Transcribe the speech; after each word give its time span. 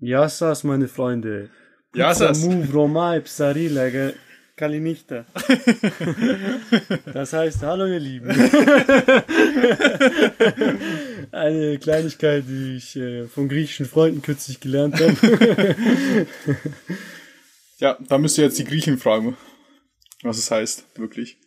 Yassas, 0.00 0.64
meine 0.64 0.88
Freunde. 0.88 1.50
Yassas. 1.94 2.46
Kalinichta. 4.56 5.24
Das 7.12 7.32
heißt, 7.32 7.62
hallo 7.62 7.86
ihr 7.86 7.98
Lieben. 8.00 8.28
Eine 11.32 11.78
Kleinigkeit, 11.78 12.44
die 12.46 12.76
ich 12.76 12.96
äh, 12.96 13.26
von 13.26 13.48
griechischen 13.48 13.86
Freunden 13.86 14.20
kürzlich 14.22 14.60
gelernt 14.60 15.00
habe. 15.00 16.26
Ja, 17.80 17.96
da 18.08 18.18
müsst 18.18 18.36
ihr 18.38 18.42
jetzt 18.42 18.58
die 18.58 18.64
Griechen 18.64 18.98
fragen, 18.98 19.36
was 20.24 20.36
es 20.36 20.50
heißt, 20.50 20.98
wirklich. 20.98 21.38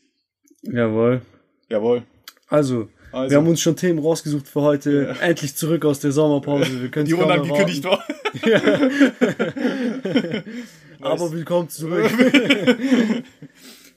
Jawohl. 0.62 1.24
Jawohl. 1.68 2.04
Also, 2.48 2.88
Also. 3.12 3.32
wir 3.32 3.38
haben 3.38 3.50
uns 3.50 3.60
schon 3.60 3.76
Themen 3.76 4.00
rausgesucht 4.00 4.48
für 4.48 4.62
heute. 4.62 5.14
Endlich 5.20 5.58
zurück 5.58 5.84
aus 5.84 6.00
der 6.00 6.14
Sommerpause. 6.14 6.82
Wir 6.82 6.88
können 6.88 7.06
Die 7.06 7.16
unangekündigt 7.16 7.84
war. 7.84 8.02
Aber 11.02 11.32
willkommen 11.32 11.70
zurück. 11.70 12.10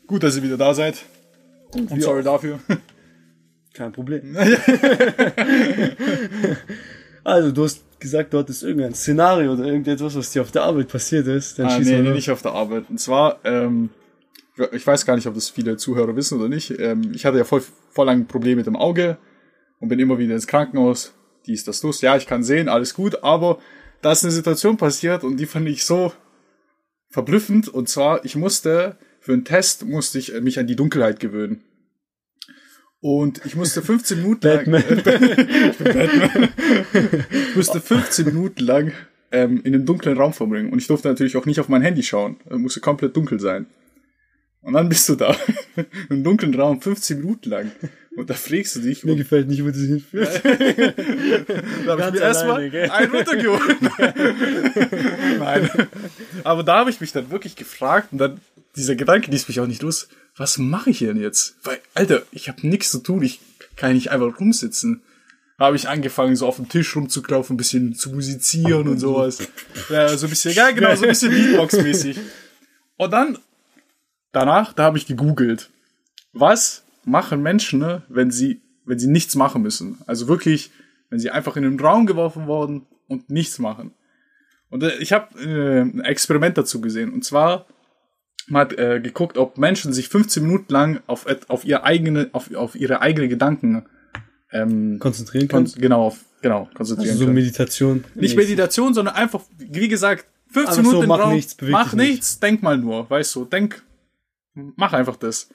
Gut, 0.07 0.23
dass 0.23 0.37
ihr 0.37 0.43
wieder 0.43 0.57
da 0.57 0.73
seid. 0.75 1.03
Und 1.73 1.95
wir 1.95 2.03
sorry 2.03 2.23
dafür. 2.23 2.59
Kein 3.73 3.93
Problem. 3.93 4.37
also, 7.25 7.53
du 7.53 7.65
hast 7.65 7.83
gesagt, 8.01 8.35
du 8.35 8.39
hattest 8.39 8.63
irgendein 8.65 8.95
Szenario 8.95 9.53
oder 9.53 9.67
irgendetwas, 9.67 10.17
was 10.17 10.33
dir 10.33 10.43
auf 10.43 10.51
der 10.51 10.65
Arbeit 10.65 10.89
passiert 10.89 11.29
ist. 11.29 11.59
Dann 11.59 11.67
Ah, 11.67 11.79
nee, 11.79 12.03
nee, 12.03 12.11
nicht 12.11 12.31
auf 12.31 12.43
der 12.43 12.53
Arbeit. 12.53 12.85
Und 12.91 12.99
zwar, 12.99 13.39
ähm, 13.45 13.91
ich 14.73 14.87
weiß 14.87 15.07
gar 15.07 15.17
nicht, 15.17 15.27
ob 15.27 15.35
das 15.35 15.51
viele 15.51 15.77
Zuhörer 15.77 16.17
wissen 16.17 16.39
oder 16.41 16.49
nicht. 16.49 16.79
Ähm, 16.81 17.13
ich 17.15 17.25
hatte 17.25 17.39
ja 17.39 17.45
voll, 17.45 17.63
voll 17.91 18.07
lange 18.07 18.25
Probleme 18.25 18.57
mit 18.57 18.67
dem 18.67 18.77
Auge 18.77 19.17
und 19.79 19.89
bin 19.89 20.01
immer 20.01 20.19
wieder 20.19 20.35
ins 20.35 20.49
Krankenhaus. 20.49 21.13
Dies, 21.47 21.65
das, 21.65 21.81
das. 21.81 22.01
Ja, 22.01 22.17
ich 22.17 22.27
kann 22.27 22.43
sehen, 22.43 22.69
alles 22.69 22.95
gut, 22.95 23.23
aber 23.23 23.59
da 24.05 24.13
ist 24.13 24.23
eine 24.23 24.33
Situation 24.33 24.77
passiert 24.77 25.25
und 25.25 25.39
die 25.39 25.47
fand 25.47 25.67
ich 25.67 25.85
so 25.85 26.13
verblüffend. 27.09 27.69
Und 27.69 27.89
zwar, 27.89 28.23
ich 28.25 28.37
musste, 28.37 28.99
für 29.21 29.33
einen 29.33 29.47
Test 29.47 29.87
musste 29.87 30.19
ich 30.19 30.35
äh, 30.35 30.43
mich 30.43 30.59
an 30.59 30.67
die 30.67 30.77
Dunkelheit 30.77 31.21
gewöhnen. 31.21 31.63
Und 33.01 33.45
ich 33.47 33.57
musste 33.57 33.81
15 33.81 34.19
Minuten 34.19 34.47
lang, 34.47 34.71
Batman. 34.71 34.83
ich 34.99 35.79
bin 35.79 35.85
Batman. 35.85 36.49
ich 37.31 37.57
musste 37.57 37.81
15 37.81 38.27
Minuten 38.27 38.63
lang 38.63 38.93
ähm, 39.33 39.63
in 39.65 39.75
einem 39.75 39.87
dunklen 39.87 40.19
Raum 40.19 40.35
verbringen. 40.35 40.71
Und 40.71 40.79
ich 40.81 40.87
durfte 40.87 41.09
natürlich 41.09 41.37
auch 41.37 41.47
nicht 41.47 41.61
auf 41.61 41.69
mein 41.71 41.83
Handy 41.83 42.03
schauen. 42.03 42.37
Es 42.45 42.59
musste 42.59 42.81
komplett 42.81 43.17
dunkel 43.17 43.41
sein. 43.41 43.67
Und 44.65 44.73
dann 44.73 44.89
bist 44.89 45.09
du 45.09 45.15
da, 45.15 45.37
einem 46.09 46.25
dunklen 46.25 46.55
Raum, 46.55 46.81
15 46.81 47.19
Minuten 47.19 47.51
lang. 47.51 47.73
Und 48.17 48.31
da 48.31 48.35
fragst 48.35 48.77
du 48.77 48.81
dich, 48.81 49.05
Mir 49.05 49.17
gefällt 49.17 49.49
nicht, 49.49 49.63
wo 49.63 49.69
das 49.69 49.77
hinführt. 49.77 50.41
da 50.45 51.99
habe 51.99 52.03
ich 52.03 52.13
mir 52.13 52.21
erstmal 52.21 52.61
einen 52.61 53.11
runtergeholt. 53.15 53.83
Nein. 55.39 55.71
Aber 56.45 56.63
da 56.63 56.79
habe 56.79 56.91
ich 56.91 57.01
mich 57.01 57.13
dann 57.13 57.31
wirklich 57.31 57.57
gefragt 57.57 58.09
und 58.13 58.19
dann 58.19 58.41
dieser 58.77 58.95
Gedanke 58.95 59.31
ließ 59.31 59.49
mich 59.49 59.61
auch 59.61 59.67
nicht 59.67 59.83
los. 59.83 60.09
Was 60.37 60.59
mache 60.59 60.91
ich 60.91 61.01
denn 61.01 61.21
jetzt? 61.21 61.57
Weil, 61.65 61.79
Alter, 61.95 62.23
ich 62.33 62.49
habe 62.49 62.67
nichts 62.67 62.91
zu 62.91 63.01
tun. 63.01 63.23
Ich 63.23 63.41
kann 63.77 63.93
nicht 63.93 64.11
einfach 64.11 64.41
rumsitzen. 64.41 65.03
Habe 65.59 65.77
ich 65.77 65.89
angefangen, 65.89 66.37
so 66.37 66.47
auf 66.47 66.57
dem 66.57 66.69
Tisch 66.69 66.97
rumzuklaufen, 66.97 67.55
ein 67.55 67.57
bisschen 67.57 67.95
zu 67.95 68.11
musizieren 68.11 68.89
und 68.89 68.99
sowas. 68.99 69.39
Ja, 69.89 70.17
so 70.17 70.27
ein 70.27 70.31
bisschen, 70.31 70.53
ja, 70.53 70.71
genau, 70.71 70.97
so 70.97 71.03
ein 71.05 71.11
bisschen 71.11 71.31
Beatbox-mäßig. 71.31 72.19
Und 72.97 73.13
dann, 73.13 73.39
danach, 74.35 74.73
da 74.73 74.85
habe 74.85 74.99
ich 74.99 75.07
gegoogelt. 75.07 75.71
Was 76.33 76.85
machen 77.05 77.43
Menschen, 77.43 77.79
ne, 77.81 78.03
wenn 78.09 78.31
sie, 78.31 78.63
wenn 78.85 78.99
sie 78.99 79.09
nichts 79.09 79.35
machen 79.35 79.63
müssen? 79.63 79.99
Also 80.07 80.29
wirklich, 80.29 80.71
wenn 81.11 81.19
sie 81.19 81.31
einfach 81.31 81.57
in 81.57 81.63
den 81.63 81.79
Raum 81.79 82.07
geworfen 82.07 82.47
worden 82.47 82.87
und 83.09 83.31
nichts 83.31 83.59
machen. 83.59 83.93
Und 84.71 84.83
äh, 84.83 84.97
ich 84.99 85.13
habe 85.13 85.39
äh, 85.41 85.81
ein 85.83 86.01
Experiment 86.01 86.59
dazu 86.59 86.81
gesehen. 86.81 87.13
Und 87.13 87.25
zwar 87.25 87.67
man 88.47 88.61
hat 88.63 88.79
äh, 88.79 89.01
geguckt, 89.01 89.39
ob 89.39 89.59
Menschen 89.59 89.93
sich 89.93 90.09
15 90.09 90.43
Minuten 90.43 90.73
lang 90.73 91.01
auf, 91.07 91.27
auf 91.49 91.65
ihre 91.65 91.85
eigene, 91.85 92.29
auf, 92.33 92.55
auf 92.55 92.75
ihre 92.75 93.01
eigene 93.01 93.29
Gedanken 93.29 93.87
ähm, 94.53 94.99
Konzentrieren 94.99 95.49
kon 95.49 95.61
kannst. 95.61 95.81
genau, 95.81 96.07
auf, 96.07 96.25
genau, 96.43 96.69
konzentrieren 96.75 97.11
Also 97.11 97.21
so 97.21 97.25
können. 97.27 97.35
Meditation. 97.35 98.05
Nicht 98.15 98.37
Meditation, 98.37 98.95
sondern 98.95 99.15
einfach, 99.15 99.43
wie 99.59 99.89
gesagt, 99.89 100.27
15 100.51 100.61
Einfach 100.61 100.75
so, 100.75 100.83
Minuten 100.83 101.03
im 101.03 101.09
mach 101.09 101.19
Raum, 101.21 101.35
nichts, 101.35 101.57
mach 101.63 101.85
dich 101.91 101.93
nicht. 101.95 102.11
nichts, 102.11 102.41
denk 102.41 102.63
mal 102.63 102.79
nur, 102.79 103.09
weißt 103.09 103.35
du, 103.35 103.45
denk, 103.47 103.83
mach 104.55 104.93
einfach 104.93 105.17
das. 105.17 105.49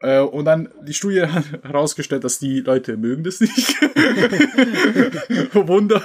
Äh, 0.00 0.20
und 0.20 0.44
dann 0.44 0.68
die 0.82 0.94
Studie 0.94 1.22
hat 1.22 1.44
herausgestellt, 1.62 2.24
dass 2.24 2.38
die 2.38 2.60
Leute 2.60 2.96
mögen 2.96 3.24
das 3.24 3.40
nicht. 3.40 3.80
Wunder. 5.54 6.04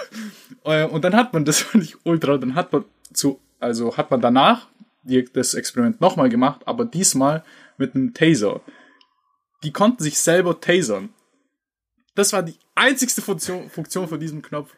Äh, 0.63 0.85
und 0.85 1.03
dann 1.03 1.15
hat 1.15 1.33
man, 1.33 1.45
das 1.45 1.59
fand 1.61 1.83
ich 1.83 2.05
ultra, 2.05 2.37
dann 2.37 2.55
hat 2.55 2.71
man 2.71 2.85
zu, 3.13 3.39
also 3.59 3.97
hat 3.97 4.11
man 4.11 4.21
danach 4.21 4.67
das 5.33 5.55
Experiment 5.55 5.99
nochmal 5.99 6.29
gemacht, 6.29 6.61
aber 6.65 6.85
diesmal 6.85 7.43
mit 7.77 7.95
einem 7.95 8.13
Taser. 8.13 8.61
Die 9.63 9.71
konnten 9.71 10.03
sich 10.03 10.19
selber 10.19 10.61
tasern. 10.61 11.09
Das 12.13 12.33
war 12.33 12.43
die 12.43 12.55
einzigste 12.75 13.21
Funktion, 13.21 13.69
Funktion 13.69 14.07
von 14.07 14.19
diesem 14.19 14.43
Knopf. 14.43 14.75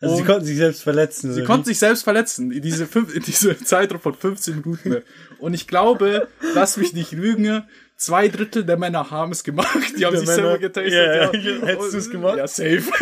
Also 0.00 0.16
sie 0.16 0.22
konnten 0.24 0.44
sich 0.44 0.56
selbst 0.58 0.82
verletzen. 0.84 1.32
Sie 1.32 1.42
konnten 1.44 1.64
sich 1.64 1.78
selbst 1.78 2.04
verletzen 2.04 2.52
in 2.52 2.62
diese, 2.62 2.86
fünf, 2.86 3.14
in 3.14 3.22
diese 3.22 3.58
Zeitraum 3.64 4.00
von 4.00 4.14
15 4.14 4.56
Minuten. 4.64 5.02
Und 5.40 5.54
ich 5.54 5.66
glaube, 5.66 6.28
lass 6.54 6.76
mich 6.76 6.92
nicht 6.92 7.10
lügen, 7.12 7.64
zwei 7.96 8.28
Drittel 8.28 8.64
der 8.64 8.76
Männer 8.76 9.10
haben 9.10 9.32
es 9.32 9.42
gemacht. 9.42 9.76
Die 9.98 10.04
haben 10.06 10.12
Der 10.12 10.20
sich 10.20 10.28
Männer- 10.28 10.42
selber 10.42 10.58
getastet. 10.58 10.92
Ja, 10.92 11.14
Ja, 11.14 11.32
ja. 11.32 11.66
Hättest 11.66 11.80
Und- 11.86 11.94
du's 11.94 12.10
gemacht? 12.10 12.36
Ja, 12.38 12.46
safe. 12.46 12.82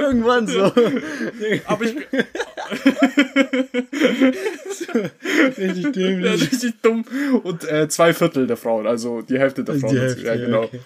Irgendwann 0.00 0.46
so. 0.46 0.64
Aber 1.66 1.84
ich 1.84 1.96
Richtig 5.58 5.84
ja, 5.84 5.90
dämlich. 5.90 6.42
richtig 6.52 6.74
dumm. 6.82 7.04
Und 7.42 7.64
äh, 7.70 7.88
zwei 7.88 8.12
Viertel 8.12 8.46
der 8.46 8.56
Frauen, 8.56 8.86
also 8.86 9.22
die 9.22 9.38
Hälfte 9.38 9.64
der 9.64 9.76
Frauen. 9.76 9.94
Die 9.94 10.00
Hälfte, 10.00 10.22
ja, 10.26 10.36
genau. 10.36 10.64
okay. 10.64 10.80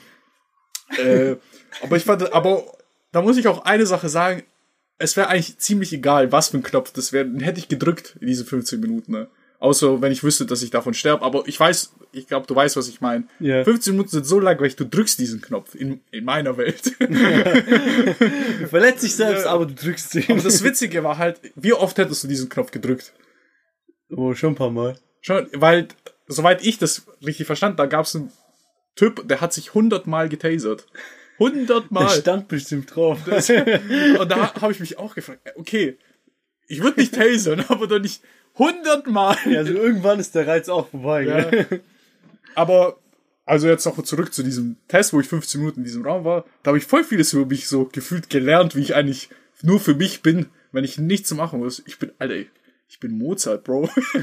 Äh, 1.03 1.37
aber 1.82 1.97
ich 1.97 2.04
fand, 2.04 2.32
aber 2.32 2.64
da 3.12 3.22
muss 3.22 3.37
ich 3.37 3.48
auch 3.48 3.64
eine 3.64 3.87
Sache 3.87 4.09
sagen. 4.09 4.42
Es 4.98 5.16
wäre 5.16 5.28
eigentlich 5.28 5.59
ziemlich 5.59 5.92
egal, 5.92 6.32
was 6.32 6.48
für 6.48 6.56
ein 6.56 6.62
Knopf 6.62 6.91
das 6.92 7.12
wäre. 7.12 7.26
Den 7.26 7.41
hätte 7.41 7.59
ich 7.59 7.69
gedrückt 7.69 8.16
in 8.20 8.26
diese 8.28 8.44
15 8.47 8.81
Minuten. 8.81 9.12
Ne? 9.12 9.28
Außer 9.59 10.00
wenn 10.00 10.10
ich 10.12 10.25
wüsste, 10.25 10.47
dass 10.47 10.62
ich 10.62 10.70
davon 10.70 10.94
sterbe. 10.94 11.22
Aber 11.25 11.42
ich 11.47 11.60
weiß, 11.60 11.92
ich 12.12 12.26
glaube, 12.26 12.47
du 12.47 12.54
weißt, 12.54 12.76
was 12.76 12.88
ich 12.88 13.03
meine. 13.03 13.25
Ja. 13.38 13.62
15 13.64 13.92
Minuten 13.92 14.09
sind 14.10 14.25
so 14.26 14.41
lang, 14.41 14.59
weil 14.59 14.70
du 14.70 14.87
drückst 14.87 15.19
diesen 15.19 15.42
Knopf 15.42 15.75
in, 15.75 16.00
in 16.10 16.25
meiner 16.25 16.56
Welt. 16.56 16.92
Du 18.60 18.69
verletzt 18.69 19.03
dich 19.03 19.14
selbst, 19.14 19.44
Ja. 19.44 19.53
aber 19.53 19.66
du 19.66 19.75
drückst 19.75 20.10
sie. 20.10 20.25
Aber 20.28 20.41
das 20.41 20.62
Witzige 20.64 21.04
war 21.04 21.19
halt, 21.19 21.41
wie 21.54 21.72
oft 21.72 21.98
hättest 21.98 22.25
du 22.25 22.28
diesen 22.28 22.48
Knopf 22.48 22.70
gedrückt? 22.70 23.12
Oh, 24.10 24.34
schon 24.34 24.53
ein 24.53 24.56
paar 24.56 24.70
Mal. 24.70 24.98
Schon, 25.20 25.48
weil, 25.53 25.88
soweit 26.26 26.64
ich 26.64 26.78
das 26.78 27.06
richtig 27.25 27.47
verstand, 27.47 27.78
da 27.78 27.87
gab 27.87 28.06
es 28.06 28.14
einen 28.16 28.32
Typ, 28.94 29.28
der 29.28 29.41
hat 29.41 29.53
sich 29.53 29.69
100 29.69 30.06
Mal 30.06 30.28
getasert. 30.28 30.87
100 31.39 31.69
Der 31.69 31.85
Mal. 31.91 32.09
stand 32.11 32.49
bestimmt 32.49 32.95
drauf. 32.95 33.19
Und 33.27 34.31
da 34.31 34.55
habe 34.61 34.73
ich 34.73 34.81
mich 34.81 34.99
auch 34.99 35.15
gefragt, 35.15 35.41
okay, 35.57 35.99
ich 36.69 36.83
würde 36.83 37.01
nicht 37.01 37.15
tasern, 37.15 37.61
aber 37.69 37.87
doch 37.87 37.99
nicht 37.99 38.23
100 38.59 39.07
Mal. 39.07 39.37
Also 39.45 39.73
irgendwann 39.73 40.19
ist 40.19 40.35
der 40.35 40.47
Reiz 40.47 40.69
auch 40.69 40.89
vorbei. 40.89 41.25
Ja. 41.25 41.51
Gell? 41.51 41.81
Aber, 42.55 42.99
also 43.45 43.69
jetzt 43.69 43.85
noch 43.85 44.03
zurück 44.03 44.33
zu 44.33 44.43
diesem 44.43 44.77
Test, 44.89 45.13
wo 45.13 45.21
ich 45.21 45.29
15 45.29 45.61
Minuten 45.61 45.81
in 45.81 45.85
diesem 45.85 46.05
Raum 46.07 46.25
war, 46.25 46.45
da 46.63 46.71
habe 46.71 46.79
ich 46.79 46.85
voll 46.85 47.05
vieles 47.05 47.33
über 47.33 47.47
mich 47.47 47.69
so 47.69 47.85
gefühlt 47.85 48.31
gelernt, 48.31 48.75
wie 48.75 48.81
ich 48.81 48.95
eigentlich 48.95 49.29
nur 49.63 49.79
für 49.79 49.95
mich 49.95 50.23
bin, 50.23 50.47
wenn 50.73 50.85
ich 50.85 50.99
nichts 50.99 51.33
machen 51.35 51.61
muss. 51.61 51.83
Ich 51.87 51.99
bin, 51.99 52.13
Alter, 52.19 52.49
ich 52.89 53.01
bin 53.01 53.19
Mozart, 53.19 53.65
Bro. 53.65 53.91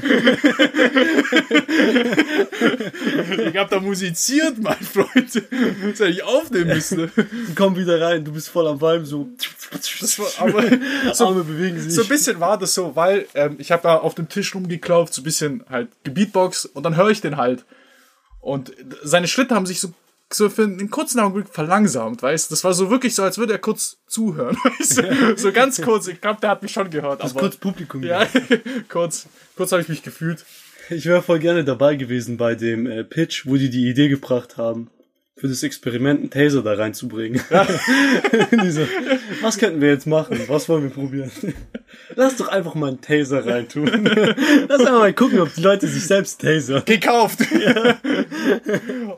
ich 3.46 3.56
hab 3.56 3.68
da 3.68 3.78
musiziert, 3.78 4.58
mein 4.58 4.80
Freund. 4.80 5.34
Das 5.34 5.34
hätte 5.34 6.08
ich 6.08 6.22
aufnehmen 6.22 6.68
müssen. 6.68 7.12
Komm 7.54 7.76
wieder 7.76 8.00
rein, 8.00 8.24
du 8.24 8.32
bist 8.32 8.48
voll 8.48 8.66
am 8.66 8.80
Vibe, 8.80 9.04
so. 9.04 9.28
War, 9.70 10.48
aber 10.48 10.62
so, 11.14 11.26
Arme 11.26 11.44
bewegen 11.44 11.78
sich. 11.78 11.94
so 11.94 12.02
ein 12.02 12.08
bisschen 12.08 12.40
war 12.40 12.58
das 12.58 12.74
so, 12.74 12.96
weil 12.96 13.26
ähm, 13.34 13.56
ich 13.58 13.70
habe 13.70 13.82
da 13.82 13.96
auf 13.96 14.14
dem 14.14 14.28
Tisch 14.28 14.54
rumgeklauft, 14.54 15.12
so 15.12 15.20
ein 15.20 15.24
bisschen 15.24 15.64
halt 15.68 15.88
gebeatbox 16.04 16.64
und 16.64 16.84
dann 16.84 16.96
höre 16.96 17.10
ich 17.10 17.20
den 17.20 17.36
halt. 17.36 17.64
Und 18.40 18.72
seine 19.02 19.28
Schritte 19.28 19.54
haben 19.54 19.66
sich 19.66 19.80
so, 19.80 19.92
so 20.34 20.50
für 20.50 20.64
einen 20.64 20.90
kurzen 20.90 21.20
Augenblick 21.20 21.52
verlangsamt, 21.52 22.22
weißt 22.22 22.50
du? 22.50 22.54
Das 22.54 22.64
war 22.64 22.74
so 22.74 22.90
wirklich 22.90 23.14
so, 23.14 23.22
als 23.22 23.38
würde 23.38 23.52
er 23.52 23.58
kurz 23.58 23.98
zuhören, 24.06 24.56
weißt 24.64 24.98
du? 24.98 25.36
So 25.36 25.52
ganz 25.52 25.80
kurz. 25.80 26.08
Ich 26.08 26.20
glaube, 26.20 26.40
der 26.40 26.50
hat 26.50 26.62
mich 26.62 26.72
schon 26.72 26.90
gehört. 26.90 27.22
Das 27.22 27.32
Aber, 27.32 27.40
kurz 27.40 27.56
Publikum. 27.56 28.02
ja, 28.02 28.26
kurz, 28.88 29.26
kurz 29.56 29.72
habe 29.72 29.82
ich 29.82 29.88
mich 29.88 30.02
gefühlt. 30.02 30.44
Ich 30.90 31.06
wäre 31.06 31.22
voll 31.22 31.38
gerne 31.38 31.64
dabei 31.64 31.96
gewesen 31.96 32.36
bei 32.36 32.54
dem 32.54 32.86
äh, 32.86 33.04
Pitch, 33.04 33.46
wo 33.46 33.56
die 33.56 33.70
die 33.70 33.88
Idee 33.88 34.08
gebracht 34.08 34.58
haben, 34.58 34.90
für 35.36 35.48
das 35.48 35.62
Experiment 35.62 36.20
einen 36.20 36.30
Taser 36.30 36.62
da 36.62 36.74
reinzubringen. 36.74 37.40
die 38.62 38.70
so, 38.70 38.82
was 39.40 39.58
könnten 39.58 39.80
wir 39.80 39.88
jetzt 39.88 40.06
machen? 40.06 40.38
Was 40.46 40.68
wollen 40.68 40.84
wir 40.84 40.90
probieren? 40.90 41.30
Lass 42.16 42.36
doch 42.36 42.48
einfach 42.48 42.74
mal 42.74 42.88
einen 42.88 43.00
Taser 43.00 43.46
reintun. 43.46 43.86
Lass 44.68 44.80
einfach 44.80 44.98
mal 44.98 45.12
gucken, 45.14 45.40
ob 45.40 45.54
die 45.54 45.62
Leute 45.62 45.88
sich 45.88 46.06
selbst 46.06 46.40
tasern. 46.40 46.82
Gekauft! 46.84 47.40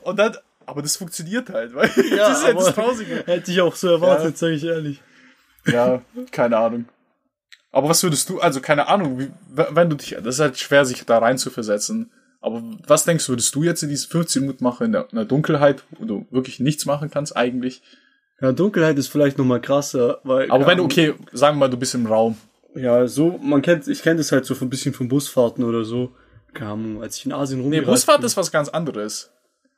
Und 0.03 0.19
dann, 0.19 0.37
aber 0.67 0.83
das 0.83 0.97
funktioniert 0.97 1.49
halt, 1.51 1.75
weil 1.75 1.89
das 1.97 1.97
ist 2.41 2.47
ja 2.47 2.53
das 2.53 2.75
Traurige. 2.75 3.23
hätte 3.27 3.51
ich 3.51 3.61
auch 3.61 3.75
so 3.75 3.89
erwartet, 3.89 4.33
Ja. 4.33 4.37
sage 4.37 4.55
ich 4.55 4.65
ehrlich. 4.65 5.03
Ja, 5.67 6.03
keine 6.31 6.57
Ahnung. 6.59 6.87
Aber 7.73 7.89
was 7.89 8.03
würdest 8.03 8.29
du, 8.31 8.41
also 8.41 8.61
keine 8.61 8.89
Ahnung, 8.89 9.19
wie, 9.19 9.31
wenn 9.51 9.91
du 9.91 9.97
dich, 9.97 10.11
das 10.23 10.37
ist 10.37 10.41
halt 10.41 10.59
schwer, 10.59 10.85
sich 10.85 11.05
da 11.05 11.19
rein 11.19 11.39
zu 11.39 11.51
versetzen. 11.51 12.11
Aber 12.41 12.63
was 12.87 13.05
denkst 13.05 13.27
du, 13.27 13.33
würdest 13.33 13.55
du 13.55 13.65
jetzt 13.65 13.83
in 13.83 13.89
diese 13.89 14.07
15 14.09 14.43
Minuten 14.43 14.63
machen 14.63 14.87
in 14.87 14.93
der, 14.93 15.09
in 15.11 15.17
der 15.17 15.25
Dunkelheit, 15.25 15.83
wo 15.99 16.05
du 16.05 16.27
wirklich 16.31 16.61
nichts 16.61 16.87
machen 16.87 17.11
kannst 17.11 17.37
eigentlich? 17.37 17.83
Ja, 18.41 18.53
Dunkelheit 18.53 18.97
ist 18.99 19.09
vielleicht 19.09 19.39
nochmal 19.39 19.61
krasser, 19.61 20.21
weil. 20.23 20.51
Aber 20.51 20.63
ja, 20.63 20.67
wenn 20.69 20.79
du, 20.79 20.85
okay, 20.85 21.15
sagen 21.33 21.57
wir 21.57 21.61
mal, 21.61 21.71
du 21.71 21.77
bist 21.79 21.95
im 21.95 22.07
Raum. 22.07 22.37
Ja, 22.75 23.07
so, 23.09 23.39
man 23.43 23.63
kennt, 23.63 23.89
ich 23.89 24.03
kenne 24.03 24.19
das 24.19 24.31
halt 24.31 24.45
so 24.45 24.55
ein 24.61 24.69
bisschen 24.71 24.93
von 24.95 25.09
Busfahrten 25.09 25.65
oder 25.65 25.85
so. 25.85 26.13
Ahnung, 26.61 27.03
als 27.03 27.17
ich 27.19 27.27
in 27.27 27.33
Asien 27.33 27.59
Nee, 27.61 27.65
rumgereist 27.79 27.87
Busfahrt 28.07 28.19
bin. 28.21 28.27
ist 28.27 28.37
was 28.37 28.51
ganz 28.53 28.69
anderes. 28.69 29.31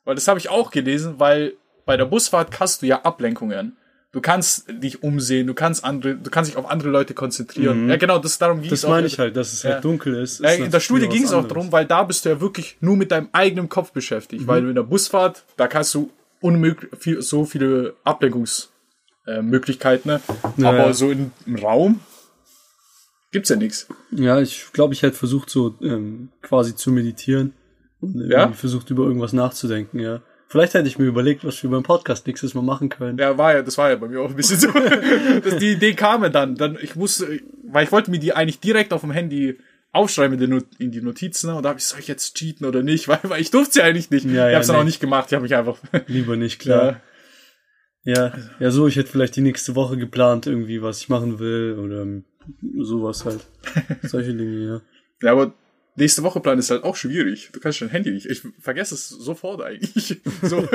Weil 0.09 0.15
das 0.15 0.27
habe 0.27 0.39
ich 0.39 0.49
auch 0.49 0.71
gelesen, 0.71 1.21
weil 1.21 1.53
bei 1.85 1.99
der 1.99 2.07
Busfahrt 2.07 2.59
hast 2.61 2.81
du 2.81 2.87
ja 2.87 3.03
Ablenkungen. 3.03 3.77
Du 4.11 4.23
kannst 4.23 4.65
dich 4.71 5.03
umsehen, 5.03 5.47
du 5.47 5.53
kannst 5.53 5.85
andere, 5.85 6.15
du 6.15 6.31
kannst 6.31 6.51
dich 6.51 6.57
auf 6.57 6.71
andere 6.71 6.89
Leute 6.89 7.13
konzentrieren. 7.13 7.91
Ja, 7.91 7.99
genau, 7.99 8.19
das 8.19 8.39
darum 8.39 8.63
ging 8.63 8.71
Das 8.71 8.87
auch. 8.87 8.89
meine 8.89 9.07
ich 9.07 9.19
halt, 9.19 9.37
dass 9.37 9.53
es 9.53 9.65
Ja. 9.65 9.73
halt 9.73 9.85
dunkel 9.85 10.15
ist. 10.15 10.41
Ja, 10.41 10.49
ist 10.49 10.61
in 10.61 10.71
der 10.71 10.81
Studie 10.81 11.09
ging 11.09 11.25
es 11.25 11.35
auch 11.35 11.47
darum, 11.47 11.71
weil 11.73 11.85
da 11.85 12.05
bist 12.05 12.25
du 12.25 12.31
ja 12.31 12.41
wirklich 12.41 12.79
nur 12.81 12.97
mit 12.97 13.11
deinem 13.11 13.29
eigenen 13.33 13.69
Kopf 13.69 13.93
beschäftigt. 13.93 14.47
Weil 14.47 14.63
du 14.63 14.69
in 14.71 14.77
der 14.77 14.83
Busfahrt, 14.83 15.45
da 15.59 15.69
kannst 15.69 15.93
du 15.93 16.11
unmöglich 16.41 16.91
viel, 16.99 17.21
so 17.21 17.45
viele 17.45 17.93
Ablenkungsmöglichkeiten, 18.05 20.11
äh, 20.11 20.15
ne? 20.15 20.21
Ja, 20.57 20.71
aber 20.71 20.95
so 20.95 21.11
in, 21.11 21.33
im 21.45 21.57
Raum 21.57 22.01
gibt's 23.31 23.51
ja 23.51 23.57
nichts. 23.57 23.87
Ja, 24.11 24.41
ich 24.41 24.73
glaube, 24.73 24.95
ich 24.95 25.03
hätte 25.03 25.19
versucht, 25.19 25.51
so 25.51 25.75
ähm, 25.83 26.31
quasi 26.41 26.75
zu 26.75 26.91
meditieren. 26.93 27.53
Und 28.01 28.31
Ja? 28.31 28.53
versucht, 28.53 28.91
über 28.91 29.05
irgendwas 29.05 29.33
nachzudenken, 29.33 29.99
ja. 29.99 30.23
Vielleicht 30.51 30.73
hätte 30.73 30.89
ich 30.89 30.99
mir 30.99 31.05
überlegt, 31.05 31.45
was 31.45 31.63
wir 31.63 31.69
beim 31.69 31.83
Podcast 31.83 32.27
nächstes 32.27 32.55
Mal 32.55 32.63
machen 32.63 32.89
können. 32.89 33.19
Ja, 33.19 33.37
war 33.37 33.55
ja, 33.55 33.63
das 33.63 33.77
war 33.77 33.91
ja 33.91 33.97
bei 33.97 34.09
mir 34.09 34.23
auch 34.23 34.31
ein 34.31 34.37
bisschen 34.37 34.59
so. 34.59 34.69
das, 35.45 35.59
die 35.59 35.73
Idee 35.73 35.93
kam 35.93 36.23
mir 36.23 36.31
dann. 36.31 36.55
dann. 36.55 36.79
Ich 36.81 36.97
musste, 36.97 37.41
weil 37.65 37.85
ich 37.85 37.93
wollte 37.93 38.11
mir 38.11 38.19
die 38.19 38.33
eigentlich 38.33 38.59
direkt 38.59 38.95
auf 38.95 39.03
dem 39.03 39.11
Handy 39.11 39.59
aufschreiben 39.93 40.39
in 40.39 40.41
die, 40.41 40.47
Not 40.47 40.65
in 40.79 40.91
die 40.91 41.03
Notizen. 41.03 41.51
Und 41.51 41.65
da 41.65 41.71
habe 41.71 41.79
ich, 41.79 41.85
soll 41.85 42.01
ich 42.01 42.09
jetzt 42.09 42.35
cheaten 42.35 42.67
oder 42.67 42.83
nicht? 42.83 43.09
Weil, 43.09 43.21
weil 43.25 43.43
ich 43.43 43.51
durfte 43.51 43.75
sie 43.75 43.83
eigentlich 43.83 44.11
nicht. 44.11 44.25
Ja, 44.25 44.31
ich 44.31 44.37
ja, 44.37 44.43
habe 44.45 44.61
es 44.61 44.67
dann 44.69 44.77
nee. 44.77 44.81
auch 44.81 44.87
nicht 44.87 45.01
gemacht. 45.01 45.27
Ich 45.29 45.35
habe 45.35 45.43
mich 45.43 45.55
einfach. 45.55 45.77
Lieber 46.07 46.37
nicht, 46.37 46.61
klar. 46.61 47.03
Ja. 48.05 48.33
ja, 48.59 48.71
so, 48.71 48.87
ich 48.87 48.97
hätte 48.97 49.11
vielleicht 49.11 49.37
die 49.37 49.43
nächste 49.43 49.75
Woche 49.75 49.99
geplant, 49.99 50.47
irgendwie, 50.47 50.81
was 50.81 51.03
ich 51.03 51.11
machen 51.11 51.39
will 51.41 51.79
oder 51.79 52.03
ähm, 52.03 52.25
sowas 52.79 53.27
halt. 53.27 53.41
Solche 54.03 54.33
Dinge, 54.33 54.67
ja. 54.67 54.81
Ja, 55.21 55.33
aber 55.33 55.53
nächste 55.99 56.23
Woche 56.23 56.41
planen 56.41 56.59
ist 56.61 56.71
halt 56.71 56.85
auch 56.85 56.97
schwierig. 56.97 57.51
Du 57.53 57.61
kannst 57.61 57.81
dein 57.81 57.91
Handy 57.91 58.11
nicht. 58.11 58.27
Ich 58.27 58.43
vergesse 58.61 58.95
es 58.95 59.09
sofort 59.09 59.63
eigentlich. 59.63 60.21
So, 60.43 60.61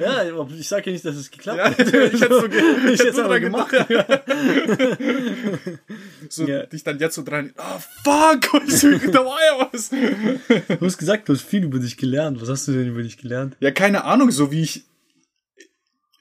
Ja, 0.00 0.46
ich 0.56 0.68
sage 0.68 0.86
ja 0.86 0.92
nicht, 0.92 1.04
dass 1.04 1.16
es 1.16 1.30
geklappt 1.30 1.58
ja, 1.58 1.64
hat. 1.66 1.78
ich 2.12 2.20
hätte 2.20 2.40
so, 2.40 2.48
ge 2.48 2.60
ich 2.92 3.00
hätte 3.00 3.12
so 3.12 3.22
dran 3.22 3.40
gemacht. 3.40 3.70
gedacht. 3.70 4.22
so, 6.28 6.46
Ja. 6.46 6.64
dich 6.66 6.84
dann 6.84 6.98
jetzt 6.98 7.14
so 7.16 7.22
dran, 7.22 7.52
ah, 7.56 7.78
fuck, 8.04 8.62
ich 8.66 8.78
so, 8.78 8.90
da 8.90 9.24
war 9.24 9.38
ja 9.44 9.68
was. 9.72 9.90
Du 9.90 10.86
hast 10.86 10.98
gesagt, 10.98 11.28
du 11.28 11.34
hast 11.34 11.42
viel 11.42 11.64
über 11.64 11.78
dich 11.78 11.96
gelernt. 11.96 12.40
Was 12.40 12.48
hast 12.48 12.68
du 12.68 12.72
denn 12.72 12.88
über 12.88 13.02
dich 13.02 13.18
gelernt? 13.18 13.56
Ja, 13.60 13.70
keine 13.70 14.04
Ahnung, 14.04 14.30
so 14.30 14.50
wie 14.52 14.62
ich, 14.62 14.84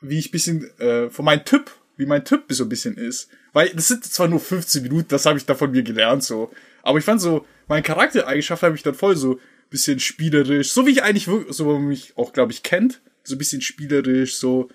wie 0.02 0.18
ich 0.18 0.32
bisschen, 0.32 0.70
äh, 0.80 1.10
von 1.10 1.26
meinem 1.26 1.46
Typ, 1.46 1.72
wie 1.98 2.06
mein 2.06 2.26
Typ 2.26 2.44
so 2.50 2.64
ein 2.64 2.70
bisschen 2.70 2.96
ist. 2.96 3.30
Weil 3.54 3.70
das 3.70 3.88
sind 3.88 4.04
zwar 4.06 4.28
nur 4.28 4.40
15 4.40 4.82
Minuten, 4.84 5.10
das 5.10 5.26
habe 5.26 5.38
ich 5.38 5.46
da 5.46 5.56
von 5.56 5.72
mir 5.72 5.84
gelernt, 5.84 6.24
so. 6.24 6.52
Aber 6.84 7.00
ich 7.00 7.06
fand 7.06 7.22
so, 7.22 7.46
meine 7.68 7.84
Charaktereigenschaft 7.84 8.64
habe 8.64 8.76
ich 8.76 8.84
dann 8.84 8.96
voll 8.96 9.16
so 9.16 9.40
bisschen 9.70 10.00
spielerisch, 10.00 10.72
so 10.72 10.86
wie 10.88 10.92
ich 10.92 11.04
eigentlich 11.04 11.28
wirklich, 11.28 11.56
so 11.56 11.66
wie 11.68 11.74
man 11.74 11.88
mich 11.88 12.14
auch, 12.18 12.34
glaube 12.34 12.52
ich, 12.52 12.64
kennt, 12.64 13.02
so 13.24 13.36
ein 13.36 13.38
bisschen 13.38 13.62
spielerisch, 13.62 14.36
so, 14.36 14.70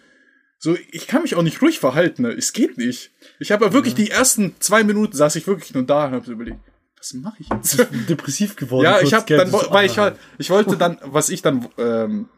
so, 0.58 0.76
ich 0.90 1.06
kann 1.06 1.22
mich 1.22 1.34
auch 1.34 1.42
nicht 1.42 1.60
ruhig 1.60 1.78
verhalten, 1.78 2.22
ne? 2.22 2.30
es 2.30 2.52
geht 2.52 2.78
nicht. 2.78 3.10
Ich 3.38 3.52
habe 3.52 3.64
ja 3.64 3.72
wirklich 3.72 3.94
die 3.94 4.10
ersten 4.10 4.54
zwei 4.60 4.84
Minuten 4.84 5.16
saß 5.16 5.36
ich 5.36 5.46
wirklich 5.46 5.74
nur 5.74 5.82
da 5.82 6.06
und 6.06 6.12
habe 6.12 6.26
so 6.26 6.32
überlegt, 6.32 6.58
was 6.96 7.12
mache 7.14 7.36
ich 7.40 7.48
jetzt? 7.50 7.86
Depressiv 8.08 8.56
geworden. 8.56 8.84
Ja, 8.84 9.00
ich 9.00 9.12
habe 9.12 9.26
dann, 9.36 9.52
weil 9.52 9.86
ich 9.86 9.98
halt, 9.98 10.16
ich 10.38 10.48
wollte 10.50 10.76
dann, 10.76 10.98
was 11.02 11.28
ich 11.28 11.42
dann, 11.42 11.68
ähm, 11.76 12.28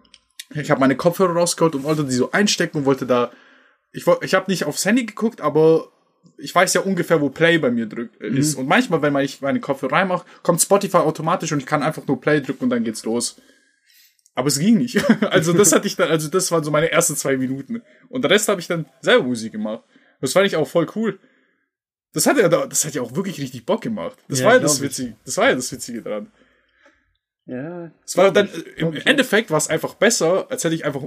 ich 0.54 0.70
habe 0.70 0.80
meine 0.80 0.96
Kopfhörer 0.96 1.34
rausgeholt 1.34 1.74
und 1.74 1.84
wollte 1.84 2.04
die 2.04 2.14
so 2.14 2.32
einstecken 2.32 2.78
und 2.78 2.84
wollte 2.84 3.06
da, 3.06 3.30
ich 3.92 4.06
ich 4.22 4.34
habe 4.34 4.50
nicht 4.50 4.64
aufs 4.64 4.84
Handy 4.84 5.06
geguckt, 5.06 5.40
aber 5.40 5.92
ich 6.38 6.54
weiß 6.54 6.74
ja 6.74 6.80
ungefähr, 6.82 7.20
wo 7.20 7.28
Play 7.30 7.58
bei 7.58 7.70
mir 7.70 7.86
drückt, 7.86 8.20
äh, 8.20 8.28
ist. 8.28 8.54
Und 8.56 8.66
manchmal, 8.68 9.02
wenn 9.02 9.12
man 9.12 9.24
ich 9.24 9.40
meine 9.40 9.60
Kopfhörer 9.60 9.92
reinmache, 9.96 10.26
kommt 10.42 10.60
Spotify 10.60 10.98
automatisch 10.98 11.52
und 11.52 11.58
ich 11.60 11.66
kann 11.66 11.82
einfach 11.82 12.06
nur 12.06 12.20
Play 12.20 12.40
drücken 12.40 12.64
und 12.64 12.70
dann 12.70 12.84
geht's 12.84 13.04
los. 13.04 13.40
Aber 14.34 14.48
es 14.48 14.58
ging 14.58 14.76
nicht. 14.78 14.96
Also 15.30 15.52
das 15.52 15.72
hatte 15.72 15.86
ich 15.86 15.96
dann, 15.96 16.10
also 16.10 16.28
das 16.28 16.50
waren 16.52 16.62
so 16.64 16.70
meine 16.70 16.90
ersten 16.92 17.16
zwei 17.16 17.36
Minuten. 17.36 17.82
Und 18.08 18.22
der 18.22 18.30
Rest 18.30 18.48
habe 18.48 18.60
ich 18.60 18.66
dann 18.66 18.86
selber 19.00 19.24
Musik 19.24 19.52
gemacht. 19.52 19.82
Das 20.20 20.32
fand 20.32 20.46
ich 20.46 20.56
auch 20.56 20.68
voll 20.68 20.86
cool. 20.94 21.18
Das 22.12 22.26
hat 22.26 22.36
ja, 22.38 22.48
da- 22.48 22.66
das 22.66 22.84
hat 22.84 22.94
ja 22.94 23.02
auch 23.02 23.14
wirklich 23.16 23.40
richtig 23.40 23.64
Bock 23.66 23.80
gemacht. 23.82 24.18
Das 24.28 24.40
Ja, 24.40 24.46
war 24.46 24.54
ja 24.54 24.60
das 24.60 24.76
glaub 24.78 24.90
ich. 24.90 24.90
Witzige. 24.98 25.16
Das 25.24 25.36
war 25.36 25.48
ja 25.48 25.54
das 25.54 25.70
Witzige 25.72 26.02
daran. 26.02 26.32
Ja. 27.46 27.92
Es 28.04 28.16
war 28.16 28.32
dann, 28.32 28.46
ich, 28.52 28.66
äh, 28.82 28.86
im 28.86 28.94
Endeffekt 29.04 29.50
war 29.50 29.58
es 29.58 29.68
einfach 29.68 29.94
besser, 29.94 30.50
als 30.50 30.64
hätte 30.64 30.74
ich 30.74 30.84
einfach 30.84 31.02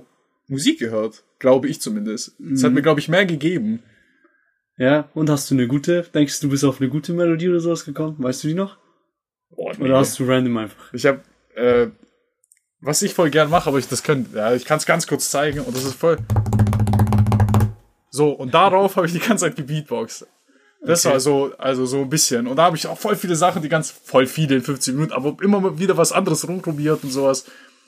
Musik 0.48 0.80
gehört. 0.80 1.24
Glaube 1.38 1.68
ich 1.68 1.81
zumindest. 1.81 2.33
Es 2.54 2.63
hat 2.63 2.72
mir, 2.72 2.81
glaube 2.81 3.00
ich, 3.00 3.10
mehr 3.10 3.25
gegeben. 3.25 3.83
Ja, 4.79 5.09
und 5.13 5.29
hast 5.29 5.51
du 5.51 5.55
eine 5.55 5.67
gute, 5.67 6.03
denkst 6.13 6.39
du, 6.39 6.47
du 6.47 6.51
bist 6.51 6.63
auf 6.63 6.79
eine 6.79 6.89
gute 6.89 7.11
Melodie 7.11 7.49
oder 7.49 7.59
sowas 7.59 7.83
gekommen? 7.83 8.15
Weißt 8.17 8.43
du 8.43 8.47
die 8.47 8.53
noch? 8.53 8.77
Boah, 9.49 9.73
nee. 9.77 9.83
Oder 9.83 9.97
hast 9.97 10.17
du 10.17 10.23
random 10.25 10.55
einfach? 10.57 10.93
Ich 10.93 11.05
habe, 11.05 11.19
äh, 11.55 11.87
was 12.79 13.01
ich 13.01 13.13
voll 13.13 13.29
gern 13.29 13.49
mache, 13.49 13.67
aber 13.67 13.77
ich 13.77 13.89
das 13.89 14.03
kann, 14.03 14.27
ja, 14.33 14.53
ich 14.53 14.63
kann 14.63 14.77
es 14.77 14.85
ganz 14.85 15.05
kurz 15.05 15.29
zeigen 15.29 15.59
und 15.59 15.75
das 15.75 15.83
ist 15.83 15.95
voll. 15.95 16.17
So, 18.09 18.29
und 18.31 18.53
darauf 18.53 18.95
habe 18.95 19.05
ich 19.05 19.11
die 19.13 19.19
ganze 19.19 19.45
Zeit 19.45 19.57
gebeatboxt. 19.57 20.25
Das 20.81 21.05
Okay. 21.05 21.13
war 21.13 21.19
so, 21.19 21.51
also 21.57 21.85
so 21.85 21.99
ein 21.99 22.09
bisschen. 22.09 22.47
Und 22.47 22.55
da 22.55 22.63
habe 22.63 22.77
ich 22.77 22.87
auch 22.87 22.97
voll 22.97 23.17
viele 23.17 23.35
Sachen, 23.35 23.61
die 23.61 23.67
ganz, 23.67 23.91
voll 23.91 24.27
viele 24.27 24.55
in 24.55 24.61
15 24.61 24.95
Minuten, 24.95 25.11
aber 25.13 25.35
immer 25.43 25.77
wieder 25.77 25.97
was 25.97 26.13
anderes 26.13 26.47
rumprobiert 26.47 27.03
und 27.03 27.11
sowas. 27.11 27.45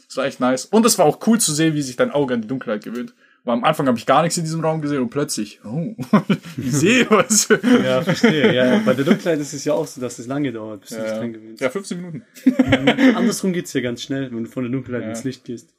Das 0.07 0.17
war 0.17 0.25
echt 0.25 0.41
nice. 0.41 0.65
Und 0.65 0.85
es 0.85 0.97
war 0.97 1.05
auch 1.05 1.25
cool 1.25 1.39
zu 1.39 1.53
sehen, 1.53 1.73
wie 1.73 1.81
sich 1.81 1.95
dein 1.95 2.11
Auge 2.11 2.33
an 2.33 2.41
die 2.41 2.49
Dunkelheit 2.49 2.83
gewöhnt. 2.83 3.13
Weil 3.43 3.55
am 3.55 3.63
Anfang 3.63 3.87
habe 3.87 3.97
ich 3.97 4.05
gar 4.05 4.21
nichts 4.21 4.37
in 4.37 4.43
diesem 4.43 4.61
Raum 4.61 4.81
gesehen 4.81 5.01
und 5.01 5.09
plötzlich, 5.09 5.59
oh, 5.65 5.95
ich 6.57 6.71
sehe 6.71 7.09
was. 7.09 7.47
Ja, 7.83 8.03
verstehe. 8.03 8.53
Ja, 8.53 8.77
bei 8.85 8.93
der 8.93 9.03
Dunkelheit 9.03 9.39
ist 9.39 9.53
es 9.53 9.65
ja 9.65 9.73
auch 9.73 9.87
so, 9.87 9.99
dass 9.99 10.19
es 10.19 10.27
lange 10.27 10.51
dauert, 10.51 10.81
bis 10.81 10.89
du 10.89 10.95
dich 10.97 11.05
Ja, 11.05 11.17
dran 11.17 11.33
gewöhnst. 11.33 11.61
ja 11.61 11.69
15 11.69 11.97
Minuten. 12.01 12.23
Andersrum 13.15 13.51
geht's 13.53 13.73
ja 13.73 13.81
ganz 13.81 14.03
schnell, 14.03 14.31
wenn 14.31 14.43
du 14.43 14.49
von 14.49 14.63
der 14.63 14.71
Dunkelheit 14.71 15.01
Ja. 15.03 15.09
ins 15.09 15.23
Licht 15.23 15.43
gehst. 15.43 15.69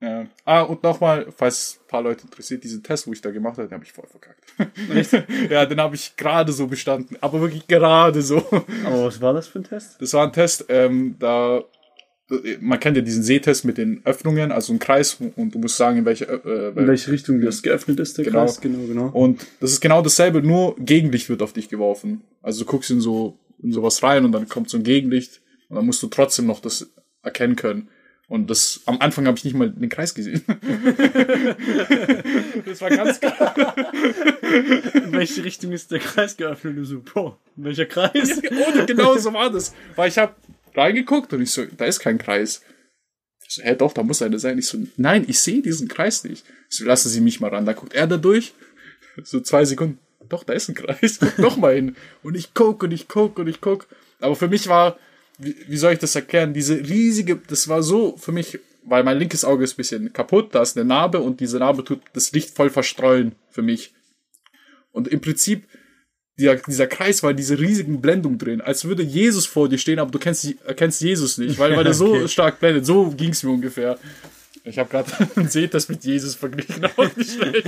Ja. 0.00 0.26
Ah, 0.44 0.60
und 0.62 0.82
nochmal, 0.82 1.26
falls 1.34 1.78
ein 1.80 1.86
paar 1.88 2.02
Leute 2.02 2.24
interessiert, 2.24 2.62
diesen 2.64 2.82
Test, 2.82 3.06
wo 3.06 3.12
ich 3.12 3.22
da 3.22 3.30
gemacht 3.30 3.56
habe, 3.56 3.66
den 3.68 3.74
habe 3.74 3.84
ich 3.84 3.92
voll 3.92 4.06
verkackt. 4.06 4.44
ja, 5.50 5.64
den 5.64 5.80
habe 5.80 5.94
ich 5.94 6.16
gerade 6.16 6.52
so 6.52 6.66
bestanden, 6.66 7.16
aber 7.22 7.40
wirklich 7.40 7.66
gerade 7.66 8.20
so. 8.20 8.38
Aber 8.84 9.06
was 9.06 9.20
war 9.22 9.32
das 9.32 9.48
für 9.48 9.60
ein 9.60 9.64
Test? 9.64 9.96
Das 10.02 10.12
war 10.12 10.26
ein 10.26 10.32
Test, 10.32 10.66
ähm, 10.68 11.16
da, 11.18 11.62
man 12.60 12.80
kennt 12.80 12.96
ja 12.96 13.02
diesen 13.02 13.22
Sehtest 13.22 13.64
mit 13.64 13.78
den 13.78 14.00
Öffnungen, 14.04 14.50
also 14.50 14.72
ein 14.72 14.78
Kreis, 14.80 15.18
und 15.36 15.54
du 15.54 15.58
musst 15.58 15.76
sagen, 15.76 15.98
in 15.98 16.04
welche, 16.04 16.24
äh, 16.24 16.68
In 16.78 16.86
welche 16.88 17.12
Richtung 17.12 17.40
das 17.40 17.62
geöffnet 17.62 18.00
ist, 18.00 18.18
der 18.18 18.24
Genau. 18.24 18.40
Kreis? 18.40 18.60
Genau, 18.60 18.86
genau. 18.86 19.06
Und 19.08 19.46
das 19.60 19.72
ist 19.72 19.80
genau 19.80 20.02
dasselbe, 20.02 20.42
nur 20.42 20.74
Gegenlicht 20.78 21.28
wird 21.28 21.42
auf 21.42 21.52
dich 21.52 21.68
geworfen. 21.68 22.22
Also 22.42 22.64
du 22.64 22.70
guckst 22.70 22.90
in 22.90 23.00
so, 23.00 23.38
in 23.62 23.72
sowas 23.72 24.02
rein 24.02 24.24
und 24.24 24.32
dann 24.32 24.48
kommt 24.48 24.70
so 24.70 24.76
ein 24.76 24.82
Gegenlicht 24.82 25.40
und 25.68 25.76
dann 25.76 25.86
musst 25.86 26.02
du 26.02 26.08
trotzdem 26.08 26.46
noch 26.46 26.60
das 26.60 26.90
erkennen 27.22 27.56
können. 27.56 27.88
Und 28.28 28.50
das, 28.50 28.80
am 28.86 29.00
Anfang 29.00 29.26
habe 29.28 29.38
ich 29.38 29.44
nicht 29.44 29.54
mal 29.54 29.70
den 29.70 29.88
Kreis 29.88 30.12
gesehen. 30.12 30.42
das 32.66 32.80
war 32.80 32.90
ganz 32.90 33.20
klar. 33.20 33.54
In 34.94 35.12
welche 35.12 35.44
Richtung 35.44 35.70
ist 35.70 35.92
der 35.92 36.00
Kreis 36.00 36.36
geöffnet? 36.36 36.72
Und 36.72 36.82
du 36.82 36.84
so, 36.84 37.00
boah, 37.00 37.38
in 37.56 37.64
welcher 37.64 37.86
Kreis? 37.86 38.42
Ohne 38.50 38.84
genau 38.84 39.16
so 39.16 39.32
war 39.32 39.48
das. 39.50 39.72
Weil 39.94 40.08
ich 40.08 40.18
habe 40.18 40.34
reingeguckt 40.76 41.32
und 41.32 41.42
ich 41.42 41.50
so, 41.50 41.64
da 41.64 41.84
ist 41.84 42.00
kein 42.00 42.18
Kreis. 42.18 42.62
Ich 43.48 43.54
so, 43.54 43.62
hä, 43.62 43.74
doch, 43.76 43.92
da 43.92 44.02
muss 44.02 44.22
einer 44.22 44.38
sein. 44.38 44.58
Ich 44.58 44.66
so, 44.66 44.78
nein, 44.96 45.24
ich 45.28 45.38
sehe 45.40 45.62
diesen 45.62 45.88
Kreis 45.88 46.24
nicht. 46.24 46.44
Ich 46.70 46.78
so, 46.78 46.84
lassen 46.84 47.08
Sie 47.08 47.20
mich 47.20 47.40
mal 47.40 47.50
ran. 47.50 47.66
Da 47.66 47.72
guckt 47.72 47.94
er 47.94 48.06
da 48.06 48.16
durch. 48.16 48.54
So 49.22 49.40
zwei 49.40 49.64
Sekunden. 49.64 49.98
Doch, 50.28 50.44
da 50.44 50.52
ist 50.52 50.68
ein 50.68 50.74
Kreis. 50.74 51.18
Guck 51.20 51.38
noch 51.38 51.56
mal 51.56 51.74
hin. 51.74 51.96
Und 52.22 52.36
ich 52.36 52.52
guck 52.54 52.82
und 52.82 52.92
ich 52.92 53.08
guck 53.08 53.38
und 53.38 53.46
ich 53.46 53.60
guck. 53.60 53.86
Aber 54.20 54.34
für 54.34 54.48
mich 54.48 54.68
war, 54.68 54.98
wie, 55.38 55.54
wie 55.68 55.76
soll 55.76 55.92
ich 55.92 55.98
das 55.98 56.14
erklären? 56.14 56.54
Diese 56.54 56.76
riesige, 56.76 57.36
das 57.36 57.68
war 57.68 57.82
so 57.82 58.16
für 58.16 58.32
mich, 58.32 58.58
weil 58.82 59.04
mein 59.04 59.18
linkes 59.18 59.44
Auge 59.44 59.64
ist 59.64 59.74
ein 59.74 59.76
bisschen 59.76 60.12
kaputt. 60.12 60.54
Da 60.54 60.62
ist 60.62 60.76
eine 60.76 60.86
Narbe 60.86 61.20
und 61.20 61.40
diese 61.40 61.58
Narbe 61.58 61.84
tut 61.84 62.00
das 62.12 62.32
Licht 62.32 62.50
voll 62.50 62.70
verstreuen 62.70 63.36
für 63.50 63.62
mich. 63.62 63.94
Und 64.92 65.08
im 65.08 65.20
Prinzip, 65.20 65.68
dieser, 66.38 66.56
dieser 66.56 66.86
Kreis 66.86 67.22
war 67.22 67.32
diese 67.34 67.58
riesigen 67.58 68.00
Blendung 68.00 68.36
drin, 68.38 68.60
als 68.60 68.84
würde 68.84 69.02
Jesus 69.02 69.46
vor 69.46 69.68
dir 69.68 69.78
stehen, 69.78 69.98
aber 69.98 70.10
du 70.10 70.18
kennst, 70.18 70.46
erkennst 70.66 71.00
Jesus 71.00 71.38
nicht, 71.38 71.58
weil, 71.58 71.74
weil 71.76 71.84
der 71.84 71.94
so 72.02 72.14
Okay. 72.14 72.28
stark 72.28 72.60
blendet. 72.60 72.84
So 72.86 73.10
ging's 73.10 73.42
mir 73.42 73.50
ungefähr. 73.50 73.98
Ich 74.64 74.78
habe 74.78 74.88
gerade 74.90 75.10
einen 75.36 75.48
Sehtest 75.48 75.88
mit 75.88 76.04
Jesus 76.04 76.34
verglichen, 76.34 76.84
auch 76.96 77.16
nicht 77.16 77.30
schlecht. 77.32 77.66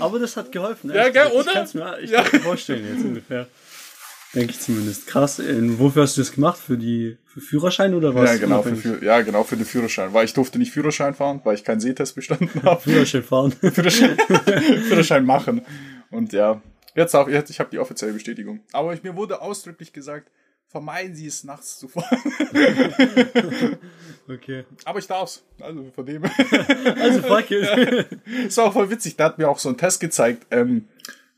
Aber 0.00 0.18
das 0.18 0.36
hat 0.36 0.50
geholfen. 0.52 0.88
ne? 0.88 0.96
Ja, 0.96 1.06
Ich- 1.08 1.12
gell, 1.12 1.26
ich 1.28 1.32
oder? 1.34 1.52
kann's 1.52 1.74
mir, 1.74 1.98
ich 2.00 2.10
Ja. 2.10 2.22
kann 2.22 2.40
mir 2.40 2.44
vorstellen 2.44 2.84
jetzt 2.94 3.04
ungefähr. 3.04 3.46
Denke 4.34 4.52
ich 4.52 4.60
zumindest. 4.60 5.06
Krass. 5.06 5.38
Äh, 5.40 5.78
wofür 5.78 6.04
hast 6.04 6.16
du 6.16 6.22
das 6.22 6.32
gemacht? 6.32 6.56
Für 6.58 6.78
die 6.78 7.18
für 7.26 7.42
Führerschein 7.42 7.92
oder 7.94 8.14
was? 8.14 8.30
Ja 8.30 8.36
genau, 8.38 8.62
für, 8.62 9.04
ja, 9.04 9.20
genau, 9.20 9.44
für 9.44 9.56
den 9.56 9.66
Führerschein. 9.66 10.14
Weil 10.14 10.24
ich 10.24 10.32
durfte 10.32 10.58
nicht 10.58 10.72
Führerschein 10.72 11.12
fahren, 11.14 11.40
weil 11.44 11.54
ich 11.54 11.64
keinen 11.64 11.80
Sehtest 11.80 12.14
bestanden 12.14 12.62
habe. 12.62 12.80
Führerschein 12.80 13.22
fahren. 13.22 13.52
Führerschein, 13.52 14.16
Führerschein 14.88 15.26
machen. 15.26 15.60
Und 16.10 16.32
ja, 16.32 16.62
jetzt 16.94 17.14
auch, 17.14 17.28
jetzt, 17.28 17.50
ich 17.50 17.60
habe 17.60 17.70
die 17.70 17.78
offizielle 17.78 18.12
Bestätigung. 18.12 18.60
Aber 18.72 18.92
ich, 18.94 19.02
mir 19.02 19.16
wurde 19.16 19.40
ausdrücklich 19.40 19.92
gesagt, 19.92 20.30
vermeiden 20.68 21.14
Sie 21.14 21.26
es, 21.26 21.44
nachts 21.44 21.78
zu 21.78 21.88
fahren. 21.88 22.18
Okay. 24.28 24.64
Aber 24.84 24.98
ich 25.00 25.06
darf's. 25.06 25.44
Also 25.60 25.90
von 25.94 26.06
dem. 26.06 26.22
Also 27.00 27.22
fuck 27.22 27.50
it. 27.50 27.66
War 28.56 28.64
auch 28.66 28.72
voll 28.72 28.90
witzig. 28.90 29.16
Da 29.16 29.24
hat 29.24 29.38
mir 29.38 29.48
auch 29.48 29.58
so 29.58 29.68
ein 29.68 29.76
Test 29.76 30.00
gezeigt, 30.00 30.46
ähm, 30.50 30.88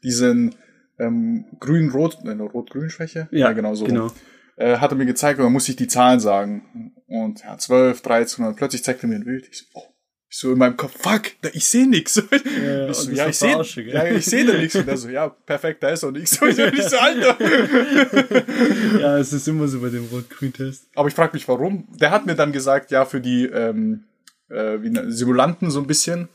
diesen 0.02 0.54
ähm, 0.98 1.46
grün-rot, 1.60 2.18
äh, 2.24 2.30
rot-grün-Schwäche. 2.30 3.28
genau 3.52 3.74
so. 3.74 3.86
Genau. 3.86 4.10
Äh, 4.56 4.76
hat 4.76 4.92
er 4.92 4.96
mir 4.96 5.06
gezeigt 5.06 5.38
und 5.38 5.46
dann 5.46 5.52
musste 5.52 5.72
ich 5.72 5.76
die 5.76 5.88
Zahlen 5.88 6.20
sagen. 6.20 6.92
Und 7.06 7.42
ja, 7.42 7.56
12, 7.56 8.02
13 8.02 8.44
und 8.44 8.56
plötzlich 8.56 8.84
zeigte 8.84 9.06
er 9.06 9.08
mir 9.08 9.16
ein 9.16 9.24
Bild. 9.24 9.48
Ich 9.48 9.58
so, 9.58 9.64
oh. 9.74 9.93
So 10.36 10.50
in 10.50 10.58
meinem 10.58 10.76
Kopf, 10.76 10.94
fuck, 11.00 11.30
da, 11.42 11.50
ich 11.52 11.64
sehe 11.64 11.86
nix. 11.88 12.16
ja, 12.66 12.88
ich 12.90 12.96
so, 12.96 13.10
ja, 13.12 13.28
ich 13.28 13.38
sehe 13.38 13.52
ja, 13.86 14.04
ich 14.06 14.24
sehe 14.24 14.44
da 14.44 14.54
nichts. 14.54 14.74
Und 14.74 14.88
er 14.88 14.96
so, 14.96 15.08
ja, 15.08 15.28
perfekt, 15.28 15.80
da 15.80 15.90
ist 15.90 16.02
auch 16.02 16.10
nichts. 16.10 16.36
Und 16.42 16.58
ich 16.58 16.82
so, 16.82 16.96
Alter. 16.96 17.36
Ja, 19.00 19.16
es 19.18 19.32
ist 19.32 19.46
immer 19.46 19.68
so 19.68 19.78
bei 19.78 19.90
dem 19.90 20.06
Rot-Grün-Test. 20.06 20.88
Aber 20.96 21.06
ich 21.06 21.14
frage 21.14 21.34
mich, 21.34 21.46
warum. 21.46 21.86
Der 22.00 22.10
hat 22.10 22.26
mir 22.26 22.34
dann 22.34 22.50
gesagt, 22.50 22.90
ja, 22.90 23.04
für 23.04 23.20
die 23.20 23.44
ähm, 23.46 24.06
äh, 24.50 24.76
ne- 24.78 25.12
Simulanten 25.12 25.70
so 25.70 25.78
ein 25.78 25.86
bisschen. 25.86 26.28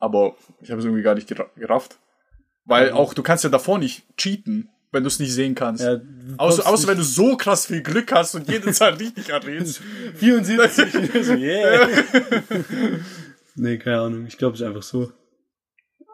Aber 0.00 0.34
ich 0.60 0.72
habe 0.72 0.80
es 0.80 0.84
irgendwie 0.84 1.04
gar 1.04 1.14
nicht 1.14 1.28
gera- 1.30 1.46
gerafft. 1.56 2.00
Weil 2.64 2.90
auch, 2.90 3.14
du 3.14 3.22
kannst 3.22 3.44
ja 3.44 3.50
davor 3.50 3.78
nicht 3.78 4.02
cheaten, 4.16 4.68
wenn 4.90 5.04
du 5.04 5.06
es 5.06 5.20
nicht 5.20 5.32
sehen 5.32 5.54
kannst. 5.54 5.84
Ja, 5.84 6.00
außer, 6.38 6.66
außer 6.66 6.88
wenn 6.88 6.96
du 6.98 7.04
so 7.04 7.36
krass 7.36 7.66
viel 7.66 7.82
Glück 7.82 8.10
hast 8.10 8.34
und 8.34 8.48
jede 8.50 8.72
Zahl 8.72 8.94
richtig 8.94 9.28
errätst. 9.28 9.80
74. 10.16 10.92
so, 11.24 11.34
yeah. 11.34 11.88
Nee, 13.54 13.78
keine 13.78 14.00
Ahnung. 14.00 14.26
Ich 14.26 14.38
glaube, 14.38 14.54
es 14.54 14.60
ist 14.60 14.66
einfach 14.66 14.82
so. 14.82 15.12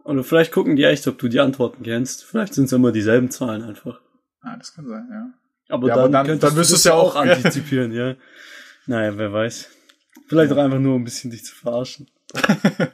Oder 0.04 0.24
vielleicht 0.24 0.52
gucken 0.52 0.76
die 0.76 0.84
echt, 0.84 1.06
ob 1.08 1.18
du 1.18 1.28
die 1.28 1.40
Antworten 1.40 1.82
kennst. 1.82 2.24
Vielleicht 2.24 2.54
sind 2.54 2.64
es 2.64 2.72
immer 2.72 2.90
dieselben 2.92 3.30
Zahlen 3.30 3.62
einfach. 3.62 4.00
Ah, 4.40 4.56
das 4.56 4.74
kann 4.74 4.88
sein, 4.88 5.06
ja. 5.10 5.30
Aber 5.68 5.88
Ja, 5.88 5.94
dann, 5.96 6.04
aber 6.04 6.12
dann- 6.12 6.26
könntest 6.26 6.42
dann 6.44 6.50
du 6.54 6.58
müsstest 6.58 6.84
du 6.84 6.88
ja 6.88 6.94
auch 6.94 7.14
antizipieren, 7.22 7.92
ja. 7.92 8.14
Naja, 8.86 9.16
wer 9.16 9.32
weiß. 9.32 9.68
Vielleicht 10.26 10.52
auch 10.52 10.56
einfach 10.56 10.78
nur, 10.78 10.94
um 10.94 11.02
ein 11.02 11.04
bisschen 11.04 11.30
dich 11.30 11.44
zu 11.44 11.54
verarschen. 11.54 12.08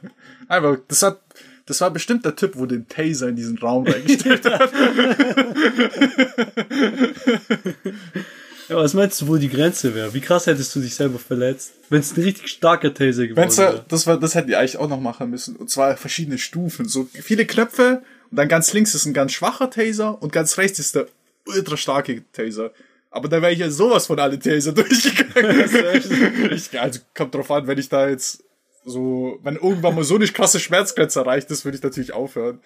Einfach, 0.47 0.77
das 0.87 1.03
hat, 1.03 1.21
das 1.67 1.79
war 1.81 1.91
bestimmt 1.91 2.25
der 2.25 2.35
Typ, 2.35 2.57
wo 2.57 2.65
den 2.65 2.87
Taser 2.87 3.29
in 3.29 3.35
diesen 3.35 3.57
Raum 3.59 3.85
reingestellt 3.87 4.43
hat. 4.45 4.71
Ja, 8.69 8.75
was 8.75 8.93
meinst 8.93 9.21
du, 9.21 9.27
wo 9.27 9.37
die 9.37 9.49
Grenze 9.49 9.95
wäre? 9.95 10.13
Wie 10.13 10.19
krass 10.19 10.47
hättest 10.47 10.75
du 10.75 10.81
dich 10.81 10.95
selber 10.95 11.19
verletzt? 11.19 11.73
Wenn 11.89 12.01
es 12.01 12.17
ein 12.17 12.23
richtig 12.23 12.49
starker 12.49 12.93
Taser 12.93 13.27
geworden 13.27 13.45
Wenn's, 13.45 13.57
wäre. 13.57 13.85
das 13.87 14.07
war, 14.07 14.19
das 14.19 14.35
hätten 14.35 14.47
die 14.47 14.55
eigentlich 14.55 14.77
auch 14.77 14.89
noch 14.89 14.99
machen 14.99 15.29
müssen. 15.29 15.55
Und 15.55 15.69
zwar 15.69 15.95
verschiedene 15.95 16.37
Stufen. 16.37 16.87
So 16.87 17.07
viele 17.13 17.45
Knöpfe 17.45 18.01
und 18.29 18.37
dann 18.37 18.49
ganz 18.49 18.73
links 18.73 18.93
ist 18.93 19.05
ein 19.05 19.13
ganz 19.13 19.31
schwacher 19.31 19.69
Taser 19.69 20.21
und 20.21 20.33
ganz 20.33 20.57
rechts 20.57 20.79
ist 20.79 20.95
der 20.95 21.07
ultra 21.45 21.77
starke 21.77 22.23
Taser. 22.33 22.71
Aber 23.09 23.29
da 23.29 23.41
wäre 23.41 23.53
ich 23.53 23.59
ja 23.59 23.69
sowas 23.69 24.07
von 24.07 24.19
alle 24.19 24.37
Taser 24.37 24.71
durchgegangen. 24.73 26.51
ich, 26.51 26.79
also 26.79 26.99
kommt 27.15 27.33
drauf 27.35 27.49
an, 27.51 27.67
wenn 27.67 27.77
ich 27.77 27.87
da 27.87 28.09
jetzt 28.09 28.43
so, 28.83 29.39
wenn 29.43 29.55
irgendwann 29.55 29.95
mal 29.95 30.03
so 30.03 30.15
eine 30.15 30.27
krasse 30.27 30.59
Schmerzgrenze 30.59 31.19
erreicht 31.19 31.51
ist, 31.51 31.65
würde 31.65 31.77
ich 31.77 31.83
natürlich 31.83 32.13
aufhören. 32.13 32.59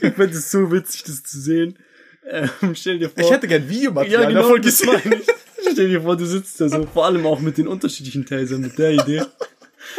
Ich 0.00 0.14
finde 0.14 0.36
es 0.36 0.50
so 0.50 0.70
witzig, 0.70 1.04
das 1.04 1.22
zu 1.22 1.40
sehen. 1.40 1.78
Ähm, 2.26 2.74
stell 2.74 2.98
dir 2.98 3.10
vor. 3.10 3.22
Ich 3.22 3.30
hätte 3.30 3.46
gern 3.46 3.68
Videomaterial 3.68 4.22
ja, 4.22 4.28
genau, 4.28 4.42
davon 4.42 4.62
das 4.62 4.80
gesehen. 4.80 5.00
meine 5.04 5.16
ich. 5.16 5.26
Stell 5.72 5.88
dir 5.88 6.02
vor, 6.02 6.16
du 6.16 6.26
sitzt 6.26 6.60
da 6.60 6.68
so, 6.68 6.86
vor 6.86 7.06
allem 7.06 7.26
auch 7.26 7.40
mit 7.40 7.58
den 7.58 7.66
unterschiedlichen 7.66 8.26
Tasern, 8.26 8.60
mit 8.60 8.78
der 8.78 8.92
Idee. 8.92 9.22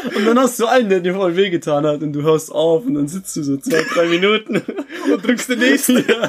Und 0.03 0.25
dann 0.25 0.37
hast 0.39 0.59
du 0.59 0.67
einen, 0.67 0.89
der 0.89 0.99
dir 0.99 1.13
voll 1.13 1.35
wehgetan 1.35 1.85
hat 1.85 2.01
und 2.01 2.13
du 2.13 2.21
hörst 2.21 2.51
auf 2.51 2.85
und 2.85 2.95
dann 2.95 3.07
sitzt 3.07 3.35
du 3.35 3.43
so 3.43 3.57
zwei, 3.57 3.83
drei 3.93 4.07
Minuten 4.07 4.57
und 5.11 5.25
drückst 5.25 5.49
den 5.49 5.59
nächsten. 5.59 6.03
Ja, 6.07 6.27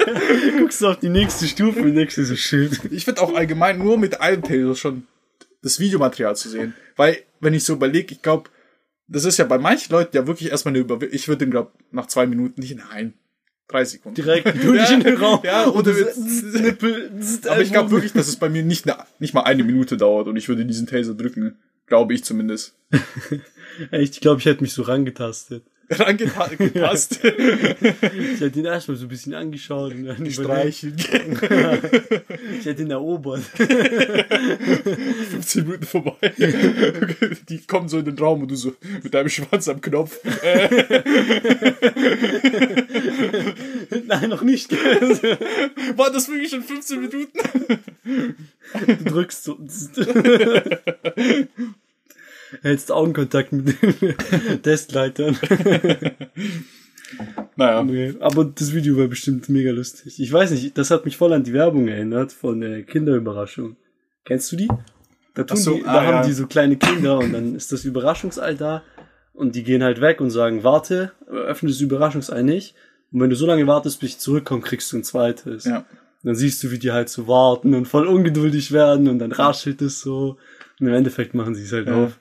guckst 0.59 0.83
auf 0.83 0.99
die 0.99 1.09
nächste 1.09 1.47
Stufe 1.47 1.81
und 1.81 1.95
denkst 1.95 2.15
dir 2.15 2.25
so, 2.25 2.35
shit. 2.35 2.79
Ich 2.91 3.05
finde 3.05 3.21
auch 3.21 3.33
allgemein 3.33 3.77
nur 3.79 3.97
mit 3.97 4.21
einem 4.21 4.43
Taser 4.43 4.75
schon 4.75 5.07
das 5.61 5.79
Videomaterial 5.79 6.35
zu 6.35 6.49
sehen. 6.49 6.73
Weil, 6.95 7.17
wenn 7.39 7.53
ich 7.53 7.63
so 7.63 7.73
überlege, 7.73 8.13
ich 8.13 8.21
glaube, 8.21 8.49
das 9.07 9.25
ist 9.25 9.37
ja 9.37 9.45
bei 9.45 9.57
manchen 9.57 9.91
Leuten 9.91 10.15
ja 10.15 10.27
wirklich 10.27 10.51
erstmal 10.51 10.73
eine 10.73 10.79
Überwindung. 10.79 11.15
Ich 11.15 11.27
würde 11.27 11.45
den, 11.45 11.51
glaube 11.51 11.71
nach 11.91 12.07
zwei 12.07 12.25
Minuten 12.25 12.61
nicht, 12.61 12.77
nein, 12.77 13.13
drei 13.67 13.85
Sekunden. 13.85 14.15
Direkt 14.15 14.63
durch 14.63 14.91
in 14.91 15.01
den 15.01 15.17
Raum. 15.17 15.39
Ja, 15.43 15.65
und 15.65 15.85
zzz, 15.85 17.47
Aber 17.47 17.61
ich 17.61 17.71
glaube 17.71 17.91
wirklich, 17.91 18.13
dass 18.13 18.27
es 18.27 18.37
bei 18.37 18.49
mir 18.49 18.63
nicht, 18.63 18.89
eine, 18.89 19.03
nicht 19.19 19.33
mal 19.33 19.41
eine 19.41 19.63
Minute 19.63 19.97
dauert 19.97 20.27
und 20.27 20.37
ich 20.37 20.47
würde 20.47 20.65
diesen 20.65 20.87
Taser 20.87 21.13
drücken. 21.13 21.57
Glaube 21.85 22.13
ich 22.13 22.23
zumindest. 22.23 22.75
Echt, 23.91 24.15
ich 24.15 24.21
glaube, 24.21 24.39
ich 24.39 24.45
hätte 24.45 24.61
mich 24.61 24.73
so 24.73 24.81
rangetastet. 24.81 25.63
Rangepasst. 25.89 27.19
Ich 27.23 28.41
hätte 28.41 28.59
ihn 28.59 28.65
erstmal 28.65 28.97
so 28.97 29.05
ein 29.05 29.09
bisschen 29.09 29.33
angeschaut 29.33 29.93
und 29.93 30.05
dann 30.05 30.25
überlegt. 30.25 30.33
Streicheln. 30.33 30.97
Ich 32.59 32.65
hätte 32.65 32.81
ihn 32.81 32.91
erobert. 32.91 33.41
15 33.41 35.63
Minuten 35.63 35.85
vorbei. 35.85 36.33
Die 37.49 37.65
kommen 37.65 37.87
so 37.87 37.99
in 37.99 38.05
den 38.05 38.17
Raum 38.17 38.41
und 38.41 38.51
du 38.51 38.55
so 38.55 38.73
mit 39.03 39.13
deinem 39.13 39.29
Schwanz 39.29 39.67
am 39.69 39.79
Knopf. 39.81 40.19
Nein, 44.05 44.29
noch 44.29 44.41
nicht. 44.41 44.71
Du 44.71 44.77
war 45.97 46.11
das 46.11 46.27
wirklich 46.27 46.51
schon 46.51 46.63
15 46.63 47.01
Minuten? 47.01 47.39
drückst 49.05 49.43
so. 49.43 49.57
Hältst 52.61 52.91
Augenkontakt 52.91 53.51
mit 53.51 53.81
den 53.81 54.15
Testleitern. 54.61 55.37
Naja. 57.55 57.83
Nee, 57.83 58.15
aber 58.19 58.45
das 58.45 58.73
Video 58.73 58.97
war 58.97 59.07
bestimmt 59.07 59.47
mega 59.49 59.71
lustig. 59.71 60.19
Ich 60.19 60.31
weiß 60.31 60.51
nicht, 60.51 60.77
das 60.77 60.91
hat 60.91 61.05
mich 61.05 61.17
voll 61.17 61.33
an 61.33 61.43
die 61.43 61.53
Werbung 61.53 61.87
erinnert 61.87 62.33
von 62.33 62.59
der 62.59 62.83
Kinderüberraschung. 62.83 63.77
Kennst 64.25 64.51
du 64.51 64.57
die? 64.57 64.67
Da, 65.33 65.43
tun 65.43 65.57
so, 65.57 65.75
die, 65.75 65.85
ah, 65.85 65.93
da 65.93 66.03
haben 66.03 66.15
ja. 66.15 66.23
die 66.25 66.33
so 66.33 66.47
kleine 66.47 66.75
Kinder 66.75 67.19
und 67.19 67.31
dann 67.31 67.55
ist 67.55 67.71
das 67.71 67.85
Überraschungsei 67.85 68.55
da 68.55 68.83
und 69.33 69.55
die 69.55 69.63
gehen 69.63 69.83
halt 69.83 70.01
weg 70.01 70.19
und 70.19 70.31
sagen, 70.31 70.63
warte, 70.63 71.11
öffne 71.27 71.69
das 71.69 71.79
Überraschungsei 71.79 72.41
nicht. 72.41 72.75
Und 73.11 73.21
wenn 73.21 73.29
du 73.29 73.35
so 73.35 73.45
lange 73.45 73.65
wartest, 73.67 73.99
bis 74.01 74.09
ich 74.09 74.17
zurückkomme, 74.19 74.61
kriegst 74.61 74.91
du 74.91 74.97
ein 74.97 75.03
zweites. 75.03 75.63
Ja. 75.63 75.85
Dann 76.23 76.35
siehst 76.35 76.61
du, 76.63 76.71
wie 76.71 76.79
die 76.79 76.91
halt 76.91 77.07
so 77.09 77.27
warten 77.27 77.73
und 77.73 77.87
voll 77.87 78.07
ungeduldig 78.07 78.71
werden 78.71 79.07
und 79.07 79.19
dann 79.19 79.31
raschelt 79.31 79.81
es 79.81 80.01
so. 80.01 80.37
Und 80.79 80.87
im 80.87 80.93
Endeffekt 80.93 81.33
machen 81.33 81.55
sie 81.55 81.63
es 81.63 81.71
halt 81.71 81.87
Ja. 81.87 82.03
auf. 82.03 82.19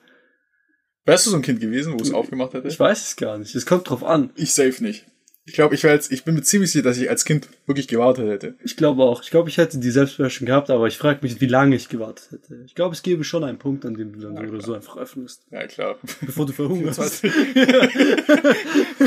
Wärst 1.06 1.24
du 1.24 1.30
so 1.30 1.36
ein 1.36 1.42
Kind 1.42 1.60
gewesen, 1.60 1.94
wo 1.94 2.02
es 2.02 2.12
aufgemacht 2.12 2.52
hätte? 2.52 2.66
Ich 2.68 2.78
weiß 2.78 3.00
es 3.00 3.16
gar 3.16 3.38
nicht. 3.38 3.54
Es 3.54 3.64
kommt 3.64 3.88
drauf 3.88 4.02
an. 4.04 4.30
Ich 4.34 4.52
safe 4.52 4.82
nicht. 4.82 5.06
Ich 5.48 5.52
glaube, 5.54 5.76
ich 5.76 5.82
jetzt, 5.82 6.10
ich 6.10 6.24
bin 6.24 6.34
mir 6.34 6.42
ziemlich 6.42 6.72
sicher, 6.72 6.82
dass 6.82 6.98
ich 6.98 7.08
als 7.08 7.24
Kind 7.24 7.48
wirklich 7.66 7.86
gewartet 7.86 8.28
hätte. 8.28 8.54
Ich 8.64 8.76
glaube 8.76 9.04
auch. 9.04 9.22
Ich 9.22 9.30
glaube, 9.30 9.48
ich 9.48 9.58
hätte 9.58 9.78
die 9.78 9.92
Selbstbeherrschung 9.92 10.44
gehabt, 10.44 10.70
aber 10.70 10.88
ich 10.88 10.98
frage 10.98 11.20
mich, 11.22 11.40
wie 11.40 11.46
lange 11.46 11.76
ich 11.76 11.88
gewartet 11.88 12.28
hätte. 12.32 12.62
Ich 12.66 12.74
glaube, 12.74 12.96
es 12.96 13.02
gäbe 13.04 13.22
schon 13.22 13.44
einen 13.44 13.56
Punkt, 13.58 13.86
an 13.86 13.94
dem 13.94 14.12
du 14.12 14.18
dann 14.18 14.34
so 14.36 14.42
oder 14.42 14.60
so 14.60 14.74
einfach 14.74 14.96
öffnest, 14.96 15.42
Ja, 15.52 15.64
klar. 15.68 15.98
bevor 16.20 16.46
du 16.46 16.52
verhungerst. 16.52 17.00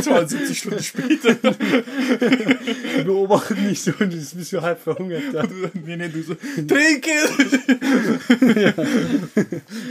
72 0.01 0.57
Stunden 0.57 0.81
später. 0.81 1.35
Wir 1.43 3.03
beobachten 3.03 3.67
nicht 3.67 3.81
so, 3.83 3.91
und 3.99 4.13
du 4.13 4.17
bist 4.17 4.49
so 4.49 4.61
halb 4.61 4.79
verhungert 4.79 5.23
da. 5.33 5.43
nee, 5.85 5.97
nee, 5.97 6.07
du 6.07 6.23
so, 6.23 6.35
trinke! 6.35 7.09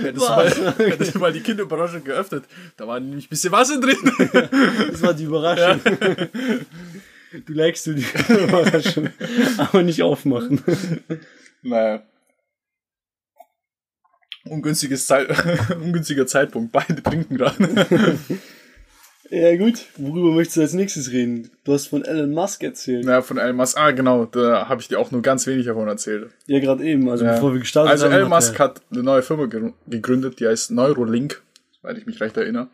Hättest 0.02 0.17
du 0.17 0.21
mal, 0.31 0.50
hättest 0.78 1.14
du 1.14 1.19
mal 1.19 1.33
die 1.33 1.40
Kinderüberraschung 1.40 2.05
geöffnet. 2.05 2.45
Da 2.78 2.87
war 2.87 2.99
nämlich 3.00 3.26
ein 3.26 3.28
bisschen 3.28 3.52
Wasser 3.52 3.78
drin. 3.81 3.97
Das 4.90 5.02
war 5.02 5.12
die 5.12 5.25
Überraschung. 5.25 5.81
Du 7.47 7.52
legst 7.52 7.87
du 7.87 7.95
die 7.95 8.07
Überraschung, 8.28 9.11
aber 9.59 9.83
nicht 9.83 10.02
aufmachen. 10.02 10.62
Naja. 11.62 12.02
Ungünstiges 14.45 15.07
Zeit, 15.07 15.28
ungünstiger 15.76 16.26
Zeitpunkt. 16.26 16.73
Beide 16.73 17.02
trinken 17.02 17.37
gerade. 17.37 18.18
Ja 19.30 19.54
gut, 19.59 19.85
worüber 19.99 20.30
möchtest 20.30 20.57
du 20.57 20.61
als 20.62 20.73
nächstes 20.73 21.11
reden? 21.12 21.50
Du 21.64 21.75
hast 21.75 21.88
von 21.88 22.02
Elon 22.02 22.30
Musk 22.30 22.62
erzählt. 22.62 23.04
Ja, 23.04 23.21
von 23.21 23.37
Elon 23.37 23.57
Musk. 23.57 23.76
Ah, 23.76 23.90
genau. 23.90 24.25
Da 24.25 24.68
habe 24.71 24.80
ich 24.80 24.88
dir 24.88 24.99
auch 24.99 25.11
nur 25.11 25.21
ganz 25.21 25.47
wenig 25.47 25.66
davon 25.66 25.87
erzählt. 25.87 26.30
Ja, 26.47 26.61
gerade 26.61 26.83
eben, 26.85 27.07
also 27.11 27.26
Ja. 27.26 27.35
bevor 27.35 27.52
wir 27.52 27.61
gestartet 27.61 27.90
Also 27.90 28.07
haben. 28.07 28.12
Elon 28.12 28.30
hat 28.33 28.42
Musk 28.42 28.54
er- 28.54 28.64
hat 28.64 28.80
eine 28.90 29.02
neue 29.02 29.23
Firma 29.23 29.45
ge- 29.45 29.73
gegründet, 29.87 30.40
die 30.40 30.47
heißt 30.47 30.71
Neurolink, 30.71 31.42
weil 31.83 31.99
ich 31.99 32.07
mich 32.07 32.18
recht 32.23 32.38
erinnere. 32.38 32.68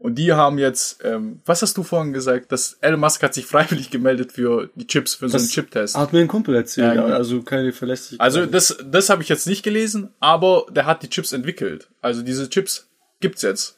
Und 0.00 0.14
die 0.14 0.32
haben 0.32 0.58
jetzt, 0.58 1.04
ähm, 1.04 1.40
was 1.44 1.60
hast 1.60 1.76
du 1.76 1.82
vorhin 1.82 2.14
gesagt, 2.14 2.50
dass 2.52 2.78
Elon 2.80 3.00
Musk 3.00 3.22
hat 3.22 3.34
sich 3.34 3.44
freiwillig 3.44 3.90
gemeldet 3.90 4.32
für 4.32 4.70
die 4.74 4.86
Chips, 4.86 5.14
für 5.14 5.28
so 5.28 5.36
einen 5.36 5.44
Das 5.44 5.52
Chip-Test. 5.52 5.94
Hat 5.94 6.14
mir 6.14 6.20
ein 6.20 6.28
Kumpel 6.28 6.54
erzählt, 6.54 6.96
Ja, 6.96 7.02
genau. 7.02 7.14
also 7.14 7.42
keine 7.42 7.70
Verlässlichkeit. 7.70 8.24
Also 8.24 8.46
das, 8.46 8.78
das 8.82 9.10
habe 9.10 9.22
ich 9.22 9.28
jetzt 9.28 9.46
nicht 9.46 9.62
gelesen, 9.62 10.08
aber 10.18 10.64
der 10.70 10.86
hat 10.86 11.02
die 11.02 11.10
Chips 11.10 11.34
entwickelt. 11.34 11.88
Also 12.00 12.22
diese 12.22 12.48
Chips 12.48 12.88
gibt's 13.20 13.42
jetzt. 13.42 13.76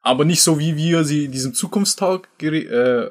Aber 0.00 0.24
nicht 0.24 0.42
so, 0.42 0.58
wie 0.58 0.76
wir 0.76 1.04
sie 1.04 1.26
in 1.26 1.30
diesem 1.30 1.54
Zukunftstalk 1.54 2.28
äh, 2.42 3.10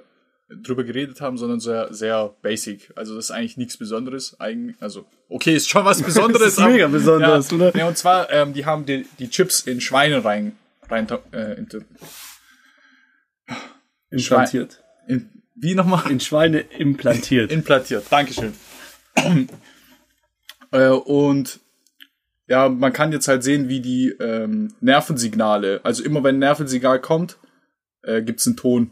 drüber 0.49 0.83
geredet 0.83 1.21
haben, 1.21 1.37
sondern 1.37 1.61
sehr, 1.61 1.93
sehr 1.93 2.35
basic. 2.41 2.91
Also 2.97 3.15
das 3.15 3.25
ist 3.25 3.31
eigentlich 3.31 3.55
nichts 3.55 3.77
Besonderes. 3.77 4.37
Eigentlich, 4.41 4.75
also, 4.81 5.05
okay, 5.29 5.55
ist 5.55 5.69
schon 5.69 5.85
was 5.85 6.01
Besonderes. 6.01 6.55
Das 6.57 6.65
ist 6.65 6.65
mega 6.65 6.87
besonders, 6.87 7.49
ja, 7.49 7.55
oder? 7.55 7.77
Ja, 7.77 7.87
und 7.87 7.97
zwar, 7.97 8.29
ähm, 8.29 8.51
die 8.51 8.65
haben 8.65 8.85
die, 8.85 9.05
die 9.19 9.29
Chips 9.29 9.61
in 9.61 9.79
Schweine 9.79 10.25
rein, 10.25 10.57
rein 10.89 11.07
äh, 11.31 11.53
implantiert. 14.09 14.83
in, 15.07 15.29
Wie 15.55 15.75
nochmal? 15.75 16.09
In 16.09 16.19
Schweine 16.19 16.59
implantiert. 16.59 17.51
Implantiert. 17.51 18.05
Dankeschön. 18.09 18.53
äh, 20.71 20.87
und 20.87 21.59
ja, 22.47 22.67
man 22.67 22.91
kann 22.91 23.11
jetzt 23.11 23.27
halt 23.27 23.43
sehen, 23.43 23.69
wie 23.69 23.79
die 23.79 24.09
ähm, 24.19 24.73
Nervensignale, 24.81 25.79
also 25.83 26.03
immer 26.03 26.23
wenn 26.23 26.35
ein 26.35 26.39
Nervensignal 26.39 26.99
kommt, 26.99 27.37
äh, 28.03 28.21
gibt's 28.21 28.45
einen 28.45 28.57
Ton. 28.57 28.91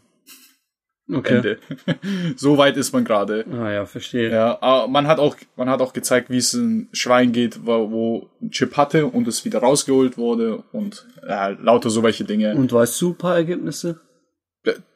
Okay. 1.12 1.38
Ende. 1.38 1.58
so 2.36 2.58
weit 2.58 2.78
ist 2.78 2.94
man 2.94 3.04
gerade. 3.04 3.44
Ah 3.52 3.72
ja, 3.72 3.86
verstehe. 3.86 4.30
Ja, 4.30 4.62
aber 4.62 4.88
man 4.88 5.08
hat 5.08 5.20
auch, 5.20 5.36
man 5.56 5.68
hat 5.68 5.82
auch 5.82 5.94
gezeigt, 5.94 6.30
wie 6.30 6.38
es 6.38 6.54
ein 6.54 6.88
Schwein 6.94 7.32
geht, 7.32 7.66
wo, 7.66 7.92
wo 7.92 8.30
ein 8.42 8.52
Chip 8.52 8.78
hatte 8.78 9.08
und 9.08 9.28
es 9.28 9.44
wieder 9.44 9.60
rausgeholt 9.60 10.18
wurde 10.18 10.64
und 10.72 11.08
ja, 11.28 11.48
lauter 11.48 11.90
so 11.90 12.04
welche 12.04 12.26
Dinge. 12.26 12.56
Und 12.56 12.72
weißt 12.72 13.02
du 13.02 13.10
ein 13.10 13.18
paar 13.18 13.36
Ergebnisse? 13.36 14.00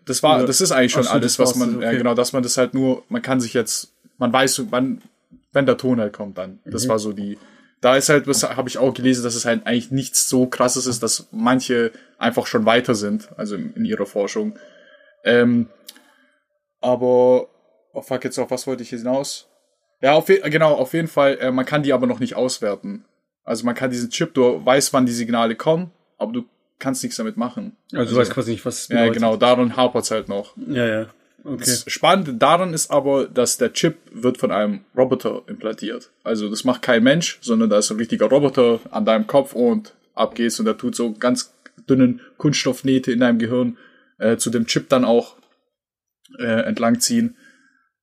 Das 0.05 0.21
war, 0.21 0.45
das 0.45 0.59
ist 0.59 0.71
eigentlich 0.71 0.91
schon 0.91 1.03
so, 1.03 1.09
alles, 1.09 1.39
was 1.39 1.55
man, 1.55 1.73
dann, 1.73 1.81
ja 1.81 1.87
okay. 1.89 1.97
genau, 1.97 2.13
dass 2.13 2.33
man 2.33 2.43
das 2.43 2.57
halt 2.57 2.73
nur, 2.73 3.03
man 3.07 3.21
kann 3.21 3.39
sich 3.39 3.53
jetzt, 3.53 3.93
man 4.17 4.33
weiß, 4.33 4.65
wann, 4.69 5.01
wenn 5.53 5.65
der 5.65 5.77
Ton 5.77 5.99
halt 5.99 6.13
kommt, 6.13 6.37
dann. 6.37 6.59
Mhm. 6.65 6.71
Das 6.71 6.87
war 6.87 6.99
so 6.99 7.13
die. 7.13 7.37
Da 7.79 7.97
ist 7.97 8.09
halt, 8.09 8.27
was 8.27 8.43
habe 8.43 8.69
ich 8.69 8.77
auch 8.77 8.93
gelesen, 8.93 9.23
dass 9.23 9.35
es 9.35 9.45
halt 9.45 9.65
eigentlich 9.65 9.91
nichts 9.91 10.29
so 10.29 10.45
krasses 10.47 10.87
ist, 10.87 11.03
dass 11.03 11.27
manche 11.31 11.91
einfach 12.17 12.47
schon 12.47 12.65
weiter 12.65 12.95
sind, 12.95 13.29
also 13.37 13.55
in, 13.55 13.73
in 13.73 13.85
ihrer 13.85 14.05
Forschung. 14.05 14.57
Ähm, 15.25 15.67
aber, 16.79 17.47
oh 17.93 18.01
fuck, 18.01 18.23
jetzt 18.23 18.39
auf 18.39 18.51
was 18.51 18.67
wollte 18.67 18.83
ich 18.83 18.89
hinaus? 18.89 19.47
Ja, 20.01 20.13
auf, 20.13 20.25
genau, 20.25 20.73
auf 20.73 20.93
jeden 20.93 21.07
Fall, 21.07 21.37
äh, 21.39 21.51
man 21.51 21.65
kann 21.65 21.83
die 21.83 21.93
aber 21.93 22.07
noch 22.07 22.19
nicht 22.19 22.35
auswerten. 22.35 23.05
Also 23.45 23.65
man 23.65 23.75
kann 23.75 23.89
diesen 23.89 24.09
Chip, 24.09 24.33
du 24.33 24.65
weißt, 24.65 24.93
wann 24.93 25.05
die 25.05 25.13
Signale 25.13 25.55
kommen, 25.55 25.91
aber 26.17 26.33
du 26.33 26.45
kannst 26.83 27.01
nichts 27.03 27.17
damit 27.17 27.37
machen. 27.37 27.75
Also, 27.93 28.13
du 28.13 28.19
weißt 28.21 28.31
quasi 28.31 28.51
nicht, 28.51 28.65
was 28.65 28.81
es 28.83 28.87
Ja, 28.89 28.97
bedeutet. 28.97 29.13
genau, 29.15 29.37
daran 29.37 29.75
hapert's 29.75 30.11
halt 30.11 30.27
noch. 30.29 30.55
Ja, 30.67 30.85
ja. 30.87 31.05
Okay. 31.45 31.57
Das 31.59 31.83
Spannende 31.87 32.33
daran 32.35 32.73
ist 32.73 32.89
aber, 32.91 33.25
dass 33.27 33.57
der 33.57 33.73
Chip 33.73 33.97
wird 34.13 34.37
von 34.37 34.51
einem 34.51 34.81
Roboter 34.95 35.41
implantiert. 35.47 36.09
Also 36.23 36.49
das 36.49 36.63
macht 36.63 36.81
kein 36.81 37.03
Mensch, 37.03 37.37
sondern 37.41 37.69
da 37.69 37.79
ist 37.79 37.91
ein 37.91 37.97
richtiger 37.97 38.27
Roboter 38.27 38.79
an 38.91 39.03
deinem 39.05 39.27
Kopf 39.27 39.53
und 39.53 39.93
ab 40.13 40.35
geht's 40.35 40.59
und 40.59 40.65
der 40.65 40.77
tut 40.77 40.95
so 40.95 41.11
ganz 41.13 41.53
dünnen 41.89 42.21
Kunststoffnähte 42.37 43.11
in 43.11 43.19
deinem 43.19 43.39
Gehirn 43.39 43.77
äh, 44.19 44.37
zu 44.37 44.51
dem 44.51 44.67
Chip 44.67 44.87
dann 44.87 45.03
auch 45.03 45.35
äh, 46.39 46.43
entlangziehen. 46.65 47.35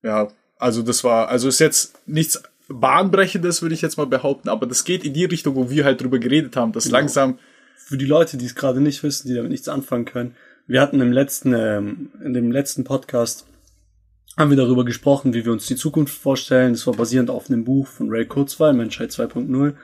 Ja, 0.03 0.29
also 0.59 0.83
das 0.83 1.03
war, 1.03 1.29
also 1.29 1.49
ist 1.49 1.61
jetzt 1.61 2.07
nichts 2.07 2.43
bahnbrechendes, 2.69 3.63
würde 3.63 3.75
ich 3.75 3.81
jetzt 3.83 3.97
mal 3.97 4.07
behaupten, 4.07 4.49
aber 4.51 4.67
das 4.67 4.85
geht 4.85 5.03
in 5.05 5.15
die 5.15 5.25
Richtung, 5.25 5.55
wo 5.57 5.71
wir 5.71 5.85
halt 5.87 6.03
drüber 6.03 6.19
geredet 6.19 6.57
haben, 6.57 6.73
dass 6.73 6.91
langsam 6.91 7.39
Für 7.85 7.97
die 7.99 8.07
Leute, 8.07 8.37
die 8.37 8.47
es 8.47 8.55
gerade 8.55 8.81
nicht 8.81 9.03
wissen, 9.03 9.29
die 9.29 9.35
damit 9.35 9.51
nichts 9.51 9.69
anfangen 9.69 10.05
können, 10.05 10.37
wir 10.67 10.81
hatten 10.81 11.01
im 11.01 11.13
letzten, 11.13 11.53
ähm, 11.53 12.11
in 12.25 12.33
dem 12.33 12.53
letzten 12.53 12.85
Podcast 12.85 13.47
haben 14.37 14.51
wir 14.51 14.57
darüber 14.57 14.85
gesprochen, 14.85 15.35
wie 15.35 15.45
wir 15.45 15.53
uns 15.53 15.67
die 15.67 15.75
Zukunft 15.75 16.17
vorstellen. 16.17 16.73
Das 16.75 16.87
war 16.87 16.95
basierend 16.95 17.31
auf 17.31 17.51
einem 17.51 17.65
Buch 17.65 17.89
von 17.89 18.09
Ray 18.09 18.27
Kurzweil, 18.27 18.73
Menschheit 18.73 19.11
2.0. 19.11 19.75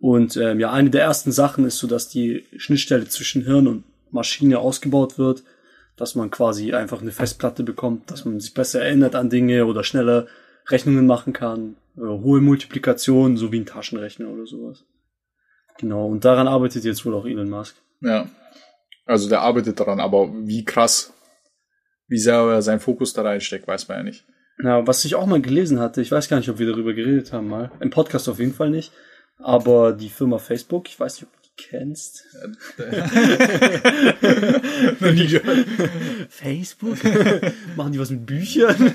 Und 0.00 0.36
ähm, 0.36 0.58
ja, 0.58 0.72
eine 0.72 0.90
der 0.90 1.02
ersten 1.02 1.30
Sachen 1.30 1.64
ist 1.64 1.78
so, 1.78 1.86
dass 1.86 2.08
die 2.08 2.46
Schnittstelle 2.56 3.06
zwischen 3.06 3.44
Hirn 3.44 3.68
und 3.68 3.84
Maschine 4.10 4.58
ausgebaut 4.58 5.18
wird, 5.18 5.44
dass 5.96 6.14
man 6.14 6.30
quasi 6.30 6.72
einfach 6.72 7.00
eine 7.00 7.12
Festplatte 7.12 7.62
bekommt, 7.62 8.10
dass 8.10 8.24
man 8.24 8.40
sich 8.40 8.54
besser 8.54 8.82
erinnert 8.82 9.14
an 9.14 9.30
Dinge 9.30 9.66
oder 9.66 9.84
schneller 9.84 10.26
Rechnungen 10.68 11.06
machen 11.06 11.32
kann, 11.32 11.76
äh, 11.96 12.00
hohe 12.00 12.40
Multiplikation, 12.40 13.36
so 13.36 13.52
wie 13.52 13.60
ein 13.60 13.66
Taschenrechner 13.66 14.28
oder 14.28 14.46
sowas. 14.46 14.84
Genau, 15.78 16.06
und 16.06 16.24
daran 16.24 16.48
arbeitet 16.48 16.84
jetzt 16.84 17.04
wohl 17.04 17.14
auch 17.14 17.26
Elon 17.26 17.50
Musk. 17.50 17.76
Ja. 18.00 18.26
Also 19.06 19.28
der 19.28 19.42
arbeitet 19.42 19.80
daran, 19.80 20.00
aber 20.00 20.32
wie 20.46 20.64
krass, 20.64 21.12
wie 22.08 22.18
sehr 22.18 22.36
er 22.36 22.62
seinen 22.62 22.80
Fokus 22.80 23.12
da 23.12 23.20
reinsteckt, 23.22 23.66
weiß 23.66 23.88
man 23.88 23.98
ja 23.98 24.04
nicht. 24.04 24.24
Ja, 24.62 24.86
was 24.86 25.04
ich 25.04 25.16
auch 25.16 25.26
mal 25.26 25.42
gelesen 25.42 25.80
hatte, 25.80 26.00
ich 26.00 26.12
weiß 26.12 26.28
gar 26.28 26.36
nicht, 26.36 26.48
ob 26.48 26.58
wir 26.58 26.66
darüber 26.66 26.94
geredet 26.94 27.32
haben 27.32 27.48
mal, 27.48 27.72
im 27.80 27.90
Podcast 27.90 28.28
auf 28.28 28.38
jeden 28.38 28.54
Fall 28.54 28.70
nicht, 28.70 28.92
aber 29.38 29.92
die 29.92 30.08
Firma 30.08 30.38
Facebook, 30.38 30.88
ich 30.88 30.98
weiß 30.98 31.20
nicht, 31.20 31.28
ob 31.28 31.32
du 31.32 31.38
die 31.42 31.50
kennst. 31.56 32.24
Facebook? 36.28 36.98
Machen 37.76 37.92
die 37.92 37.98
was 37.98 38.10
mit 38.10 38.26
Büchern? 38.26 38.76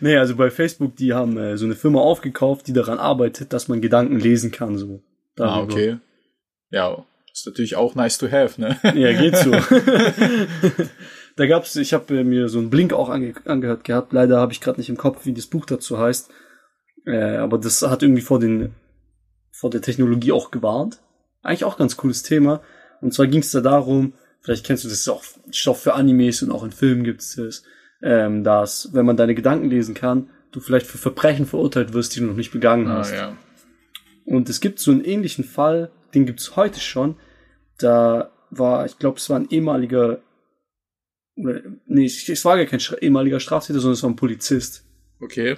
nee, 0.00 0.16
also 0.16 0.34
bei 0.34 0.50
Facebook, 0.50 0.96
die 0.96 1.12
haben 1.12 1.36
äh, 1.36 1.58
so 1.58 1.66
eine 1.66 1.74
Firma 1.74 2.00
aufgekauft, 2.00 2.66
die 2.66 2.72
daran 2.72 2.98
arbeitet, 2.98 3.52
dass 3.52 3.68
man 3.68 3.82
Gedanken 3.82 4.18
lesen 4.18 4.50
kann, 4.50 4.78
so. 4.78 5.02
Ah, 5.36 5.56
Darüber. 5.58 5.72
okay. 5.72 5.96
Ja, 6.70 7.04
ist 7.32 7.46
natürlich 7.46 7.76
auch 7.76 7.94
nice 7.94 8.18
to 8.18 8.30
have, 8.30 8.60
ne? 8.60 8.76
Ja, 8.94 9.12
geht 9.12 9.36
so. 9.36 9.50
da 11.36 11.46
gab's, 11.46 11.74
ich 11.76 11.92
habe 11.92 12.24
mir 12.24 12.48
so 12.48 12.58
einen 12.58 12.70
Blink 12.70 12.92
auch 12.92 13.08
ange 13.08 13.34
angehört 13.44 13.84
gehabt. 13.84 14.12
Leider 14.12 14.38
habe 14.40 14.52
ich 14.52 14.60
gerade 14.60 14.78
nicht 14.80 14.88
im 14.90 14.96
Kopf, 14.96 15.24
wie 15.26 15.32
das 15.34 15.46
Buch 15.46 15.66
dazu 15.66 15.98
heißt. 15.98 16.30
Äh, 17.06 17.36
aber 17.36 17.58
das 17.58 17.82
hat 17.82 18.02
irgendwie 18.02 18.22
vor 18.22 18.38
den 18.40 18.74
vor 19.52 19.70
der 19.70 19.82
Technologie 19.82 20.32
auch 20.32 20.50
gewarnt. 20.50 21.00
Eigentlich 21.42 21.64
auch 21.64 21.76
ganz 21.76 21.96
cooles 21.96 22.22
Thema. 22.22 22.60
Und 23.00 23.12
zwar 23.14 23.26
ging 23.26 23.40
es 23.40 23.50
da 23.52 23.60
darum, 23.60 24.14
vielleicht 24.40 24.64
kennst 24.66 24.84
du 24.84 24.88
das 24.88 24.98
ist 25.00 25.08
auch 25.08 25.22
Stoff 25.50 25.82
für 25.82 25.94
Animes 25.94 26.42
und 26.42 26.50
auch 26.50 26.64
in 26.64 26.72
Filmen 26.72 27.04
gibt 27.04 27.20
es 27.20 27.36
das, 27.36 27.62
ähm, 28.02 28.42
dass 28.44 28.90
wenn 28.94 29.06
man 29.06 29.16
deine 29.16 29.34
Gedanken 29.34 29.68
lesen 29.70 29.94
kann, 29.94 30.30
du 30.52 30.60
vielleicht 30.60 30.86
für 30.86 30.98
Verbrechen 30.98 31.46
verurteilt 31.46 31.92
wirst, 31.92 32.14
die 32.16 32.20
du 32.20 32.26
noch 32.26 32.34
nicht 32.36 32.52
begangen 32.52 32.88
Ah, 32.88 32.98
hast. 32.98 33.12
ja. 33.12 33.36
Und 34.24 34.48
es 34.48 34.60
gibt 34.60 34.78
so 34.78 34.90
einen 34.90 35.04
ähnlichen 35.04 35.44
Fall, 35.44 35.90
den 36.14 36.26
gibt's 36.26 36.56
heute 36.56 36.80
schon. 36.80 37.16
Da 37.78 38.30
war, 38.50 38.86
ich 38.86 38.98
glaube, 38.98 39.18
es 39.18 39.28
war 39.30 39.38
ein 39.38 39.48
ehemaliger, 39.50 40.20
oder, 41.36 41.60
nee, 41.86 42.04
es 42.06 42.44
war 42.44 42.56
gar 42.56 42.66
kein 42.66 42.80
ehemaliger 43.00 43.40
Straftäter, 43.40 43.80
sondern 43.80 43.94
es 43.94 44.02
war 44.02 44.10
ein 44.10 44.16
Polizist. 44.16 44.84
Okay. 45.20 45.56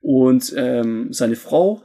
Und 0.00 0.52
ähm, 0.56 1.12
seine 1.12 1.36
Frau 1.36 1.82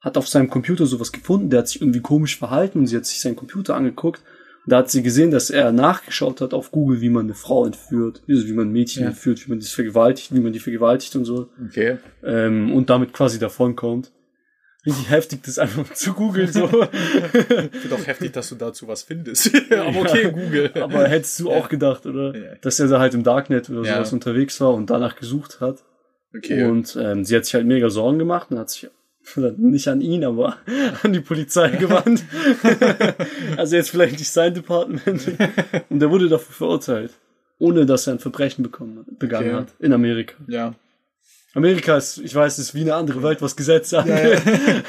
hat 0.00 0.16
auf 0.16 0.28
seinem 0.28 0.50
Computer 0.50 0.86
sowas 0.86 1.12
gefunden, 1.12 1.50
der 1.50 1.60
hat 1.60 1.68
sich 1.68 1.80
irgendwie 1.80 2.00
komisch 2.00 2.38
verhalten 2.38 2.78
und 2.80 2.86
sie 2.86 2.96
hat 2.96 3.06
sich 3.06 3.20
seinen 3.20 3.36
Computer 3.36 3.74
angeguckt. 3.74 4.20
Und 4.64 4.70
da 4.72 4.78
hat 4.78 4.90
sie 4.90 5.02
gesehen, 5.02 5.30
dass 5.30 5.50
er 5.50 5.72
nachgeschaut 5.72 6.40
hat 6.40 6.54
auf 6.54 6.70
Google, 6.70 7.00
wie 7.00 7.10
man 7.10 7.24
eine 7.26 7.34
Frau 7.34 7.66
entführt, 7.66 8.22
also 8.28 8.46
wie 8.46 8.52
man 8.52 8.68
ein 8.68 8.72
Mädchen 8.72 9.02
Ja. 9.02 9.08
entführt, 9.10 9.44
wie 9.44 9.50
man 9.50 9.58
das 9.60 9.70
vergewaltigt, 9.70 10.34
wie 10.34 10.40
man 10.40 10.52
die 10.52 10.58
vergewaltigt 10.58 11.16
und 11.16 11.24
so 11.24 11.48
Okay. 11.66 11.98
ähm, 12.22 12.72
und 12.72 12.88
damit 12.90 13.12
quasi 13.12 13.38
davonkommt. 13.38 14.12
Richtig 14.86 15.08
heftig, 15.10 15.42
das 15.44 15.58
einfach 15.58 15.92
zu 15.94 16.12
googeln 16.12 16.52
so. 16.52 16.64
Ich 16.66 17.46
finde 17.80 17.94
auch 17.94 18.06
heftig, 18.06 18.32
dass 18.32 18.50
du 18.50 18.54
dazu 18.56 18.86
was 18.86 19.02
findest. 19.02 19.50
aber 19.72 20.00
okay, 20.00 20.30
Google. 20.30 20.70
Aber 20.74 21.08
hättest 21.08 21.40
du 21.40 21.50
auch 21.50 21.68
gedacht, 21.68 22.04
oder? 22.06 22.36
Ja. 22.36 22.54
Dass 22.60 22.78
er 22.80 22.88
da 22.88 22.98
halt 23.00 23.14
im 23.14 23.22
Darknet 23.24 23.70
oder 23.70 23.82
Ja. 23.88 23.94
sowas 23.96 24.12
unterwegs 24.12 24.60
war 24.60 24.74
und 24.74 24.90
danach 24.90 25.16
gesucht 25.16 25.60
hat. 25.60 25.78
Okay. 26.36 26.64
Und 26.64 26.96
ähm, 27.00 27.24
sie 27.24 27.34
hat 27.36 27.44
sich 27.46 27.54
halt 27.54 27.66
mega 27.66 27.88
Sorgen 27.88 28.18
gemacht 28.18 28.50
und 28.50 28.58
hat 28.58 28.68
sich 28.70 28.88
nicht 29.56 29.88
an 29.88 30.02
ihn, 30.02 30.22
aber 30.24 30.58
an 31.02 31.12
die 31.14 31.20
Polizei 31.20 31.70
gewandt. 31.70 32.22
also 33.56 33.76
jetzt 33.76 33.90
vielleicht 33.90 34.18
nicht 34.18 34.30
sein 34.30 34.52
Department. 34.52 35.02
Und 35.88 36.02
er 36.02 36.10
wurde 36.10 36.28
dafür 36.28 36.54
verurteilt. 36.54 37.12
Ohne 37.58 37.86
dass 37.86 38.06
er 38.06 38.14
ein 38.14 38.18
Verbrechen 38.18 38.62
bekommen, 38.64 39.04
begangen 39.18 39.48
Okay. 39.50 39.56
hat. 39.60 39.68
In 39.78 39.92
Amerika. 39.92 40.34
ja. 40.48 40.74
Amerika 41.54 41.96
ist, 41.96 42.18
ich 42.18 42.34
weiß, 42.34 42.58
ist 42.58 42.74
wie 42.74 42.80
eine 42.80 42.94
andere 42.94 43.22
Welt, 43.22 43.40
was 43.40 43.56
Gesetze 43.56 44.00
angeht. 44.00 44.42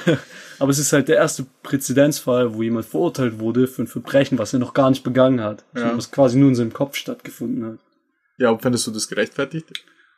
Aber 0.60 0.72
es 0.72 0.80
ist 0.80 0.94
halt 0.94 1.08
der 1.08 1.18
erste 1.18 1.46
Präzedenzfall, 1.64 2.54
wo 2.54 2.64
jemand 2.64 2.86
verurteilt 2.86 3.40
wurde 3.40 3.68
für 3.68 3.84
ein 3.84 3.88
Verbrechen, 3.88 4.40
was 4.40 4.54
er 4.54 4.60
noch 4.60 4.74
gar 4.74 4.90
nicht 4.90 5.04
begangen 5.04 5.42
hat. 5.42 5.64
Ja. 5.76 5.96
Was 5.96 6.12
quasi 6.12 6.38
nur 6.38 6.50
in 6.50 6.56
seinem 6.56 6.74
Kopf 6.74 6.96
stattgefunden 6.96 7.66
hat. 7.66 7.80
Ja, 8.38 8.50
und 8.50 8.62
findest 8.62 8.88
du 8.88 8.92
das 8.92 9.08
gerechtfertigt? 9.08 9.68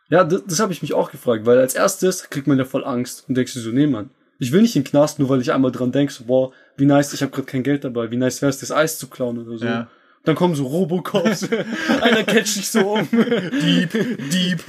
Ja, 0.10 0.23
das, 0.23 0.43
das 0.45 0.60
habe 0.60 0.71
ich 0.71 0.81
mich 0.81 0.93
auch 0.93 1.12
gefragt, 1.12 1.45
weil 1.45 1.60
als 1.60 1.75
erstes 1.75 2.29
kriegt 2.29 2.47
man 2.47 2.57
ja 2.57 2.65
voll 2.65 2.86
Angst 2.86 3.25
und 3.27 3.36
denkst 3.36 3.53
du 3.53 3.60
so, 3.60 3.71
nee, 3.71 3.88
Mann, 3.88 4.10
ich 4.39 4.51
will 4.51 4.62
nicht 4.62 4.75
in 4.75 4.83
den 4.83 4.89
Knast, 4.89 5.19
nur 5.19 5.29
weil 5.29 5.41
ich 5.41 5.51
einmal 5.51 5.71
dran 5.71 5.91
denk, 5.91 6.12
so, 6.12 6.25
boah, 6.25 6.51
wie 6.77 6.86
nice, 6.86 7.13
ich 7.13 7.21
habe 7.21 7.31
gerade 7.31 7.47
kein 7.47 7.63
Geld 7.63 7.83
dabei, 7.83 8.12
wie 8.12 8.17
nice 8.17 8.41
wäre 8.41 8.49
es, 8.49 8.60
das 8.60 8.71
Eis 8.71 8.97
zu 8.99 9.07
klauen 9.07 9.39
oder 9.39 9.57
so. 9.57 9.65
Ja. 9.65 9.88
Dann 10.28 10.36
kommen 10.36 10.56
so 10.56 10.68
Robocops, 10.68 11.48
einer 12.02 12.24
catcht 12.26 12.58
dich 12.58 12.70
so 12.70 12.96
um. 12.96 13.08
Dieb, 13.10 13.92
Dieb. 14.30 14.62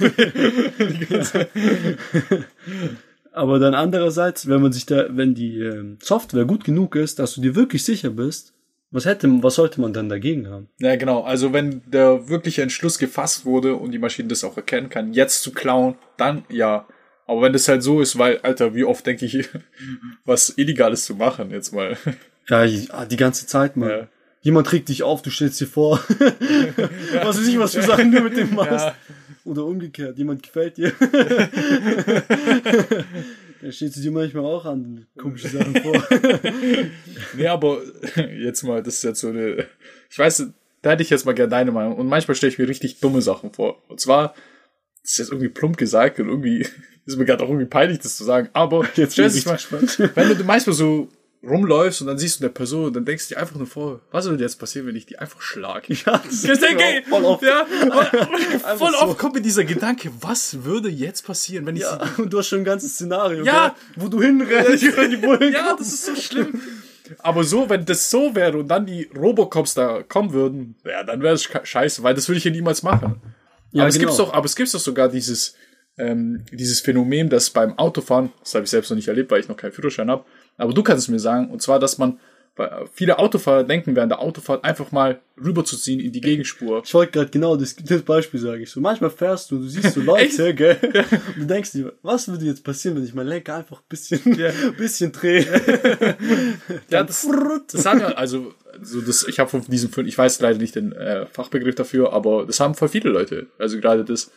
Aber 3.33 3.59
dann 3.59 3.73
andererseits, 3.73 4.47
wenn 4.47 4.61
man 4.61 4.71
sich 4.71 4.85
da, 4.85 5.07
wenn 5.09 5.35
die 5.35 5.59
ähm, 5.59 5.97
Software 6.01 6.45
gut 6.45 6.63
genug 6.63 6.95
ist, 6.95 7.19
dass 7.19 7.35
du 7.35 7.41
dir 7.41 7.55
wirklich 7.55 7.83
sicher 7.83 8.11
bist, 8.11 8.53
was 8.89 9.03
hätte, 9.03 9.27
was 9.43 9.55
sollte 9.55 9.81
man 9.81 9.91
dann 9.91 10.07
dagegen 10.07 10.47
haben? 10.47 10.69
Ja, 10.79 10.95
genau. 10.95 11.23
Also 11.23 11.51
wenn 11.51 11.81
der 11.85 12.29
wirkliche 12.29 12.61
Entschluss 12.61 12.97
gefasst 12.97 13.43
wurde 13.45 13.75
und 13.75 13.91
die 13.91 13.99
Maschine 13.99 14.29
das 14.29 14.45
auch 14.45 14.55
erkennen 14.55 14.87
kann, 14.87 15.11
jetzt 15.11 15.43
zu 15.43 15.51
klauen, 15.51 15.95
dann 16.15 16.45
ja. 16.49 16.87
Aber 17.27 17.41
wenn 17.41 17.51
das 17.51 17.67
halt 17.67 17.83
so 17.83 17.99
ist, 17.99 18.17
weil, 18.17 18.37
Alter, 18.43 18.75
wie 18.75 18.85
oft 18.85 19.05
denke 19.05 19.25
ich, 19.25 19.49
was 20.23 20.57
Illegales 20.57 21.03
zu 21.03 21.15
machen, 21.15 21.51
jetzt 21.51 21.73
mal. 21.73 21.97
Ja, 22.47 22.65
die, 22.65 23.17
ganze 23.17 23.45
Zeit, 23.45 23.75
Mann. 23.75 23.89
Ja. 23.89 24.07
Jemand 24.41 24.67
trägt 24.67 24.89
dich 24.89 25.03
auf, 25.03 25.21
du 25.21 25.29
stellst 25.29 25.59
dir 25.59 25.67
vor. 25.67 25.97
was 27.23 27.37
weiß 27.37 27.47
ich, 27.47 27.59
was 27.59 27.75
für 27.75 27.83
Sachen 27.83 28.11
du 28.11 28.21
mit 28.21 28.37
dem 28.37 28.55
machst. 28.55 28.71
Ja. 28.71 28.95
Oder 29.43 29.65
umgekehrt, 29.65 30.17
jemand 30.17 30.43
gefällt 30.43 30.77
dir. 30.77 30.91
da 33.61 33.71
stellst 33.71 33.97
du 33.97 34.01
dir 34.01 34.11
manchmal 34.11 34.45
auch 34.45 34.65
an 34.65 35.07
komische 35.17 35.47
Sachen 35.57 35.75
vor. 35.75 36.07
Nee, 37.35 37.47
aber 37.47 37.81
jetzt 38.37 38.63
mal, 38.63 38.81
das 38.81 38.95
ist 38.95 39.03
jetzt 39.03 39.19
so 39.19 39.29
eine, 39.29 39.65
ich 40.09 40.17
weiß, 40.17 40.47
da 40.81 40.91
hätte 40.91 41.03
ich 41.03 41.09
jetzt 41.09 41.25
mal 41.25 41.33
gerne 41.33 41.49
deine 41.49 41.71
Meinung. 41.71 41.97
Und 41.97 42.07
manchmal 42.07 42.35
stelle 42.35 42.51
ich 42.51 42.59
mir 42.59 42.69
richtig 42.69 42.99
dumme 43.01 43.21
Sachen 43.21 43.51
vor. 43.51 43.83
Und 43.89 43.99
zwar, 43.99 44.35
das 45.01 45.11
ist 45.11 45.17
jetzt 45.17 45.31
irgendwie 45.31 45.49
plump 45.49 45.77
gesagt 45.77 46.19
und 46.19 46.29
irgendwie 46.29 46.65
ist 47.05 47.17
mir 47.17 47.25
gerade 47.25 47.43
auch 47.43 47.49
irgendwie 47.49 47.65
peinlich, 47.65 47.99
das 47.99 48.15
zu 48.15 48.23
sagen, 48.23 48.49
aber 48.53 48.87
Jetzt 48.95 49.13
stell 49.13 49.25
bin 49.25 49.33
dir 49.33 49.39
ich 49.39 49.71
mal, 49.71 50.07
wenn 50.15 50.37
du 50.37 50.43
manchmal 50.43 50.75
so 50.75 51.09
rumläufst 51.41 52.01
und 52.01 52.07
dann 52.07 52.17
siehst 52.17 52.39
du 52.39 52.43
eine 52.43 52.51
Person, 52.53 52.91
dann 52.91 53.05
denkst 53.05 53.29
du 53.29 53.35
dir 53.35 53.39
einfach 53.41 53.55
nur 53.55 53.65
vor, 53.67 54.01
was 54.11 54.25
würde 54.29 54.43
jetzt 54.43 54.59
passieren, 54.59 54.87
wenn 54.87 54.95
ich 54.95 55.05
die 55.05 55.19
einfach 55.19 55.41
schlage? 55.41 55.93
Ja, 56.05 56.21
das 56.29 56.41
denke 56.59 56.83
voll 57.09 57.23
oft. 57.23 57.43
ja, 57.43 57.65
voll 58.77 58.91
so. 58.91 58.97
oft 58.99 59.17
kommt 59.17 59.35
mir 59.35 59.41
dieser 59.41 59.63
Gedanke, 59.63 60.11
was 60.19 60.63
würde 60.65 60.89
jetzt 60.89 61.25
passieren, 61.25 61.65
wenn 61.65 61.75
ich 61.77 61.83
Ja, 61.83 61.99
und 62.17 62.31
du 62.33 62.39
hast 62.39 62.47
schon 62.47 62.59
ein 62.59 62.65
ganzes 62.65 62.93
Szenario, 62.95 63.43
Ja. 63.45 63.69
gell? 63.95 64.03
wo 64.03 64.07
du 64.09 64.21
hinrennst, 64.21 64.79
sie, 64.79 64.87
ja, 64.87 65.75
das 65.77 65.87
ist 65.87 66.05
so 66.05 66.15
schlimm. 66.15 66.61
Aber 67.19 67.43
so, 67.43 67.69
wenn 67.69 67.85
das 67.85 68.09
so 68.11 68.35
wäre 68.35 68.57
und 68.57 68.67
dann 68.67 68.85
die 68.85 69.09
Robocops 69.15 69.73
da 69.73 70.03
kommen 70.03 70.31
würden, 70.33 70.75
ja, 70.85 71.03
dann 71.03 71.21
wäre 71.23 71.33
es 71.35 71.45
sche- 71.45 71.65
scheiße, 71.65 72.03
weil 72.03 72.13
das 72.13 72.27
würde 72.27 72.37
ich 72.37 72.43
ja 72.43 72.51
niemals 72.51 72.83
machen. 72.83 73.21
Ja, 73.71 73.83
aber 73.83 73.89
es 73.89 73.95
genau. 73.95 74.07
gibt's 74.07 74.17
doch, 74.17 74.33
aber 74.33 74.45
es 74.45 74.55
gibt 74.55 74.71
doch 74.73 74.79
sogar 74.79 75.09
dieses, 75.09 75.55
ähm, 75.97 76.43
dieses 76.51 76.81
Phänomen, 76.81 77.29
dass 77.29 77.49
beim 77.49 77.77
Autofahren, 77.79 78.31
das 78.43 78.53
habe 78.53 78.65
ich 78.65 78.69
selbst 78.69 78.89
noch 78.91 78.95
nicht 78.95 79.07
erlebt, 79.07 79.31
weil 79.31 79.39
ich 79.39 79.47
noch 79.47 79.57
keinen 79.57 79.71
Führerschein 79.71 80.09
habe, 80.11 80.23
aber 80.59 80.73
du 80.73 80.83
kannst 80.83 81.03
es 81.03 81.07
mir 81.09 81.19
sagen, 81.19 81.49
und 81.49 81.61
zwar, 81.61 81.79
dass 81.79 81.97
man 81.97 82.19
viele 82.93 83.17
Autofahrer 83.19 83.63
denken, 83.63 83.95
während 83.95 84.11
der 84.11 84.19
Autofahrt 84.19 84.63
einfach 84.63 84.91
mal 84.91 85.19
rüberzuziehen 85.41 85.99
in 85.99 86.11
die 86.11 86.21
Gegenspur. 86.21 86.81
Ich 86.83 86.93
wollte 86.93 87.13
gerade 87.13 87.29
genau 87.29 87.55
das, 87.55 87.75
das 87.75 88.01
Beispiel 88.01 88.39
sagen. 88.39 88.61
Ich 88.61 88.69
so, 88.69 88.81
manchmal 88.81 89.09
fährst 89.09 89.51
du, 89.51 89.59
du 89.59 89.67
siehst 89.67 89.93
so 89.93 90.01
Leute, 90.01 90.53
gell? 90.53 90.77
Und 90.81 91.43
du 91.43 91.45
denkst 91.45 91.71
dir, 91.71 91.93
was 92.01 92.27
würde 92.27 92.45
jetzt 92.45 92.63
passieren, 92.63 92.97
wenn 92.97 93.05
ich 93.05 93.13
mein 93.13 93.27
Lenker 93.27 93.55
einfach 93.55 93.77
ein 93.79 93.85
bisschen, 93.87 94.19
Ja. 94.37 94.51
bisschen 94.77 95.11
drehe? 95.11 95.45
Ja, 96.89 97.03
das, 97.03 97.27
das 97.71 97.85
haben 97.85 97.99
ja, 97.99 98.07
also, 98.09 98.53
also 98.77 99.01
das, 99.01 99.25
ich 99.27 99.39
habe 99.39 99.49
von 99.49 99.61
diesem 99.61 99.91
Film, 99.91 100.07
ich 100.07 100.17
weiß 100.17 100.41
leider 100.41 100.59
nicht 100.59 100.75
den 100.75 100.91
äh, 100.91 101.25
Fachbegriff 101.27 101.75
dafür, 101.75 102.13
aber 102.13 102.45
das 102.45 102.59
haben 102.59 102.75
voll 102.75 102.89
viele 102.89 103.09
Leute. 103.09 103.47
Also 103.57 103.79
gerade 103.79 104.03
das, 104.03 104.31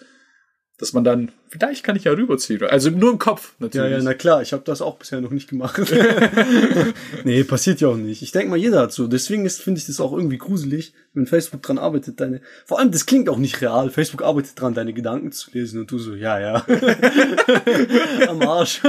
dass 0.83 0.93
man 0.95 1.05
dann, 1.05 1.31
vielleicht 1.49 1.85
kann 1.85 1.95
ich 1.95 2.03
ja 2.03 2.13
rüberziehen. 2.13 2.61
Also 2.65 2.91
nur 2.91 3.13
im 3.13 3.19
Kopf 3.21 3.55
Ja, 3.61 3.67
natürlich. 3.67 3.93
ja, 3.93 4.03
na 4.03 4.15
klar, 4.15 4.43
ich 4.43 4.53
habe 4.53 4.65
das 4.67 4.83
auch 4.83 4.97
bisher 4.99 5.21
noch 5.21 5.31
nicht 5.31 5.49
gemacht. 5.49 5.81
nee, 7.25 7.45
passiert 7.45 7.81
ja 7.81 7.87
auch 7.87 7.97
nicht. 7.97 8.21
Ich 8.23 8.33
denke 8.33 8.49
mal, 8.51 8.57
jeder 8.57 8.81
hat 8.81 8.93
so. 8.93 9.07
Deswegen 9.07 9.47
ist, 9.47 9.63
finde 9.63 9.79
ich 9.79 9.87
das 9.87 10.01
auch 10.01 10.13
irgendwie 10.13 10.39
gruselig, 10.39 10.93
wenn 11.15 11.27
Facebook 11.27 11.63
dran 11.63 11.79
arbeitet, 11.79 12.19
deine. 12.19 12.41
Vor 12.67 12.81
allem, 12.81 12.91
das 12.91 13.07
klingt 13.07 13.29
auch 13.29 13.39
nicht 13.39 13.61
real. 13.61 13.91
Facebook 13.91 14.23
arbeitet 14.23 14.61
dran, 14.61 14.75
deine 14.75 14.93
Gedanken 14.93 15.31
zu 15.31 15.53
lesen 15.53 15.79
und 15.79 15.89
du 15.89 16.01
so, 16.01 16.17
ja, 16.17 16.41
ja. 16.41 16.67
Am 18.29 18.43
Arsch. 18.43 18.83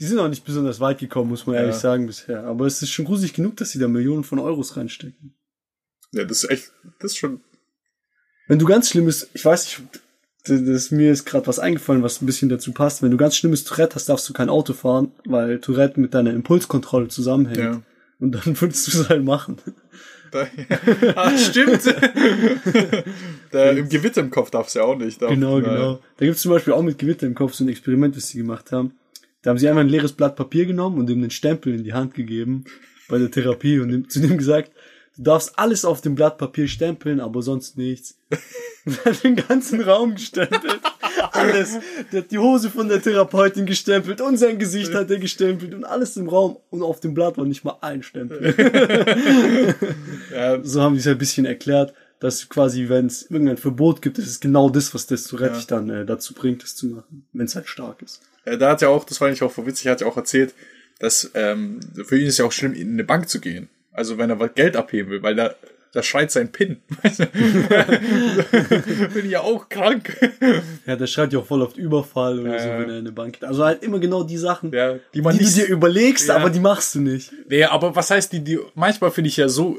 Die 0.00 0.04
sind 0.04 0.18
auch 0.18 0.28
nicht 0.28 0.46
besonders 0.46 0.80
weit 0.80 0.98
gekommen, 0.98 1.28
muss 1.28 1.46
man 1.46 1.56
ehrlich 1.56 1.74
Ja. 1.74 1.78
sagen, 1.80 2.06
bisher. 2.06 2.44
Aber 2.44 2.64
es 2.64 2.80
ist 2.80 2.88
schon 2.90 3.04
gruselig 3.04 3.34
genug, 3.34 3.56
dass 3.58 3.68
sie 3.70 3.78
da 3.78 3.86
Millionen 3.86 4.24
von 4.24 4.38
Euros 4.38 4.78
reinstecken. 4.78 5.34
ja, 6.12 6.24
das 6.24 6.44
ist 6.44 6.50
echt, 6.50 6.72
das 7.00 7.12
ist 7.12 7.18
schon. 7.18 7.42
Wenn 8.48 8.58
du 8.58 8.64
ganz 8.64 8.88
schlimmes, 8.88 9.28
ich 9.34 9.44
weiß 9.44 9.64
nicht, 9.66 9.82
das, 10.48 10.90
mir 10.90 11.12
ist 11.12 11.24
gerade 11.24 11.46
was 11.46 11.58
eingefallen, 11.58 12.02
was 12.02 12.22
ein 12.22 12.26
bisschen 12.26 12.48
dazu 12.48 12.72
passt. 12.72 13.02
Wenn 13.02 13.10
du 13.10 13.16
ganz 13.16 13.36
schlimmes 13.36 13.64
Tourette 13.64 13.94
hast, 13.94 14.08
darfst 14.08 14.28
du 14.28 14.32
kein 14.32 14.48
Auto 14.48 14.72
fahren, 14.72 15.12
weil 15.24 15.60
Tourette 15.60 16.00
mit 16.00 16.14
deiner 16.14 16.32
Impulskontrolle 16.32 17.08
zusammenhängt. 17.08 17.58
Ja. 17.58 17.82
Und 18.18 18.32
dann 18.32 18.42
würdest 18.60 18.92
du 18.92 19.00
es 19.00 19.08
halt 19.08 19.24
machen. 19.24 19.58
Da, 20.30 20.46
ah, 21.14 21.36
stimmt. 21.36 21.82
da, 23.50 23.70
Im 23.70 23.88
Gewitter 23.88 24.20
im 24.20 24.30
Kopf 24.30 24.50
darf's 24.50 24.74
ja 24.74 24.82
auch 24.82 24.96
nicht. 24.96 25.22
Darf, 25.22 25.30
Genau, 25.30 25.60
genau. 25.60 26.00
Da 26.16 26.26
gibt's 26.26 26.42
zum 26.42 26.50
Beispiel 26.50 26.72
auch 26.72 26.82
mit 26.82 26.98
Gewitter 26.98 27.26
im 27.26 27.34
Kopf 27.34 27.54
so 27.54 27.64
ein 27.64 27.68
Experiment, 27.68 28.16
was 28.16 28.28
sie 28.28 28.38
gemacht 28.38 28.72
haben. 28.72 28.92
Da 29.42 29.50
haben 29.50 29.58
sie 29.58 29.68
einfach 29.68 29.82
ein 29.82 29.88
leeres 29.88 30.12
Blatt 30.12 30.34
Papier 30.34 30.66
genommen 30.66 30.98
und 30.98 31.08
ihm 31.08 31.18
einen 31.18 31.30
Stempel 31.30 31.74
in 31.74 31.84
die 31.84 31.92
Hand 31.92 32.14
gegeben 32.14 32.64
bei 33.08 33.18
der 33.18 33.30
Therapie 33.30 33.78
und 33.78 33.90
ihm, 33.90 34.08
zu 34.08 34.20
dem 34.20 34.36
gesagt, 34.36 34.72
du 35.16 35.22
darfst 35.22 35.58
alles 35.58 35.84
auf 35.84 36.00
dem 36.00 36.14
Blatt 36.14 36.38
Papier 36.38 36.68
stempeln, 36.68 37.20
aber 37.20 37.42
sonst 37.42 37.76
nichts. 37.76 38.18
Und 38.84 39.04
hat 39.04 39.24
den 39.24 39.34
ganzen 39.36 39.80
Raum 39.80 40.14
gestempelt. 40.14 40.80
Alles. 41.32 41.78
Der 42.12 42.22
hat 42.22 42.30
die 42.30 42.38
Hose 42.38 42.70
von 42.70 42.88
der 42.88 43.02
Therapeutin 43.02 43.66
gestempelt 43.66 44.20
und 44.20 44.36
sein 44.36 44.58
Gesicht 44.60 44.94
hat 44.94 45.10
er 45.10 45.18
gestempelt 45.18 45.74
und 45.74 45.84
alles 45.84 46.16
im 46.16 46.28
Raum 46.28 46.58
und 46.70 46.82
auf 46.82 47.00
dem 47.00 47.12
Blatt 47.12 47.36
war 47.36 47.44
nicht 47.44 47.64
mal 47.64 47.78
ein 47.80 48.02
Stempel. 48.04 48.54
Ja, 50.32 50.62
so 50.62 50.82
haben 50.82 50.94
die 50.94 51.00
es 51.00 51.06
ein 51.06 51.18
bisschen 51.18 51.46
erklärt, 51.46 51.94
dass 52.20 52.48
quasi, 52.48 52.88
wenn 52.88 53.06
es 53.06 53.22
irgendein 53.30 53.56
Verbot 53.56 54.02
gibt, 54.02 54.18
ist 54.18 54.28
es 54.28 54.40
genau 54.40 54.70
das, 54.70 54.94
was 54.94 55.06
das 55.06 55.24
Tourette 55.24 55.52
Ja. 55.52 55.56
dich 55.56 55.66
dann 55.66 55.90
äh, 55.90 56.06
dazu 56.06 56.34
bringt, 56.34 56.62
das 56.62 56.76
zu 56.76 56.86
machen, 56.86 57.26
wenn 57.32 57.46
es 57.46 57.54
halt 57.56 57.68
stark 57.68 58.02
ist. 58.02 58.20
Äh, 58.44 58.56
da 58.58 58.70
hat 58.70 58.82
ja 58.82 58.88
auch, 58.88 59.04
das 59.04 59.18
fand 59.18 59.34
ich 59.34 59.42
auch 59.42 59.52
voll 59.52 59.66
witzig, 59.66 59.86
er 59.86 59.92
hat 59.92 60.00
ja 60.00 60.06
auch 60.06 60.16
erzählt, 60.16 60.54
dass 60.98 61.30
ähm, 61.34 61.80
für 62.04 62.18
ihn 62.18 62.26
ist 62.26 62.38
ja 62.38 62.44
auch 62.44 62.52
schlimm, 62.52 62.72
in 62.72 62.92
eine 62.92 63.04
Bank 63.04 63.28
zu 63.28 63.40
gehen. 63.40 63.68
Also 63.96 64.18
wenn 64.18 64.30
er 64.30 64.38
was 64.38 64.54
Geld 64.54 64.76
abheben 64.76 65.10
will, 65.10 65.22
weil 65.22 65.34
da, 65.34 65.54
da 65.92 66.02
schreit 66.02 66.30
sein 66.30 66.52
PIN. 66.52 66.76
Du? 67.02 67.26
Bin 69.14 69.24
ich 69.24 69.30
ja 69.32 69.40
auch 69.40 69.68
krank. 69.68 70.16
Ja, 70.86 70.96
der 70.96 71.06
schreit 71.06 71.32
ja 71.32 71.38
auch 71.38 71.46
voll 71.46 71.62
oft 71.62 71.76
Überfall 71.76 72.38
oder 72.40 72.52
Ja, 72.56 72.58
so, 72.62 72.68
wenn 72.68 72.80
er 72.90 72.98
in 72.98 73.06
eine 73.06 73.12
Bank 73.12 73.34
geht. 73.34 73.44
Also 73.44 73.64
halt 73.64 73.82
immer 73.82 73.98
genau 73.98 74.22
die 74.22 74.36
Sachen, 74.36 74.72
Ja, 74.72 74.96
die 75.14 75.22
man 75.22 75.32
die 75.32 75.38
du 75.40 75.44
nicht. 75.44 75.56
dir 75.56 75.66
überlegst, 75.66 76.28
Ja. 76.28 76.36
aber 76.36 76.50
die 76.50 76.60
machst 76.60 76.94
du 76.94 77.00
nicht. 77.00 77.32
nee, 77.48 77.64
aber 77.64 77.94
was 77.96 78.10
heißt 78.10 78.32
die, 78.32 78.40
die 78.40 78.58
manchmal 78.74 79.10
finde 79.10 79.28
ich 79.28 79.36
ja 79.38 79.48
so, 79.48 79.78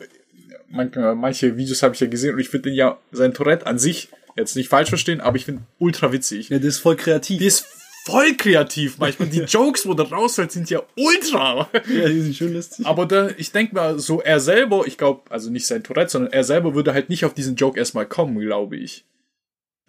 manchmal, 0.69 1.15
manche 1.15 1.55
Videos 1.57 1.83
habe 1.83 1.93
ich 1.93 1.99
ja 2.01 2.07
gesehen 2.07 2.33
und 2.33 2.39
ich 2.39 2.49
finde 2.49 2.69
ja, 2.71 2.97
sein 3.11 3.33
Tourette 3.33 3.65
an 3.67 3.77
sich, 3.79 4.09
jetzt 4.35 4.55
nicht 4.55 4.69
falsch 4.69 4.89
verstehen, 4.89 5.21
aber 5.21 5.37
ich 5.37 5.45
finde 5.45 5.61
ultra 5.79 6.11
witzig. 6.11 6.49
Ja, 6.49 6.57
das 6.57 6.67
ist 6.67 6.79
voll 6.79 6.95
kreativ. 6.95 7.39
Die 7.39 7.45
ist 7.45 7.65
voll 8.07 8.35
kreativ 8.37 8.97
manchmal. 8.97 9.27
Die 9.29 9.39
Jokes, 9.47 9.85
wo 9.85 9.93
da 9.93 10.03
rausfällt, 10.03 10.51
sind 10.51 10.69
ja 10.69 10.81
ultra. 10.95 11.69
ja, 11.73 12.07
die 12.09 12.21
sind 12.21 12.35
schön 12.35 12.53
lustig. 12.53 12.85
Aber 12.85 13.05
da, 13.05 13.29
ich 13.37 13.51
denke 13.51 13.75
mal, 13.75 13.99
so 13.99 14.21
er 14.21 14.39
selber, 14.39 14.83
ich 14.87 14.97
glaube, 14.97 15.29
also 15.29 15.49
nicht 15.49 15.67
sein 15.67 15.83
Tourette, 15.83 16.11
sondern 16.11 16.31
er 16.33 16.43
selber 16.43 16.73
würde 16.75 16.93
halt 16.93 17.09
nicht 17.09 17.25
auf 17.25 17.33
diesen 17.33 17.55
Joke 17.55 17.77
erstmal 17.77 18.05
kommen, 18.05 18.39
glaube 18.39 18.77
ich. 18.77 19.05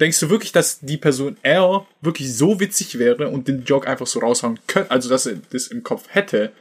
Denkst 0.01 0.21
du 0.21 0.31
wirklich, 0.31 0.53
dass 0.53 0.81
die 0.81 0.97
Person 0.97 1.37
er 1.43 1.87
wirklich 2.01 2.33
so 2.37 2.61
witzig 2.61 2.99
wäre 2.99 3.29
und 3.31 3.49
den 3.49 3.65
Joke 3.65 3.89
einfach 3.89 4.07
so 4.07 4.21
raushauen 4.21 4.59
könnte, 4.69 4.91
also 4.93 5.09
dass 5.09 5.27
er 5.27 5.37
das 5.51 5.67
im 5.69 5.83
Kopf 5.83 6.05
hätte, 6.09 6.53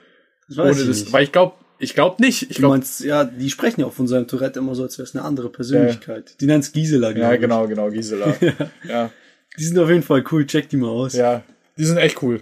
Das 0.48 0.58
weiß 0.58 0.72
ohne 0.72 0.82
ich 0.82 0.88
das, 0.88 1.00
nicht. 1.02 1.14
weil 1.14 1.24
ich 1.24 1.32
glaube, 1.32 1.54
ich 1.80 1.94
glaube 1.94 2.20
nicht. 2.24 2.42
Ich 2.44 2.56
Du 2.56 2.62
glaube, 2.62 2.76
meinst, 2.78 3.02
ja, 3.02 3.24
die 3.26 3.52
sprechen 3.52 3.82
ja 3.82 3.86
auch 3.88 3.94
von 3.94 4.08
seinem 4.08 4.28
Tourette 4.28 4.58
immer 4.58 4.74
so, 4.74 4.82
als 4.82 4.98
wäre 4.98 5.08
es 5.08 5.16
eine 5.16 5.24
andere 5.24 5.50
Persönlichkeit. 5.50 6.34
Die 6.42 6.48
nennt's 6.48 6.72
Gisela, 6.72 7.12
glaub 7.12 7.32
ja, 7.32 7.36
genau, 7.38 7.68
genau, 7.68 7.92
Gisela. 7.92 8.36
ja, 8.90 9.12
Die 9.58 9.64
sind 9.64 9.78
auf 9.80 9.90
jeden 9.90 10.04
Fall 10.04 10.24
cool, 10.32 10.46
check 10.46 10.70
die 10.70 10.78
mal 10.78 10.90
aus. 10.90 11.14
ja, 11.14 11.44
die 11.78 11.86
sind 11.86 11.98
echt 11.98 12.22
cool. 12.24 12.42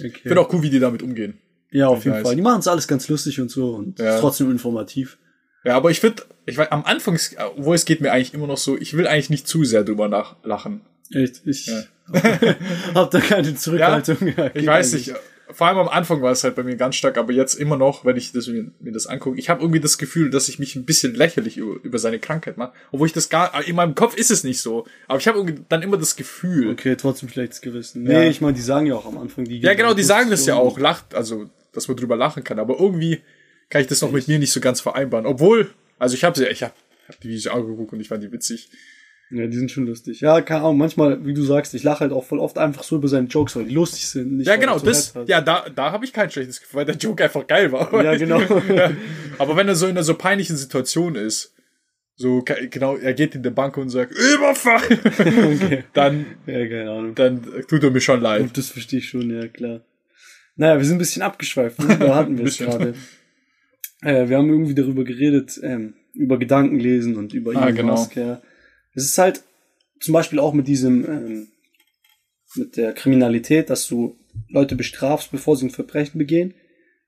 Ich 0.00 0.06
okay. 0.12 0.20
finde 0.28 0.40
auch 0.40 0.52
cool, 0.52 0.62
wie 0.62 0.70
die 0.70 0.78
damit 0.80 1.02
umgehen. 1.02 1.38
ja 1.70 1.88
auf 1.88 2.04
jeden 2.04 2.16
nice. 2.18 2.26
Fall. 2.26 2.36
Die 2.36 2.42
machen's 2.42 2.68
alles 2.68 2.86
ganz 2.88 3.08
lustig 3.08 3.40
und 3.40 3.50
so 3.50 3.74
und 3.74 3.98
Ja. 3.98 4.18
trotzdem 4.20 4.50
informativ. 4.50 5.18
Ja, 5.64 5.76
aber 5.76 5.90
ich 5.90 6.00
finde, 6.00 6.22
ich 6.46 6.56
weiß, 6.56 6.70
am 6.70 6.84
Anfang, 6.84 7.18
wo 7.56 7.74
es 7.74 7.84
geht 7.84 8.00
mir 8.00 8.12
eigentlich 8.12 8.32
immer 8.32 8.46
noch 8.46 8.58
so, 8.58 8.78
ich 8.78 8.96
will 8.96 9.06
eigentlich 9.06 9.28
nicht 9.30 9.48
zu 9.48 9.64
sehr 9.64 9.82
drüber 9.84 10.08
nachlachen. 10.08 10.82
Echt, 11.12 11.42
ich 11.46 11.66
Ja. 11.66 11.82
hab 12.94 13.10
da 13.10 13.20
keine 13.20 13.54
Zurückhaltung. 13.54 14.16
Ja, 14.36 14.50
Ich 14.54 14.66
weiß 14.66 14.92
eigentlich. 14.94 15.08
nicht. 15.08 15.16
Vor 15.50 15.66
allem 15.66 15.78
am 15.78 15.88
Anfang 15.88 16.20
war 16.20 16.30
es 16.32 16.44
halt 16.44 16.56
bei 16.56 16.62
mir 16.62 16.76
ganz 16.76 16.96
stark, 16.96 17.16
aber 17.16 17.32
jetzt 17.32 17.54
immer 17.54 17.76
noch, 17.76 18.04
wenn 18.04 18.16
ich 18.16 18.32
das, 18.32 18.46
mir, 18.48 18.70
mir 18.80 18.92
das 18.92 19.06
angucke, 19.06 19.38
ich 19.38 19.48
habe 19.48 19.62
irgendwie 19.62 19.80
das 19.80 19.96
Gefühl, 19.96 20.30
dass 20.30 20.48
ich 20.48 20.58
mich 20.58 20.76
ein 20.76 20.84
bisschen 20.84 21.14
lächerlich 21.14 21.56
über, 21.56 21.82
über 21.82 21.98
seine 21.98 22.18
Krankheit 22.18 22.56
mache. 22.58 22.72
Obwohl 22.92 23.06
ich 23.06 23.12
das 23.12 23.28
gar, 23.28 23.66
in 23.66 23.74
meinem 23.76 23.94
Kopf 23.94 24.16
ist 24.16 24.30
es 24.30 24.44
nicht 24.44 24.60
so. 24.60 24.86
Aber 25.06 25.18
ich 25.18 25.26
habe 25.26 25.44
dann 25.68 25.82
immer 25.82 25.96
das 25.96 26.16
Gefühl. 26.16 26.70
Okay, 26.70 26.96
trotzdem 26.96 27.28
schlechtes 27.28 27.60
Gewissen. 27.60 28.02
Nee, 28.02 28.12
Ja. 28.12 28.22
ich 28.28 28.40
meine, 28.40 28.54
die 28.54 28.60
sagen 28.62 28.86
ja 28.86 28.94
auch 28.94 29.06
am 29.06 29.16
Anfang, 29.18 29.44
die 29.44 29.58
Ja, 29.60 29.74
genau, 29.74 29.94
die 29.94 30.02
sagen 30.02 30.30
das 30.30 30.44
ja 30.46 30.54
auch, 30.54 30.78
lacht, 30.78 31.14
also, 31.14 31.48
dass 31.72 31.88
man 31.88 31.96
drüber 31.96 32.16
lachen 32.16 32.44
kann. 32.44 32.58
Aber 32.58 32.78
irgendwie 32.78 33.20
kann 33.70 33.80
ich 33.80 33.86
das 33.88 34.02
noch 34.02 34.12
mit 34.12 34.28
mir 34.28 34.38
nicht 34.38 34.52
so 34.52 34.60
ganz 34.60 34.80
vereinbaren. 34.80 35.26
Obwohl, 35.26 35.70
also 35.98 36.14
ich 36.14 36.24
habe 36.24 36.38
sie, 36.38 36.46
ich 36.46 36.62
habe 36.62 36.74
hab 37.08 37.20
die 37.20 37.28
Videos 37.28 37.46
angeguckt 37.48 37.92
und 37.92 38.00
ich 38.00 38.08
fand 38.08 38.22
die 38.22 38.32
witzig. 38.32 38.68
Ja, 39.30 39.46
die 39.46 39.56
sind 39.58 39.70
schon 39.70 39.86
lustig. 39.86 40.20
Ja, 40.22 40.40
keine 40.40 40.60
Ahnung, 40.62 40.78
manchmal, 40.78 41.24
wie 41.26 41.34
du 41.34 41.42
sagst, 41.42 41.74
ich 41.74 41.82
lache 41.82 42.00
halt 42.00 42.12
auch 42.12 42.24
voll 42.24 42.38
oft 42.38 42.56
einfach 42.56 42.82
so 42.82 42.96
über 42.96 43.08
seine 43.08 43.26
Jokes, 43.28 43.56
weil 43.56 43.64
die 43.66 43.74
lustig 43.74 44.06
sind. 44.06 44.40
Ja, 44.40 44.56
genau, 44.56 44.78
so 44.78 44.86
das, 44.86 45.12
ja, 45.26 45.42
da, 45.42 45.66
da 45.68 45.92
habe 45.92 46.06
ich 46.06 46.14
kein 46.14 46.30
schlechtes 46.30 46.60
Gefühl, 46.60 46.78
weil 46.78 46.84
der 46.86 46.96
Joke 46.96 47.22
einfach 47.24 47.46
geil 47.46 47.70
war. 47.70 47.92
Ja, 48.02 48.14
genau. 48.16 48.40
Ja. 48.40 48.90
Aber 49.38 49.54
wenn 49.56 49.68
er 49.68 49.74
so 49.74 49.84
in 49.86 49.92
einer 49.92 50.02
so 50.02 50.14
peinlichen 50.14 50.56
Situation 50.56 51.14
ist, 51.14 51.54
so, 52.16 52.42
genau, 52.70 52.96
er 52.96 53.12
geht 53.14 53.34
in 53.34 53.42
die 53.42 53.50
Bank 53.50 53.76
und 53.76 53.90
sagt, 53.90 54.12
Überfall! 54.12 54.80
okay. 55.18 55.84
dann, 55.92 56.24
Ja, 56.46 56.66
keine 56.66 56.90
Ahnung. 56.90 57.14
dann 57.14 57.42
tut 57.68 57.84
er 57.84 57.90
mir 57.90 58.00
schon 58.00 58.20
leid. 58.20 58.50
Das 58.56 58.70
verstehe 58.70 58.98
ich 59.00 59.08
schon, 59.10 59.30
ja, 59.30 59.46
klar. 59.46 59.82
Naja, 60.56 60.78
wir 60.78 60.84
sind 60.84 60.96
ein 60.96 60.98
bisschen 61.00 61.22
abgeschweift. 61.22 61.78
ne? 61.78 61.96
Da 62.00 62.16
hatten 62.16 62.36
wir 62.38 62.46
es 62.46 62.58
gerade. 62.58 62.94
Äh, 64.02 64.28
wir 64.28 64.36
haben 64.38 64.48
irgendwie 64.48 64.74
darüber 64.74 65.04
geredet, 65.04 65.60
ähm, 65.62 65.94
über 66.14 66.38
Gedankenlesen 66.38 67.16
und 67.16 67.34
über 67.34 67.52
Ah, 67.54 67.66
Elon 67.66 67.76
genau. 67.76 67.92
Musk, 67.92 68.16
ja. 68.16 68.40
Es 68.94 69.04
ist 69.04 69.18
halt 69.18 69.42
zum 70.00 70.14
Beispiel 70.14 70.38
auch 70.38 70.52
mit 70.52 70.68
diesem, 70.68 71.04
ähm, 71.08 71.48
mit 72.54 72.76
der 72.76 72.92
Kriminalität, 72.92 73.70
dass 73.70 73.86
du 73.86 74.16
Leute 74.48 74.76
bestrafst, 74.76 75.30
bevor 75.30 75.56
sie 75.56 75.66
ein 75.66 75.70
Verbrechen 75.70 76.18
begehen. 76.18 76.54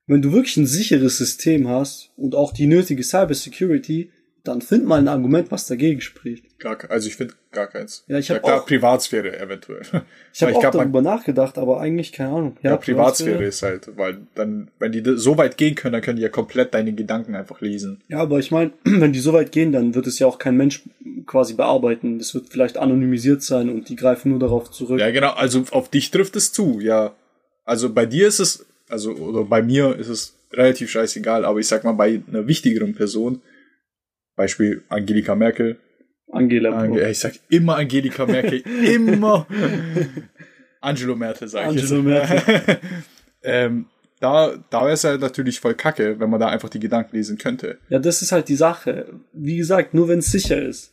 Wenn 0.06 0.22
du 0.22 0.32
wirklich 0.32 0.56
ein 0.56 0.66
sicheres 0.66 1.18
System 1.18 1.68
hast 1.68 2.10
und 2.16 2.34
auch 2.34 2.52
die 2.52 2.66
nötige 2.66 3.04
Cyber 3.04 3.34
Security, 3.34 4.10
dann 4.42 4.62
find 4.62 4.84
mal 4.84 4.98
ein 4.98 5.08
Argument, 5.08 5.50
was 5.50 5.66
dagegen 5.66 6.00
spricht. 6.00 6.46
Gar, 6.60 6.78
also 6.90 7.08
ich 7.08 7.16
finde 7.16 7.32
gar 7.52 7.68
keins. 7.68 8.04
Ja, 8.06 8.18
ich 8.18 8.30
hab 8.30 8.42
klar, 8.42 8.60
auch- 8.60 8.66
Privatsphäre 8.66 9.38
eventuell. 9.40 9.80
Ich 10.32 10.42
habe 10.42 10.54
auch 10.54 10.60
glaub, 10.60 10.74
man- 10.74 10.92
darüber 10.92 11.02
nachgedacht, 11.02 11.58
aber 11.58 11.80
eigentlich 11.80 12.12
keine 12.12 12.28
Ahnung. 12.28 12.56
Ja, 12.62 12.76
Privatsphäre 12.76 13.42
ist 13.44 13.62
halt, 13.62 13.96
weil 13.96 14.18
dann, 14.36 14.70
wenn 14.78 14.92
die 14.92 15.02
so 15.16 15.36
weit 15.38 15.56
gehen 15.56 15.74
können, 15.74 15.94
dann 15.94 16.02
können 16.02 16.16
die 16.16 16.22
ja 16.22 16.28
komplett 16.28 16.72
deine 16.72 16.92
Gedanken 16.92 17.34
einfach 17.34 17.60
lesen. 17.60 18.00
Ja, 18.08 18.18
aber 18.18 18.38
ich 18.38 18.50
meine, 18.52 18.70
wenn 18.84 19.12
die 19.12 19.18
so 19.18 19.32
weit 19.32 19.50
gehen, 19.50 19.72
dann 19.72 19.94
wird 19.94 20.06
es 20.06 20.18
ja 20.20 20.26
auch 20.28 20.38
kein 20.38 20.56
Mensch 20.56 20.82
quasi 21.26 21.54
bearbeiten. 21.54 22.18
Das 22.18 22.34
wird 22.34 22.48
vielleicht 22.50 22.76
anonymisiert 22.76 23.42
sein 23.42 23.70
und 23.70 23.88
die 23.88 23.96
greifen 23.96 24.30
nur 24.30 24.38
darauf 24.38 24.70
zurück. 24.70 25.00
Ja, 25.00 25.10
genau, 25.10 25.30
also 25.32 25.64
auf 25.72 25.88
dich 25.88 26.10
trifft 26.12 26.36
es 26.36 26.52
zu, 26.52 26.78
ja. 26.80 27.14
Also 27.64 27.92
bei 27.92 28.06
dir 28.06 28.28
ist 28.28 28.38
es, 28.38 28.66
also, 28.88 29.12
oder 29.12 29.44
bei 29.44 29.62
mir 29.62 29.96
ist 29.98 30.08
es 30.08 30.34
relativ 30.52 30.90
scheißegal, 30.90 31.44
aber 31.44 31.58
ich 31.58 31.66
sag 31.68 31.82
mal, 31.84 31.92
bei 31.92 32.20
einer 32.28 32.46
wichtigeren 32.46 32.94
Person, 32.94 33.40
Beispiel 34.36 34.82
Angelika 34.88 35.34
Merkel, 35.34 35.76
Angela. 36.32 36.70
Ange 36.70 37.10
ich 37.10 37.18
sag 37.18 37.34
immer 37.48 37.76
Angelika 37.76 38.26
Merkel, 38.26 38.60
immer 38.84 39.46
Angelo 40.80 41.16
Merkel, 41.16 41.48
sag 41.48 41.62
ich 41.72 41.82
Angelo. 41.82 42.02
Merkel. 42.02 42.78
ähm, 43.42 43.86
da, 44.20 44.52
da 44.68 44.82
wäre 44.82 44.92
es 44.92 45.04
halt 45.04 45.20
natürlich 45.20 45.60
voll 45.60 45.74
kacke, 45.74 46.20
wenn 46.20 46.28
man 46.30 46.40
da 46.40 46.48
einfach 46.48 46.68
die 46.68 46.80
Gedanken 46.80 47.16
lesen 47.16 47.38
könnte. 47.38 47.78
Ja, 47.88 47.98
das 47.98 48.20
ist 48.22 48.32
halt 48.32 48.48
die 48.48 48.56
Sache. 48.56 49.06
Wie 49.32 49.56
gesagt, 49.56 49.94
nur 49.94 50.08
wenn 50.08 50.18
es 50.18 50.30
sicher 50.30 50.60
ist. 50.60 50.92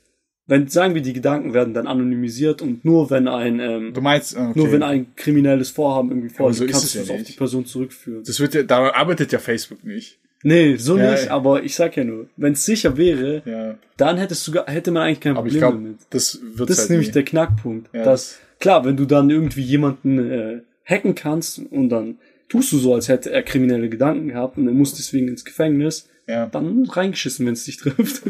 Wenn, 0.50 0.70
sagen 0.70 0.96
wir, 0.96 1.02
die 1.02 1.12
Gedanken 1.12 1.54
werden 1.54 1.74
dann 1.74 1.88
anonymisiert 1.88 2.62
und 2.62 2.86
nur 2.86 3.10
wenn 3.10 3.28
ein, 3.28 3.60
ähm, 3.60 3.94
Du 3.94 4.00
meinst, 4.00 4.38
okay. 4.38 4.54
nur 4.56 4.72
wenn 4.72 4.82
ein 4.82 5.14
kriminelles 5.18 5.72
Vorhaben 5.72 6.10
irgendwie 6.10 6.30
vorliegt, 6.30 6.60
so 6.60 6.66
kannst 6.68 6.86
es 6.86 6.92
du 6.94 6.98
ja 7.00 7.04
es 7.04 7.10
auf 7.10 7.18
nicht. 7.18 7.30
die 7.34 7.38
Person 7.38 7.66
zurückführen. 7.66 8.24
das 8.24 8.40
wird 8.40 8.54
ja, 8.54 8.64
da 8.64 8.92
arbeitet 8.92 9.34
ja 9.34 9.40
Facebook 9.40 9.84
nicht. 9.84 10.20
Nee, 10.48 10.76
so 10.78 10.98
Ja, 10.98 11.12
nicht, 11.12 11.28
aber 11.30 11.64
ich 11.64 11.76
sag 11.76 11.98
ja 11.98 12.04
nur, 12.04 12.28
wenn 12.38 12.54
es 12.54 12.66
sicher 12.66 12.96
wäre, 12.96 13.42
Ja. 13.46 13.78
dann 13.98 14.18
hättest 14.18 14.48
du, 14.48 14.54
hätte 14.66 14.92
man 14.92 15.04
eigentlich 15.04 15.20
kein 15.20 15.36
Aber 15.36 15.48
ich 15.48 15.54
Problem 15.54 15.60
glaube, 15.72 15.84
damit. 15.84 16.00
das 16.12 16.40
wird 16.42 16.70
Das 16.70 16.78
halt 16.78 16.84
ist 16.86 16.90
nämlich 16.90 17.08
nie. 17.08 17.14
der 17.14 17.26
Knackpunkt. 17.26 17.90
Ja, 17.94 18.04
dass, 18.04 18.38
klar, 18.60 18.86
wenn 18.86 18.96
du 18.98 19.06
dann 19.06 19.30
irgendwie 19.30 19.62
jemanden 19.62 20.32
äh, 20.32 20.62
hacken 20.86 21.16
kannst 21.16 21.60
und 21.60 21.90
dann 21.90 22.18
tust 22.50 22.72
du 22.72 22.78
so, 22.78 22.94
als 22.94 23.10
hätte 23.10 23.30
er 23.32 23.44
kriminelle 23.44 23.90
Gedanken 23.90 24.30
gehabt 24.30 24.58
und 24.58 24.68
er 24.68 24.74
muss 24.74 24.94
deswegen 24.94 25.28
ins 25.28 25.44
Gefängnis, 25.44 26.08
dann 26.28 26.86
reingeschissen, 26.86 27.46
wenn 27.46 27.54
es 27.54 27.64
dich 27.64 27.78
trifft. 27.78 28.24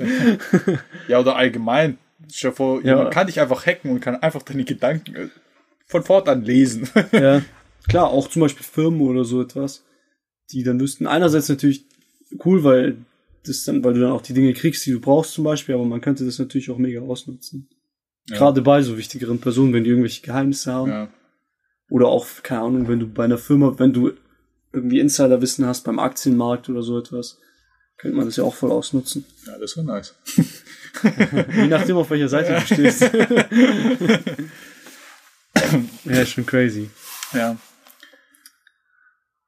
Ja, 1.08 1.20
oder 1.20 1.36
allgemein. 1.36 1.98
Stell 2.32 2.52
dir 2.52 2.56
vor, 2.56 2.82
jemand 2.84 3.12
kann 3.12 3.26
dich 3.28 3.40
einfach 3.42 3.66
hacken 3.66 3.90
und 3.90 4.02
kann 4.02 4.16
einfach 4.18 4.44
deine 4.44 4.66
Gedanken 4.66 5.16
äh, 5.16 5.28
von 5.88 6.04
fortan 6.04 6.44
lesen. 6.44 6.88
ja, 7.12 7.42
klar, 7.90 8.10
auch 8.10 8.28
zum 8.28 8.42
Beispiel 8.44 8.64
Firmen 8.66 9.02
oder 9.02 9.24
so 9.24 9.42
etwas, 9.42 9.84
die 10.52 10.62
dann 10.64 10.80
wüssten, 10.80 11.08
einerseits 11.08 11.50
natürlich 11.50 11.87
cool, 12.46 12.64
weil 12.64 12.98
das 13.46 13.64
dann, 13.64 13.84
weil 13.84 13.94
du 13.94 14.02
dann 14.02 14.12
auch 14.12 14.22
die 14.22 14.34
Dinge 14.34 14.54
kriegst, 14.54 14.86
die 14.86 14.92
du 14.92 15.00
brauchst 15.00 15.34
zum 15.34 15.44
Beispiel, 15.44 15.76
aber 15.76 15.86
man 15.86 16.02
könnte 16.02 16.26
das 16.26 16.40
natürlich 16.40 16.70
auch 16.70 16.78
mega 16.78 17.02
ausnutzen. 17.02 17.70
Gerade 18.28 18.62
bei 18.62 18.82
so 18.82 18.98
wichtigeren 18.98 19.40
Personen, 19.40 19.74
wenn 19.74 19.86
die 19.86 19.90
irgendwelche 19.90 20.22
Geheimnisse 20.22 20.74
haben. 20.74 20.92
ja. 20.92 21.10
Oder 21.90 22.08
auch, 22.08 22.28
keine 22.44 22.62
Ahnung, 22.62 22.88
wenn 22.90 23.00
du 23.00 23.08
bei 23.08 23.24
einer 23.24 23.38
Firma, 23.38 23.80
wenn 23.80 23.94
du 23.94 24.12
irgendwie 24.74 25.00
Insiderwissen 25.00 25.66
hast 25.66 25.86
beim 25.86 26.00
Aktienmarkt 26.00 26.68
oder 26.70 26.82
so 26.82 27.00
etwas, 27.00 27.40
könnte 27.98 28.18
man 28.18 28.26
das 28.26 28.36
ja 28.36 28.44
auch 28.44 28.54
voll 28.54 28.72
ausnutzen. 28.72 29.26
ja, 29.46 29.58
das 29.58 29.78
wäre 29.78 29.86
nice. 29.86 30.14
Je 31.56 31.68
nachdem, 31.68 31.96
auf 31.98 32.10
welcher 32.10 32.28
Seite 32.28 32.54
du 32.54 32.62
stehst. 32.62 33.02
ja, 36.04 36.26
schon 36.26 36.46
crazy. 36.46 36.90
Ja. 37.34 37.58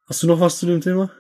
Hast 0.08 0.24
du 0.24 0.28
noch 0.28 0.40
was 0.40 0.60
zu 0.60 0.66
dem 0.66 0.80
Thema? 0.82 1.12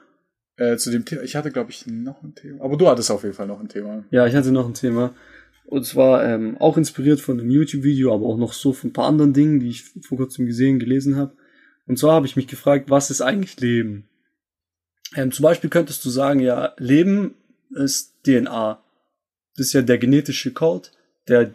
Äh, 0.60 0.76
zu 0.78 0.91
dem 0.91 1.06
Thema, 1.06 1.22
ich 1.24 1.38
hatte, 1.38 1.52
glaube 1.52 1.72
ich, 1.72 1.88
noch 1.88 2.22
ein 2.22 2.36
Thema. 2.36 2.62
Aber 2.65 2.76
du 2.76 2.86
hattest 2.89 3.10
auf 3.12 3.24
jeden 3.24 3.34
Fall 3.36 3.48
noch 3.48 3.62
ein 3.62 3.69
Thema. 3.69 4.04
Ja, 4.12 4.28
ich 4.28 4.36
hatte 4.36 4.52
noch 4.52 4.67
ein 4.67 4.74
Thema. 4.74 5.13
Und 5.65 5.86
zwar 5.86 6.26
ähm, 6.26 6.58
auch 6.58 6.76
inspiriert 6.78 7.22
von 7.22 7.39
einem 7.39 7.50
YouTube-Video, 7.50 8.13
aber 8.13 8.26
auch 8.26 8.38
noch 8.38 8.52
so 8.52 8.74
von 8.74 8.89
ein 8.89 8.93
paar 8.93 9.06
anderen 9.06 9.32
Dingen, 9.32 9.62
die 9.62 9.69
ich 9.69 9.84
vor 10.02 10.17
kurzem 10.17 10.45
gesehen, 10.45 10.78
gelesen 10.80 11.15
habe. 11.15 11.32
Und 11.88 11.98
zwar 11.98 12.13
habe 12.13 12.26
ich 12.26 12.36
mich 12.36 12.48
gefragt, 12.48 12.89
was 12.89 13.10
ist 13.10 13.22
eigentlich 13.22 13.58
Leben? 13.62 14.10
Ähm, 15.15 15.32
zum 15.32 15.43
Beispiel 15.43 15.69
könntest 15.69 16.04
du 16.04 16.10
sagen, 16.10 16.41
ja, 16.41 16.74
Leben 16.78 17.36
ist 17.69 18.15
DNA. 18.26 18.84
Das 19.56 19.67
ist 19.67 19.74
ja 19.74 19.82
der 19.82 19.98
genetische 19.98 20.52
Code, 20.52 20.89
der 21.30 21.52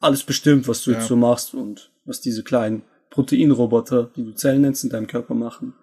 alles 0.00 0.22
bestimmt, 0.24 0.66
was 0.66 0.82
du 0.82 0.92
Ja. 0.92 0.98
jetzt 0.98 1.08
so 1.08 1.16
machst 1.16 1.52
und 1.52 1.90
was 2.06 2.22
diese 2.22 2.42
kleinen 2.42 2.82
Proteinroboter, 3.10 4.10
die 4.16 4.24
du 4.24 4.32
Zellen 4.32 4.62
nennst, 4.62 4.82
in 4.84 4.90
deinem 4.90 5.06
Körper 5.08 5.34
machen. 5.34 5.74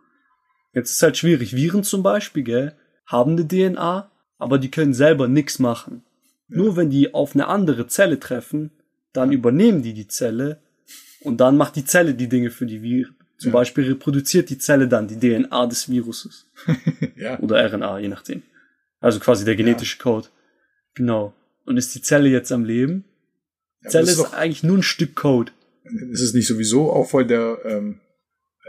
Jetzt 0.74 0.92
ist 0.92 1.04
halt 1.04 1.18
schwierig. 1.18 1.56
Viren 1.56 1.84
zum 1.84 2.04
Beispiel, 2.04 2.44
gell, 2.44 2.74
haben 3.06 3.32
eine 3.34 3.48
DNA, 3.48 4.12
aber 4.38 4.58
die 4.58 4.72
können 4.72 4.94
selber 4.94 5.28
nichts 5.28 5.60
machen. 5.60 6.04
Nur 6.48 6.76
wenn 6.76 6.90
die 6.90 7.14
auf 7.14 7.36
eine 7.36 7.48
andere 7.48 7.88
Zelle 7.88 8.20
treffen, 8.20 8.72
dann 9.14 9.32
übernehmen 9.32 9.82
die 9.84 9.94
die 9.94 10.08
Zelle 10.08 10.60
und 11.22 11.38
dann 11.38 11.58
macht 11.58 11.76
die 11.76 11.86
Zelle 11.86 12.14
die 12.16 12.28
Dinge 12.30 12.50
für 12.50 12.66
die 12.66 12.82
Viren. 12.82 13.16
Zum 13.38 13.50
Ja. 13.52 13.60
Beispiel 13.60 13.86
reproduziert 13.86 14.50
die 14.50 14.58
Zelle 14.58 14.88
dann 14.88 15.08
die 15.08 15.18
DNA 15.20 15.66
des 15.68 15.90
Viruses 15.90 16.48
ja. 17.16 17.40
oder 17.40 17.64
RNA, 17.72 18.00
je 18.00 18.08
nachdem. 18.08 18.42
Also 19.00 19.20
quasi 19.20 19.46
der 19.46 19.56
genetische 19.56 19.98
Code. 19.98 20.28
Genau. 20.96 21.34
Und 21.66 21.78
ist 21.78 21.94
die 21.96 22.02
Zelle 22.02 22.30
jetzt 22.30 22.52
am 22.52 22.64
Leben? 22.66 23.06
Ja, 23.82 23.90
Zelle 23.90 24.04
ist, 24.06 24.12
ist 24.12 24.20
doch- 24.20 24.34
eigentlich 24.34 24.64
nur 24.64 24.78
ein 24.78 24.84
Stück 24.84 25.16
Code. 25.16 25.52
Ist 26.12 26.22
es 26.22 26.34
nicht 26.34 26.48
sowieso 26.48 26.92
auch 26.92 27.10
voll 27.10 27.26
der, 27.26 27.58
ähm, 27.66 28.00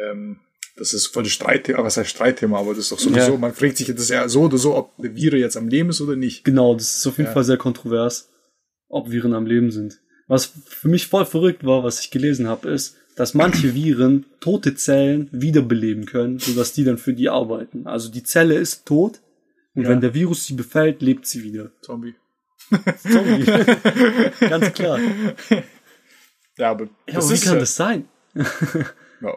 ähm, 0.03 0.41
das 0.77 0.93
ist 0.93 1.07
voll 1.09 1.23
das 1.25 1.33
Streitthema, 1.33 1.83
was 1.85 1.97
heißt 1.97 2.11
Streitthema, 2.11 2.59
aber 2.59 2.71
das 2.71 2.79
ist 2.85 2.93
doch 2.93 2.99
sowieso, 2.99 3.33
Ja. 3.33 3.39
man 3.39 3.55
fragt 3.55 3.77
sich 3.77 3.95
das 3.95 4.09
ja 4.09 4.29
so 4.29 4.43
oder 4.43 4.59
so, 4.59 4.75
ob 4.75 4.93
eine 4.99 5.15
Vire 5.15 5.37
jetzt 5.37 5.57
am 5.57 5.69
Leben 5.69 5.91
ist 5.91 6.01
oder 6.01 6.17
nicht. 6.17 6.45
Genau, 6.45 6.75
das 6.75 6.97
ist 6.97 7.07
auf 7.07 7.17
jeden 7.19 7.29
Ja. 7.29 7.33
Fall 7.35 7.45
sehr 7.45 7.57
kontrovers, 7.57 8.31
ob 8.89 9.11
Viren 9.11 9.35
am 9.35 9.47
Leben 9.47 9.71
sind. 9.71 10.01
Was 10.27 10.53
für 10.67 10.89
mich 10.89 11.07
voll 11.07 11.27
verrückt 11.27 11.65
war, 11.65 11.85
was 11.85 12.01
ich 12.01 12.11
gelesen 12.11 12.49
habe, 12.49 12.71
ist, 12.71 12.97
dass 13.17 13.35
manche 13.35 13.75
Viren 13.75 14.27
tote 14.41 14.75
Zellen 14.75 15.29
wiederbeleben 15.31 16.07
können, 16.07 16.39
sodass 16.41 16.73
die 16.73 16.83
dann 16.85 16.99
für 16.99 17.13
die 17.13 17.29
arbeiten. 17.29 17.87
Also 17.87 18.11
die 18.11 18.23
Zelle 18.25 18.55
ist 18.55 18.87
tot 18.87 19.21
und 19.75 19.83
Ja. 19.85 19.91
wenn 19.91 20.01
der 20.01 20.15
Virus 20.15 20.45
sie 20.47 20.55
befällt, 20.55 21.03
lebt 21.03 21.27
sie 21.27 21.45
wieder. 21.45 21.71
Zombie. 21.83 22.15
Zombie. 23.03 23.45
Ganz 24.41 24.73
klar. 24.73 24.99
Ja, 26.57 26.71
aber 26.71 26.87
Ja, 27.09 27.19
aber 27.19 27.31
wie 27.31 27.39
kann 27.39 27.55
ja, 27.55 27.61
das 27.61 27.77
sein? 27.77 28.09
ja, 29.21 29.35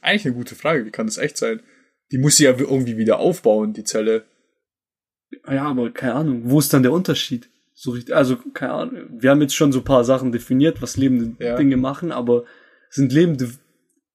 eigentlich 0.00 0.26
eine 0.26 0.34
gute 0.34 0.54
Frage. 0.54 0.84
Wie 0.86 0.90
kann 0.90 1.06
das 1.06 1.18
echt 1.18 1.36
sein? 1.36 1.62
Die 2.12 2.18
muss 2.18 2.36
sie 2.36 2.44
ja 2.44 2.56
irgendwie 2.58 2.96
wieder 2.96 3.18
aufbauen, 3.18 3.72
die 3.72 3.84
Zelle. 3.84 4.24
Ja, 5.48 5.64
aber 5.66 5.90
keine 5.92 6.14
Ahnung. 6.14 6.42
Wo 6.50 6.58
ist 6.58 6.72
dann 6.72 6.82
der 6.82 6.92
Unterschied? 6.92 7.48
So 7.74 7.92
richtig, 7.92 8.14
also 8.14 8.36
keine 8.52 8.72
Ahnung. 8.72 9.22
Wir 9.22 9.30
haben 9.30 9.40
jetzt 9.40 9.54
schon 9.54 9.72
so 9.72 9.78
ein 9.80 9.84
paar 9.84 10.04
Sachen 10.04 10.32
definiert, 10.32 10.82
was 10.82 10.96
lebende 10.96 11.42
Ja. 11.44 11.56
Dinge 11.56 11.76
machen, 11.76 12.12
aber 12.12 12.44
sind 12.90 13.12
lebende, 13.12 13.50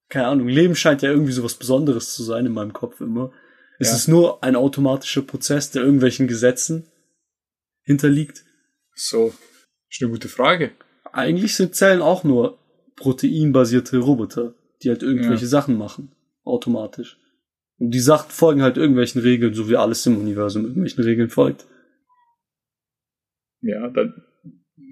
keine 0.08 0.26
Ahnung, 0.28 0.48
Leben 0.48 0.76
scheint 0.76 1.02
ja 1.02 1.10
irgendwie 1.10 1.32
so 1.32 1.42
was 1.42 1.54
Besonderes 1.54 2.12
zu 2.14 2.22
sein 2.22 2.46
in 2.46 2.52
meinem 2.52 2.72
Kopf 2.72 3.00
immer. 3.00 3.32
Es 3.78 3.90
Ja. 3.90 3.96
ist 3.96 4.08
nur 4.08 4.44
ein 4.44 4.56
automatischer 4.56 5.22
Prozess, 5.22 5.70
der 5.70 5.82
irgendwelchen 5.82 6.28
Gesetzen 6.28 6.86
hinterliegt. 7.82 8.44
So, 8.94 9.32
ist 9.90 10.02
eine 10.02 10.10
gute 10.10 10.28
Frage. 10.28 10.72
Eigentlich 11.12 11.56
sind 11.56 11.74
Zellen 11.74 12.02
auch 12.02 12.24
nur 12.24 12.58
proteinbasierte 12.96 13.98
Roboter, 13.98 14.54
die 14.82 14.88
halt 14.90 15.02
irgendwelche 15.02 15.44
Ja. 15.44 15.48
Sachen 15.50 15.76
machen. 15.78 16.12
Automatisch. 16.44 17.18
Und 17.78 17.90
die 17.90 18.00
Sachen 18.00 18.30
folgen 18.30 18.62
halt 18.62 18.76
irgendwelchen 18.76 19.20
Regeln, 19.20 19.52
so 19.54 19.68
wie 19.68 19.76
alles 19.76 20.06
im 20.06 20.16
Universum 20.18 20.64
irgendwelchen 20.64 21.04
Regeln 21.04 21.28
folgt. 21.28 21.66
Ja, 23.60 23.88
dann 23.88 24.14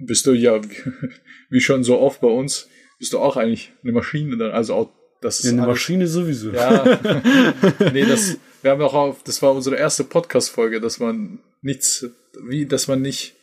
bist 0.06 0.26
du 0.26 0.32
ja, 0.32 0.60
wie, 1.50 1.60
schon 1.60 1.84
so 1.84 1.98
oft 1.98 2.20
bei 2.20 2.28
uns, 2.28 2.68
bist 2.98 3.12
du 3.12 3.18
auch 3.18 3.36
eigentlich 3.36 3.72
eine 3.82 3.92
Maschine 3.92 4.36
dann, 4.36 4.50
also 4.52 4.74
auch, 4.74 4.90
das 5.20 5.38
ist 5.40 5.46
Ja, 5.46 5.52
eine 5.52 5.62
alles- 5.62 5.74
Maschine 5.74 6.06
sowieso. 6.06 6.50
Ja, 6.50 6.84
nee, 7.92 8.04
das, 8.04 8.38
wir 8.62 8.70
haben 8.70 8.82
auch 8.82 8.94
auf, 8.94 9.22
das 9.22 9.40
war 9.42 9.52
unsere 9.54 9.76
erste 9.76 10.04
Podcast-Folge, 10.04 10.80
dass 10.80 10.98
man 10.98 11.38
nichts, 11.62 12.06
wie, 12.46 12.66
dass 12.66 12.88
man 12.88 13.00
nicht, 13.00 13.34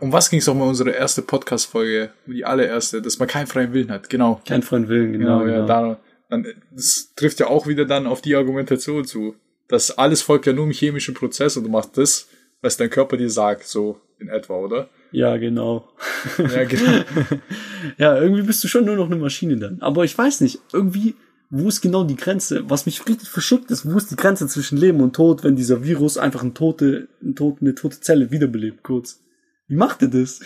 um 0.00 0.12
was 0.12 0.30
ging 0.30 0.38
es 0.38 0.48
auch 0.48 0.54
mal 0.54 0.68
unsere 0.68 0.90
erste 0.90 1.22
Podcast-Folge, 1.22 2.10
die 2.26 2.44
allererste, 2.44 3.00
dass 3.00 3.18
man 3.18 3.28
keinen 3.28 3.46
freien 3.46 3.72
Willen 3.72 3.90
hat, 3.90 4.10
genau. 4.10 4.40
Kein 4.46 4.62
freien 4.62 4.88
Willen, 4.88 5.12
genau. 5.12 5.40
Genau, 5.40 5.46
ja, 5.46 5.54
genau. 5.54 5.66
da, 5.66 6.00
dann, 6.28 6.46
das 6.70 7.12
trifft 7.16 7.40
ja 7.40 7.46
auch 7.46 7.66
wieder 7.66 7.84
dann 7.84 8.06
auf 8.06 8.20
die 8.20 8.36
Argumentation 8.36 9.04
zu. 9.04 9.34
Das 9.68 9.96
alles 9.96 10.22
folgt 10.22 10.46
ja 10.46 10.52
nur 10.52 10.64
im 10.64 10.72
chemischen 10.72 11.14
Prozess 11.14 11.56
und 11.56 11.64
du 11.64 11.70
machst 11.70 11.96
das, 11.96 12.28
was 12.60 12.76
dein 12.76 12.90
Körper 12.90 13.16
dir 13.16 13.30
sagt, 13.30 13.66
so 13.66 14.00
in 14.18 14.28
etwa, 14.28 14.56
oder? 14.56 14.88
ja, 15.12 15.36
genau. 15.36 15.88
Ja, 16.38 16.64
genau. 16.64 17.04
Ja, 17.96 18.20
irgendwie 18.20 18.42
bist 18.42 18.62
du 18.64 18.68
schon 18.68 18.84
nur 18.84 18.96
noch 18.96 19.06
eine 19.06 19.16
Maschine 19.16 19.56
dann. 19.56 19.80
Aber 19.80 20.04
ich 20.04 20.16
weiß 20.18 20.40
nicht, 20.40 20.58
irgendwie, 20.72 21.14
wo 21.48 21.68
ist 21.68 21.80
genau 21.80 22.04
die 22.04 22.16
Grenze? 22.16 22.68
Was 22.68 22.86
mich 22.86 23.06
richtig 23.08 23.28
verschickt 23.28 23.70
ist, 23.70 23.90
wo 23.90 23.96
ist 23.96 24.10
die 24.10 24.16
Grenze 24.16 24.48
zwischen 24.48 24.76
Leben 24.76 25.00
und 25.00 25.14
Tod, 25.14 25.44
wenn 25.44 25.56
dieser 25.56 25.84
Virus 25.84 26.18
einfach 26.18 26.42
eine 26.42 26.54
tote, 26.54 27.08
eine 27.22 27.34
tote, 27.34 27.60
eine 27.60 27.74
tote 27.74 28.00
Zelle 28.00 28.30
wiederbelebt, 28.30 28.82
kurz? 28.82 29.20
Wie 29.68 29.76
macht 29.76 30.02
er 30.02 30.08
das? 30.08 30.40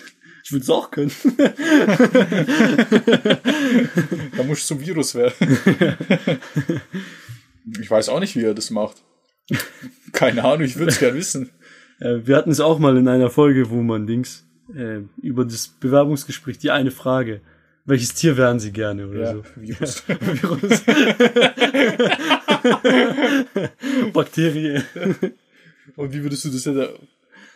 Ich 0.45 0.53
würde 0.53 0.63
es 0.65 0.71
auch 0.71 0.91
können. 0.91 1.13
Da 4.37 4.43
musst 4.45 4.63
du 4.63 4.67
zum 4.75 4.81
Virus 4.81 5.15
werden. 5.15 5.59
ich 7.81 7.91
weiß 7.91 8.09
auch 8.09 8.21
nicht, 8.21 8.37
wie 8.37 8.45
er 8.45 8.55
das 8.55 8.71
macht. 8.71 9.03
Keine 10.13 10.45
Ahnung, 10.45 10.63
ich 10.63 10.77
würde 10.77 10.91
es 10.91 10.99
gern 10.99 11.15
wissen. 11.15 11.51
Äh, 12.01 12.21
wir 12.27 12.37
hatten 12.37 12.51
es 12.51 12.61
auch 12.61 12.79
mal 12.79 12.97
in 12.97 13.09
einer 13.09 13.31
Folge, 13.31 13.71
wo 13.71 13.83
man 13.83 14.07
Dings 14.07 14.47
äh, 14.75 15.01
über 15.21 15.45
das 15.45 15.69
Bewerbungsgespräch 15.69 16.59
die 16.59 16.71
eine 16.71 16.91
Frage. 16.91 17.41
Welches 17.85 18.15
Tier 18.15 18.37
wären 18.37 18.61
Sie 18.61 18.71
gerne 18.73 19.09
oder 19.09 19.21
Ja, 19.21 19.33
so? 19.35 19.43
Virus. 19.57 20.03
Virus. 20.09 20.83
Bakterie. 24.13 24.83
Und 25.97 26.13
wie 26.13 26.23
würdest 26.23 26.45
du 26.45 26.51
das 26.51 26.65
jetzt... 26.65 26.91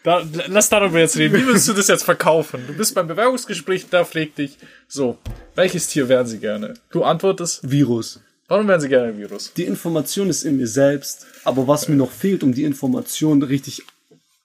Da, 0.06 0.24
lass 0.46 0.68
darüber 0.68 1.00
jetzt 1.00 1.16
reden. 1.16 1.34
Wie 1.34 1.44
würdest 1.46 1.66
du 1.66 1.72
das 1.72 1.88
jetzt 1.88 2.04
verkaufen? 2.04 2.60
Du 2.68 2.74
bist 2.74 2.94
beim 2.94 3.08
Bewerbungsgespräch, 3.08 3.86
da 3.90 4.04
fragt 4.04 4.38
dich, 4.38 4.56
so, 4.86 5.18
welches 5.56 5.88
Tier 5.88 6.08
wären 6.08 6.28
sie 6.28 6.38
gerne? 6.38 6.74
Du 6.90 7.02
antwortest, 7.02 7.68
Virus. 7.68 8.20
warum 8.46 8.68
wären 8.68 8.80
sie 8.80 8.88
gerne 8.88 9.08
ein 9.08 9.18
Virus? 9.18 9.52
Die 9.54 9.64
Information 9.64 10.30
ist 10.30 10.44
in 10.44 10.58
mir 10.58 10.68
selbst, 10.68 11.26
aber 11.42 11.66
was 11.66 11.88
mir 11.88 11.96
noch 11.96 12.12
fehlt, 12.12 12.44
um 12.44 12.54
die 12.54 12.62
Information 12.62 13.42
richtig 13.42 13.82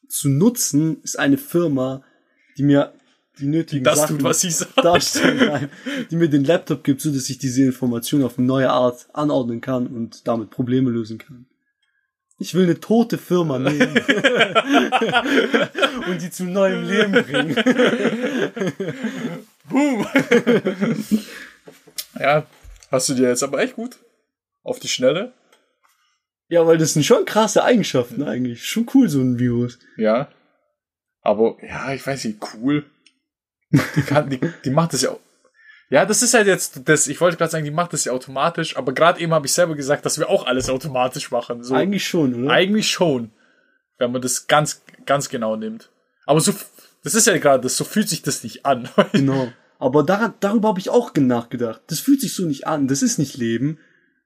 zu 0.10 0.30
nutzen, 0.30 0.97
ist 1.04 1.19
eine 1.19 1.38
Firma, 1.38 2.04
die 2.58 2.63
mir 2.63 2.91
die 3.38 3.45
nötigen 3.45 3.84
Das 3.84 4.00
Sachen 4.00 4.17
tut, 4.17 4.24
was 4.24 4.39
sie 4.41 4.50
sagt. 4.50 4.84
darstellen, 4.84 5.38
nein, 5.45 5.69
die 6.10 6.15
mir 6.15 6.28
den 6.28 6.43
Laptop 6.43 6.84
gibt, 6.84 7.02
so 7.02 7.12
dass 7.12 7.30
ich 7.30 7.38
diese 7.38 7.62
Information 7.62 8.24
auf 8.24 8.39
eine 8.39 8.47
neue 8.47 8.71
Art 8.71 9.06
anordnen 9.13 9.62
kann 9.62 9.86
und 9.86 10.28
damit 10.28 10.50
Probleme 10.50 10.89
lösen 10.89 11.19
kann. 11.19 11.45
Ich 12.41 12.54
will 12.56 12.63
eine 12.63 12.80
tote 12.80 13.19
Firma 13.19 13.60
nehmen 13.60 13.80
und 16.08 16.19
die 16.19 16.32
zu 16.32 16.45
neuem 16.45 16.88
Leben 16.88 17.12
bringen. 17.12 17.56
Boom. 19.69 20.08
ja, 22.19 22.47
hast 22.89 23.10
du 23.10 23.13
dir 23.13 23.30
jetzt 23.30 23.43
aber 23.43 23.60
echt 23.60 23.75
gut 23.75 23.99
auf 24.63 24.80
die 24.80 24.88
Schnelle? 24.88 25.34
Ja, 26.47 26.65
weil 26.65 26.80
das 26.80 26.93
sind 26.93 27.06
schon 27.06 27.25
krasse 27.25 27.63
Eigenschaften 27.63 28.23
eigentlich. 28.23 28.65
Schon 28.65 28.89
cool, 28.95 29.08
so 29.08 29.19
ein 29.19 29.38
Virus. 29.38 29.77
Ja. 29.97 30.27
Aber, 31.21 31.58
ja, 31.62 31.93
ich 31.93 32.06
weiß 32.06 32.25
nicht, 32.25 32.39
cool. 32.56 32.86
Die, 33.69 34.01
kann, 34.01 34.32
die, 34.32 34.39
die 34.65 34.71
macht 34.71 34.93
das 34.93 35.04
ja 35.04 35.12
auch. 35.12 35.19
Ja, 35.91 36.06
das 36.06 36.23
ist 36.23 36.34
halt 36.34 36.47
jetzt 36.47 36.88
das, 36.88 37.08
ich 37.10 37.19
wollte 37.19 37.36
gerade 37.36 37.51
sagen, 37.51 37.65
die 37.65 37.69
macht 37.69 37.91
das 37.91 38.06
ja 38.06 38.13
automatisch, 38.13 38.77
aber 38.77 38.93
gerade 38.93 39.19
eben 39.19 39.34
habe 39.34 39.45
ich 39.45 39.51
selber 39.51 39.75
gesagt, 39.75 40.06
dass 40.06 40.17
wir 40.17 40.30
auch 40.30 40.47
alles 40.47 40.69
automatisch 40.69 41.32
machen. 41.32 41.65
So, 41.65 41.75
Eigentlich 41.75 42.08
schon, 42.08 42.45
oder? 42.45 42.54
eigentlich 42.54 42.89
schon. 42.89 43.32
Wenn 43.97 44.13
man 44.13 44.21
das 44.21 44.47
ganz, 44.47 44.84
ganz 45.06 45.27
genau 45.27 45.58
nimmt. 45.58 45.91
Aber 46.25 46.39
so, 46.39 46.54
das 47.04 47.13
ist 47.13 47.27
ja 47.27 47.38
gerade 47.38 47.63
das, 47.63 47.75
so 47.75 47.84
fühlt 47.84 48.08
sich 48.08 48.21
das 48.21 48.43
nicht 48.43 48.65
an. 48.65 48.88
Genau. 49.12 49.51
Aber 49.80 50.04
dar 50.04 50.34
darüber 50.39 50.69
habe 50.69 50.80
ich 50.80 50.89
auch 50.89 51.13
nachgedacht. 51.15 51.82
Das 51.88 51.99
fühlt 51.99 52.21
sich 52.21 52.36
so 52.36 52.45
nicht 52.45 52.67
an. 52.67 52.88
Das 52.88 53.01
ist 53.01 53.17
nicht 53.17 53.36
Leben. 53.36 53.77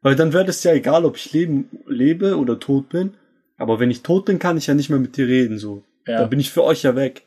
Weil 0.02 0.16
dann 0.16 0.34
wäre 0.34 0.46
das 0.46 0.64
ja 0.64 0.74
egal, 0.74 1.04
ob 1.04 1.18
ich 1.18 1.32
leben, 1.34 1.70
lebe 1.88 2.38
oder 2.38 2.60
tot 2.60 2.90
bin. 2.90 3.16
Aber 3.58 3.80
wenn 3.80 3.90
ich 3.90 4.04
tot 4.04 4.26
bin, 4.26 4.38
kann 4.38 4.58
ich 4.58 4.68
ja 4.68 4.76
nicht 4.76 4.92
mehr 4.92 5.00
mit 5.00 5.18
dir 5.18 5.28
reden, 5.28 5.58
so. 5.58 5.84
Ja. 6.06 6.20
Da 6.20 6.28
bin 6.28 6.40
ich 6.40 6.52
für 6.52 6.64
euch 6.64 6.84
ja 6.84 6.96
weg. 6.96 7.25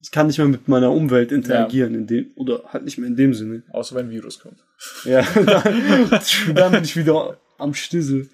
Ich 0.00 0.10
kann 0.12 0.28
nicht 0.28 0.38
mehr 0.38 0.46
mit 0.46 0.68
meiner 0.68 0.92
Umwelt 0.92 1.32
interagieren, 1.32 1.94
in 1.94 2.06
dem, 2.06 2.30
oder 2.36 2.62
halt 2.72 2.84
nicht 2.84 2.98
mehr 2.98 3.08
in 3.08 3.16
dem 3.16 3.34
Sinne. 3.34 3.62
Außer 3.72 3.96
wenn 3.96 4.06
ein 4.06 4.10
Virus 4.10 4.38
kommt. 4.38 4.64
Ja, 5.04 5.22
dann, 5.34 6.54
dann 6.54 6.72
bin 6.72 6.84
ich 6.84 6.96
wieder 6.96 7.36
am 7.58 7.74
Stissel. 7.74 8.28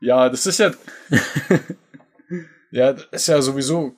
Ja, 0.00 0.28
das 0.28 0.46
ist 0.46 0.58
ja. 0.58 0.72
ja, 2.70 2.92
das 2.92 3.06
ist 3.12 3.26
ja 3.28 3.42
sowieso, 3.42 3.94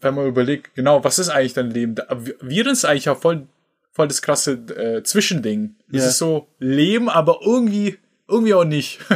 wenn 0.00 0.14
man 0.14 0.26
überlegt, 0.26 0.74
genau, 0.74 1.02
was 1.04 1.18
ist 1.18 1.28
eigentlich 1.28 1.54
dein 1.54 1.70
Leben? 1.70 1.94
Viren 2.40 2.72
ist 2.72 2.84
eigentlich 2.84 3.08
auch 3.08 3.20
voll, 3.20 3.46
voll 3.92 4.08
das 4.08 4.22
krasse 4.22 4.52
äh, 4.52 5.02
Zwischending. 5.02 5.76
Das 5.88 6.02
Ja. 6.02 6.08
ist 6.08 6.18
so 6.18 6.48
Leben, 6.58 7.08
aber 7.08 7.40
irgendwie, 7.44 7.98
irgendwie 8.28 8.54
auch 8.54 8.64
nicht. 8.64 9.00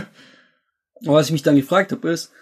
Aber 1.07 1.16
was 1.16 1.27
ich 1.27 1.33
mich 1.33 1.42
dann 1.42 1.57
gefragt 1.57 1.92
habe, 1.92 2.09
ist, 2.11 2.33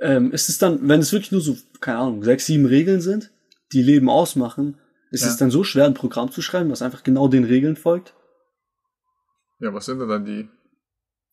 ähm, 0.00 0.32
ist 0.32 0.48
es 0.48 0.58
dann, 0.58 0.88
wenn 0.88 0.98
es 0.98 1.12
wirklich 1.12 1.30
nur 1.30 1.42
so, 1.42 1.56
keine 1.80 1.98
Ahnung, 1.98 2.24
sechs, 2.24 2.46
sieben 2.46 2.66
Regeln 2.66 3.00
sind, 3.00 3.30
die 3.72 3.82
Leben 3.82 4.08
ausmachen, 4.08 4.76
ist 5.10 5.22
Ja. 5.24 5.28
es 5.28 5.36
dann 5.36 5.50
so 5.50 5.64
schwer, 5.64 5.86
ein 5.86 5.94
Programm 5.94 6.30
zu 6.30 6.42
schreiben, 6.42 6.70
was 6.70 6.82
einfach 6.82 7.02
genau 7.02 7.28
den 7.28 7.44
Regeln 7.44 7.76
folgt? 7.76 8.14
ja, 9.62 9.74
was 9.74 9.84
sind 9.86 9.98
denn 9.98 10.08
dann 10.08 10.24
die? 10.24 10.48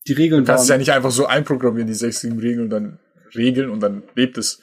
Die 0.06 0.12
Regeln 0.12 0.44
Du 0.44 0.46
kannst 0.50 0.64
es 0.64 0.68
ja 0.70 0.76
nicht 0.78 0.92
einfach 0.92 1.10
so 1.10 1.26
einprogrammieren, 1.26 1.86
die 1.86 1.94
sechs, 1.94 2.20
sieben 2.20 2.38
Regeln 2.38 2.64
und 2.64 2.70
dann 2.70 2.98
Regeln 3.34 3.70
und 3.70 3.80
dann 3.80 4.02
lebt 4.14 4.36
es, 4.38 4.60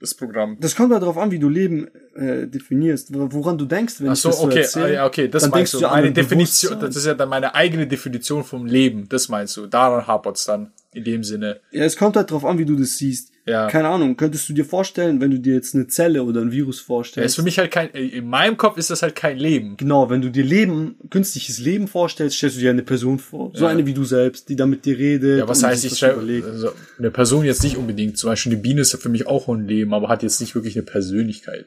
das 0.00 0.14
Programm. 0.14 0.56
das 0.60 0.74
kommt 0.74 0.92
halt 0.92 1.02
darauf 1.02 1.16
an, 1.16 1.30
wie 1.30 1.38
du 1.38 1.48
Leben 1.48 1.86
äh, 2.16 2.46
definierst, 2.48 3.08
woran 3.14 3.56
du 3.56 3.64
denkst, 3.64 4.00
wenn 4.00 4.08
Ach 4.08 4.12
ich 4.14 4.20
so, 4.20 4.28
das 4.30 4.38
so 4.38 4.44
okay, 4.46 4.58
erzähle. 4.60 4.84
ah, 4.86 4.90
ja, 4.90 5.06
okay, 5.06 5.28
das 5.28 5.42
dann 5.42 5.50
meinst 5.52 5.72
denkst 5.72 5.72
du. 5.72 5.78
du 5.78 5.86
an 5.86 5.92
Meine 5.92 6.06
ein 6.08 6.14
Definition, 6.14 6.80
das 6.80 6.96
ist 6.96 7.06
ja 7.06 7.14
dann 7.14 7.28
meine 7.28 7.54
eigene 7.54 7.86
Definition 7.86 8.42
vom 8.44 8.66
Leben, 8.66 9.08
das 9.08 9.28
meinst 9.28 9.56
du. 9.56 9.66
Daran 9.66 10.06
hapert's 10.06 10.44
dann, 10.44 10.72
in 10.92 11.04
dem 11.04 11.22
Sinne. 11.24 11.60
Ja, 11.70 11.84
es 11.84 11.96
kommt 11.96 12.16
halt 12.16 12.30
drauf 12.30 12.44
an, 12.44 12.58
wie 12.58 12.64
du 12.64 12.76
das 12.76 12.98
siehst. 12.98 13.30
Ja. 13.46 13.66
Keine 13.68 13.88
Ahnung, 13.88 14.16
könntest 14.16 14.48
du 14.48 14.54
dir 14.54 14.64
vorstellen, 14.64 15.20
wenn 15.20 15.30
du 15.30 15.38
dir 15.38 15.52
jetzt 15.52 15.74
eine 15.74 15.86
Zelle 15.86 16.22
oder 16.24 16.40
ein 16.40 16.50
Virus 16.50 16.76
Ja, 16.76 16.80
ist 16.80 16.86
vorstellst? 16.86 17.36
für 17.36 17.42
mich 17.42 17.58
halt 17.58 17.70
kein, 17.70 17.90
in 17.90 18.26
meinem 18.26 18.56
Kopf 18.56 18.78
ist 18.78 18.88
das 18.88 19.02
halt 19.02 19.14
kein 19.14 19.36
Leben. 19.36 19.76
Genau, 19.76 20.08
wenn 20.08 20.22
du 20.22 20.30
dir 20.30 20.42
Leben, 20.44 20.96
künstliches 21.10 21.58
Leben 21.58 21.86
vorstellst, 21.86 22.36
stellst 22.38 22.56
du 22.56 22.60
dir 22.60 22.70
eine 22.70 22.82
Person 22.82 23.18
vor. 23.18 23.50
So 23.54 23.64
Ja. 23.64 23.70
eine 23.70 23.84
wie 23.84 23.92
du 23.92 24.04
selbst, 24.04 24.48
die 24.48 24.56
da 24.56 24.64
mit 24.64 24.86
dir 24.86 24.96
redet. 24.98 25.40
Ja, 25.40 25.48
was 25.48 25.62
heißt, 25.62 25.84
ich 25.84 25.94
stelle 25.94 26.42
also 26.42 26.70
eine 26.98 27.10
Person 27.10 27.44
jetzt 27.44 27.62
nicht 27.62 27.76
unbedingt. 27.76 28.16
Zum 28.16 28.30
Beispiel 28.30 28.52
eine 28.52 28.62
Biene 28.62 28.80
ist 28.80 28.92
ja 28.94 28.98
für 28.98 29.10
mich 29.10 29.26
auch 29.26 29.46
ein 29.48 29.68
Leben, 29.68 29.92
aber 29.92 30.08
hat 30.08 30.22
jetzt 30.22 30.40
nicht 30.40 30.54
wirklich 30.54 30.74
eine 30.76 30.84
Persönlichkeit. 30.86 31.66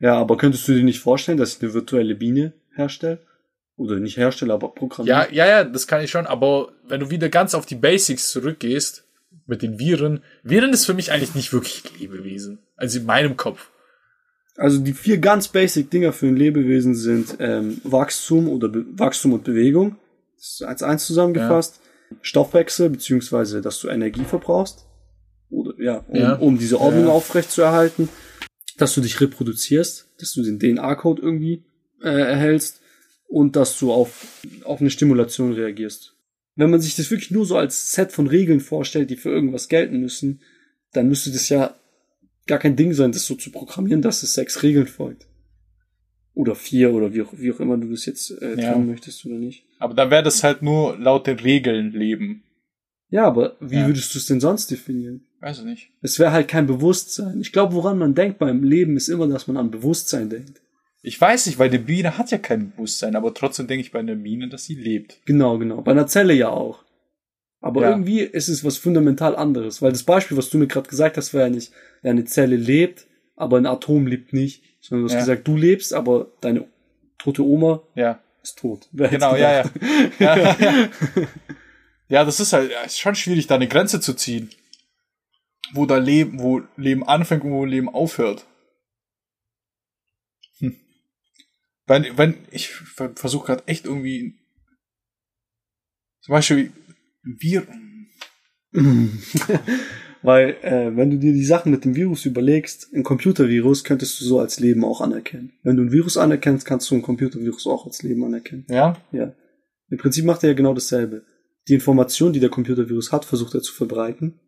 Ja, 0.00 0.14
aber 0.14 0.36
könntest 0.36 0.66
du 0.66 0.72
dir 0.74 0.82
nicht 0.82 0.98
vorstellen, 0.98 1.38
dass 1.38 1.54
ich 1.56 1.62
eine 1.62 1.74
virtuelle 1.74 2.14
Biene 2.16 2.54
herstelle? 2.74 3.20
Oder 3.76 3.96
nicht 3.96 4.16
herstelle, 4.16 4.52
aber 4.52 4.74
programmiere? 4.74 5.28
Ja, 5.30 5.46
ja, 5.46 5.46
ja, 5.46 5.64
das 5.64 5.86
kann 5.86 6.02
ich 6.02 6.10
schon, 6.10 6.26
aber 6.26 6.72
wenn 6.88 7.00
du 7.00 7.10
wieder 7.10 7.28
ganz 7.28 7.54
auf 7.54 7.66
die 7.66 7.76
Basics 7.76 8.30
zurückgehst, 8.30 9.04
mit 9.46 9.62
den 9.62 9.78
Viren, 9.78 10.22
Viren 10.42 10.72
ist 10.72 10.86
für 10.86 10.94
mich 10.94 11.12
eigentlich 11.12 11.34
nicht 11.34 11.52
wirklich 11.52 11.82
Lebewesen. 11.98 12.58
Also 12.76 13.00
in 13.00 13.06
meinem 13.06 13.36
Kopf. 13.36 13.70
Also 14.56 14.78
die 14.78 14.92
vier 14.92 15.18
ganz 15.18 15.48
basic 15.48 15.90
Dinger 15.90 16.12
für 16.12 16.26
ein 16.26 16.36
Lebewesen 16.36 16.94
sind 16.94 17.36
ähm, 17.40 17.80
Wachstum 17.84 18.48
oder 18.48 18.68
Be 18.68 18.84
Wachstum 18.92 19.32
und 19.32 19.44
Bewegung. 19.44 19.96
Das 20.36 20.52
ist 20.52 20.62
als 20.62 20.82
eins 20.82 21.06
zusammengefasst. 21.06 21.80
Stoffwechsel, 22.22 22.90
beziehungsweise, 22.90 23.60
dass 23.60 23.78
du 23.80 23.88
Energie 23.88 24.24
verbrauchst. 24.24 24.86
Oder, 25.50 25.74
ja, 25.82 25.98
um, 26.08 26.16
Ja. 26.16 26.34
um 26.34 26.58
diese 26.58 26.80
Ordnung 26.80 27.04
Ja. 27.04 27.10
aufrechtzuerhalten. 27.10 28.08
Dass 28.76 28.94
du 28.94 29.00
dich 29.00 29.20
reproduzierst, 29.20 30.08
dass 30.18 30.32
du 30.32 30.42
den 30.42 30.58
DNA-Code 30.58 31.22
irgendwie 31.22 31.64
äh, 32.02 32.08
erhältst 32.08 32.80
und 33.28 33.56
dass 33.56 33.78
du 33.78 33.92
auf, 33.92 34.26
auf 34.64 34.80
eine 34.80 34.90
Stimulation 34.90 35.52
reagierst. 35.52 36.14
Wenn 36.56 36.70
man 36.70 36.80
sich 36.80 36.96
das 36.96 37.10
wirklich 37.10 37.30
nur 37.30 37.46
so 37.46 37.56
als 37.56 37.92
Set 37.92 38.12
von 38.12 38.26
Regeln 38.26 38.60
vorstellt, 38.60 39.10
die 39.10 39.16
für 39.16 39.30
irgendwas 39.30 39.68
gelten 39.68 40.00
müssen, 40.00 40.40
dann 40.92 41.08
müsste 41.08 41.30
das 41.30 41.48
ja 41.48 41.74
gar 42.46 42.58
kein 42.58 42.76
Ding 42.76 42.92
sein, 42.92 43.12
das 43.12 43.26
so 43.26 43.34
zu 43.36 43.50
programmieren, 43.52 44.02
dass 44.02 44.22
es 44.22 44.34
sechs 44.34 44.62
Regeln 44.62 44.86
folgt. 44.86 45.26
Oder 46.34 46.54
vier 46.54 46.92
oder 46.94 47.12
wie 47.14 47.22
auch, 47.22 47.32
wie 47.36 47.52
auch 47.52 47.60
immer 47.60 47.76
du 47.76 47.88
das 47.90 48.06
jetzt 48.06 48.30
äh, 48.42 48.60
Ja. 48.60 48.72
trennen 48.72 48.86
möchtest 48.88 49.24
oder 49.26 49.36
nicht. 49.36 49.64
Aber 49.78 49.94
dann 49.94 50.10
wäre 50.10 50.22
das 50.22 50.42
halt 50.42 50.62
nur 50.62 50.96
laut 50.98 51.26
den 51.26 51.38
Regeln 51.38 51.92
leben. 51.92 52.42
Ja, 53.08 53.24
aber 53.26 53.56
wie 53.60 53.76
Ja. 53.76 53.86
würdest 53.86 54.14
du 54.14 54.18
es 54.18 54.26
denn 54.26 54.40
sonst 54.40 54.70
definieren? 54.70 55.26
Weiß 55.40 55.58
ich 55.60 55.64
nicht. 55.64 55.90
Es 56.02 56.18
wäre 56.18 56.32
halt 56.32 56.48
kein 56.48 56.66
Bewusstsein. 56.66 57.40
Ich 57.40 57.52
glaube, 57.52 57.74
woran 57.74 57.98
man 57.98 58.14
denkt 58.14 58.38
beim 58.38 58.62
Leben, 58.62 58.96
ist 58.96 59.08
immer, 59.08 59.26
dass 59.26 59.46
man 59.46 59.56
an 59.56 59.70
Bewusstsein 59.70 60.28
denkt. 60.28 60.60
Ich 61.02 61.18
weiß 61.20 61.46
nicht, 61.46 61.58
weil 61.58 61.70
die 61.70 61.78
Biene 61.78 62.18
hat 62.18 62.30
ja 62.30 62.38
kein 62.38 62.70
Bewusstsein, 62.72 63.16
aber 63.16 63.32
trotzdem 63.32 63.66
denke 63.66 63.80
ich 63.86 63.92
bei 63.92 64.00
einer 64.00 64.16
Biene, 64.16 64.48
dass 64.48 64.64
sie 64.64 64.74
lebt. 64.74 65.20
Genau, 65.24 65.58
genau. 65.58 65.80
Bei 65.80 65.92
einer 65.92 66.06
Zelle 66.06 66.34
ja 66.34 66.50
auch. 66.50 66.84
Aber 67.62 67.82
Ja. 67.82 67.90
irgendwie 67.90 68.20
ist 68.20 68.48
es 68.48 68.64
was 68.64 68.76
fundamental 68.78 69.34
anderes, 69.36 69.80
weil 69.82 69.92
das 69.92 70.02
Beispiel, 70.02 70.36
was 70.36 70.50
du 70.50 70.58
mir 70.58 70.66
gerade 70.66 70.88
gesagt 70.88 71.16
hast, 71.16 71.32
war 71.34 71.42
ja 71.42 71.48
nicht, 71.50 71.72
ja, 72.02 72.10
eine 72.10 72.24
Zelle 72.24 72.56
lebt, 72.56 73.06
aber 73.36 73.56
ein 73.58 73.66
Atom 73.66 74.06
lebt 74.06 74.32
nicht, 74.32 74.62
sondern 74.80 75.02
du 75.04 75.08
hast 75.08 75.14
Ja. 75.14 75.20
gesagt, 75.20 75.48
du 75.48 75.56
lebst, 75.56 75.92
aber 75.94 76.28
deine 76.40 76.66
tote 77.18 77.44
Oma 77.44 77.82
Ja. 77.94 78.18
ist 78.42 78.58
tot. 78.58 78.88
Wer 78.92 79.08
Genau, 79.08 79.36
ja, 79.36 79.64
ja. 80.18 80.50
ja, 82.08 82.24
das 82.24 82.40
ist 82.40 82.52
halt, 82.52 82.72
ist 82.86 82.98
schon 82.98 83.14
schwierig, 83.14 83.46
da 83.46 83.54
eine 83.56 83.68
Grenze 83.68 84.00
zu 84.00 84.14
ziehen. 84.14 84.50
Wo 85.72 85.86
da 85.86 85.98
Leben, 85.98 86.40
wo 86.40 86.62
Leben 86.76 87.06
anfängt 87.06 87.44
und 87.44 87.52
wo 87.52 87.64
Leben 87.64 87.88
aufhört. 87.88 88.44
Wenn, 91.90 92.16
wenn, 92.16 92.34
ich 92.52 92.68
versuche 92.68 93.46
gerade 93.46 93.66
echt 93.66 93.84
irgendwie, 93.84 94.34
zum 96.22 96.32
Beispiel, 96.32 96.72
wir, 97.22 97.66
Weil, 100.22 100.56
äh, 100.62 100.94
wenn 100.96 101.10
du 101.10 101.18
dir 101.18 101.32
die 101.32 101.44
Sachen 101.44 101.72
mit 101.72 101.84
dem 101.84 101.96
Virus 101.96 102.26
überlegst, 102.26 102.92
ein 102.94 103.02
Computervirus 103.02 103.84
könntest 103.84 104.20
du 104.20 104.24
so 104.24 104.38
als 104.38 104.60
Leben 104.60 104.84
auch 104.84 105.00
anerkennen. 105.00 105.52
Wenn 105.62 105.76
du 105.76 105.82
ein 105.82 105.92
Virus 105.92 106.16
anerkennst, 106.16 106.66
kannst 106.66 106.90
du 106.90 106.94
ein 106.94 107.02
Computervirus 107.02 107.66
auch 107.66 107.86
als 107.86 108.02
Leben 108.02 108.22
anerkennen. 108.24 108.66
ja, 108.68 108.96
Ja. 109.12 109.34
Im 109.88 109.98
Prinzip 109.98 110.24
macht 110.24 110.44
er 110.44 110.50
ja 110.50 110.54
genau 110.54 110.72
dasselbe. 110.72 111.24
Die 111.66 111.74
Information, 111.74 112.32
die 112.32 112.38
der 112.38 112.50
Computervirus 112.50 113.10
hat, 113.10 113.24
versucht 113.24 113.54
er 113.54 113.62
zu 113.62 113.72
verbreiten. 113.72 114.38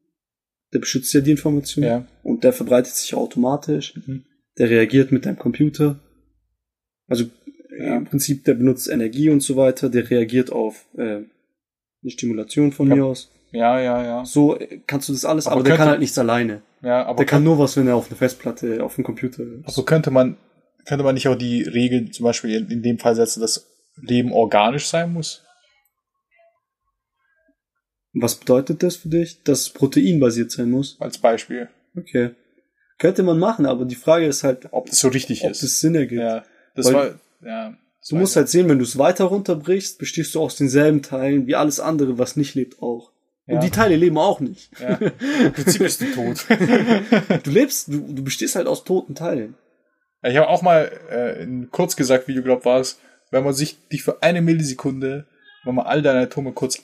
Der 0.72 0.78
beschützt 0.78 1.12
ja 1.14 1.20
die 1.20 1.32
Information. 1.32 1.84
ja, 1.84 2.06
Und 2.22 2.44
der 2.44 2.52
verbreitet 2.52 2.94
sich 2.94 3.14
automatisch. 3.14 3.96
Mhm. 4.06 4.24
Der 4.58 4.70
reagiert 4.70 5.10
mit 5.10 5.26
deinem 5.26 5.38
Computer. 5.38 5.98
Also 7.08 7.24
Ja. 7.78 7.96
im 7.96 8.04
Prinzip, 8.04 8.44
der 8.44 8.54
benutzt 8.54 8.88
Energie 8.88 9.30
und 9.30 9.40
so 9.42 9.56
weiter. 9.56 9.88
Der 9.88 10.08
reagiert 10.10 10.52
auf 10.52 10.84
äh, 10.96 11.02
eine 11.02 11.26
Stimulation 12.10 12.72
von 12.72 12.88
Ja. 12.88 12.96
mir 12.96 13.04
aus. 13.06 13.30
ja, 13.52 13.80
ja, 13.80 14.02
ja. 14.04 14.24
So 14.24 14.58
äh, 14.58 14.80
kannst 14.86 15.08
du 15.08 15.12
das 15.12 15.24
alles, 15.24 15.46
Aber 15.46 15.56
aber, 15.56 15.64
der 15.64 15.70
könnte- 15.72 15.78
kann 15.82 15.88
halt 15.90 16.00
nichts 16.00 16.18
alleine. 16.18 16.62
Ja, 16.82 17.04
aber 17.06 17.16
Der 17.18 17.26
kann 17.26 17.44
nur 17.44 17.58
was, 17.58 17.76
wenn 17.76 17.86
er 17.86 17.94
auf 17.96 18.08
eine 18.08 18.16
Festplatte, 18.16 18.82
auf 18.82 18.96
dem 18.96 19.04
Computer 19.04 19.42
ist. 19.44 19.64
Also 19.66 19.84
könnte 19.84 20.10
man, 20.10 20.36
könnte 20.84 21.04
man 21.04 21.14
nicht 21.14 21.28
auch 21.28 21.36
die 21.36 21.62
Regeln 21.62 22.12
zum 22.12 22.24
Beispiel 22.24 22.66
in, 22.70 22.82
dem 22.82 22.98
Fall 22.98 23.14
setzen, 23.14 23.40
dass 23.40 23.68
Leben 24.00 24.32
organisch 24.32 24.86
sein 24.88 25.12
muss? 25.12 25.44
Was 28.14 28.34
bedeutet 28.38 28.82
das 28.82 28.96
für 28.96 29.08
dich? 29.08 29.42
Dass 29.44 29.60
es 29.60 29.70
proteinbasiert 29.70 30.50
sein 30.50 30.70
muss? 30.70 30.96
Als 31.00 31.18
Beispiel. 31.18 31.68
Okay. 31.96 32.30
Könnte 32.98 33.22
man 33.22 33.38
machen, 33.38 33.64
aber 33.64 33.84
die 33.84 33.94
Frage 33.94 34.26
ist 34.26 34.44
halt, 34.44 34.68
Ob 34.70 34.86
das 34.86 34.98
so 35.00 35.08
richtig 35.08 35.44
ob 35.44 35.50
ist. 35.52 35.62
das 35.62 35.80
Sinn 35.80 35.94
ergibt. 35.94 36.20
ja, 36.20 36.44
das 36.74 36.86
Weil- 36.86 36.94
war, 36.94 37.14
ja. 37.42 37.76
Du 38.08 38.16
musst 38.16 38.34
halt 38.34 38.48
sehen, 38.48 38.68
wenn 38.68 38.78
du 38.78 38.84
es 38.84 38.98
weiter 38.98 39.26
runterbrichst, 39.26 39.98
bestehst 39.98 40.34
du 40.34 40.40
aus 40.40 40.56
denselben 40.56 41.02
Teilen 41.02 41.46
wie 41.46 41.54
alles 41.54 41.78
andere, 41.78 42.18
was 42.18 42.36
nicht 42.36 42.54
lebt, 42.56 42.82
auch. 42.82 43.12
Ja. 43.46 43.54
Und 43.54 43.62
die 43.62 43.70
Teile 43.70 43.96
leben 43.96 44.18
auch 44.18 44.40
nicht. 44.40 44.70
ja. 44.80 44.98
Im 45.44 45.52
Prinzip 45.52 45.82
bist 45.82 46.00
du 46.00 46.06
tot. 46.12 46.46
Du 47.44 47.50
lebst, 47.50 47.88
du, 47.88 48.12
du 48.12 48.24
bestehst 48.24 48.56
halt 48.56 48.66
aus 48.66 48.84
toten 48.84 49.14
Teilen. 49.14 49.54
Ja, 50.22 50.30
ich 50.30 50.36
habe 50.36 50.48
auch 50.48 50.62
mal 50.62 50.90
äh, 51.10 51.42
in 51.42 51.70
kurz 51.70 51.96
gesagt 51.96 52.28
Video, 52.28 52.42
glaub 52.42 52.64
war 52.64 52.80
es, 52.80 53.00
wenn 53.30 53.44
man 53.44 53.54
sich 53.54 53.88
dich 53.88 54.02
für 54.02 54.22
eine 54.22 54.42
Millisekunde, 54.42 55.26
wenn 55.64 55.74
man 55.74 55.86
all 55.86 56.02
deine 56.02 56.20
Atome 56.20 56.52
kurz 56.52 56.82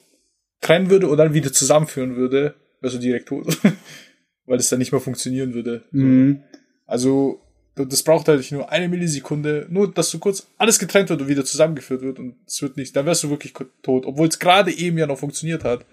trennen 0.60 0.90
würde 0.90 1.08
und 1.08 1.18
dann 1.18 1.34
wieder 1.34 1.52
zusammenführen 1.52 2.16
würde, 2.16 2.54
wärst 2.80 2.96
du 2.96 3.00
direkt 3.00 3.28
tot. 3.28 3.58
Weil 4.46 4.58
es 4.58 4.68
dann 4.68 4.78
nicht 4.78 4.92
mehr 4.92 5.00
funktionieren 5.00 5.52
würde. 5.54 5.84
Mhm. 5.90 6.42
Also, 6.86 7.40
das 7.84 8.02
braucht 8.02 8.28
halt 8.28 8.50
nur 8.52 8.70
eine 8.70 8.88
Millisekunde, 8.88 9.66
nur 9.70 9.92
dass 9.92 10.10
du 10.10 10.18
kurz 10.18 10.46
alles 10.56 10.78
getrennt 10.78 11.10
wird 11.10 11.20
und 11.20 11.28
wieder 11.28 11.44
zusammengeführt 11.44 12.02
wird 12.02 12.18
und 12.18 12.36
es 12.46 12.62
wird 12.62 12.76
nicht, 12.76 12.94
dann 12.96 13.06
wärst 13.06 13.22
du 13.24 13.30
wirklich 13.30 13.52
tot. 13.82 14.06
Obwohl 14.06 14.28
es 14.28 14.38
gerade 14.38 14.72
eben 14.72 14.98
ja 14.98 15.06
noch 15.06 15.18
funktioniert 15.18 15.64
hat. 15.64 15.84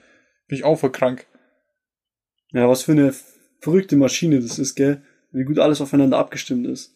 Bin 0.48 0.58
ich 0.58 0.64
auch 0.64 0.78
voll 0.78 0.92
krank. 0.92 1.26
Ja, 2.52 2.70
was 2.70 2.84
für 2.84 2.92
eine 2.92 3.14
verrückte 3.60 3.96
Maschine 3.96 4.40
das 4.40 4.60
ist, 4.60 4.76
gell? 4.76 5.02
Wie 5.32 5.44
gut 5.44 5.60
alles 5.60 5.82
aufeinander 5.82 6.18
abgestimmt 6.20 6.68
ist. 6.68 6.96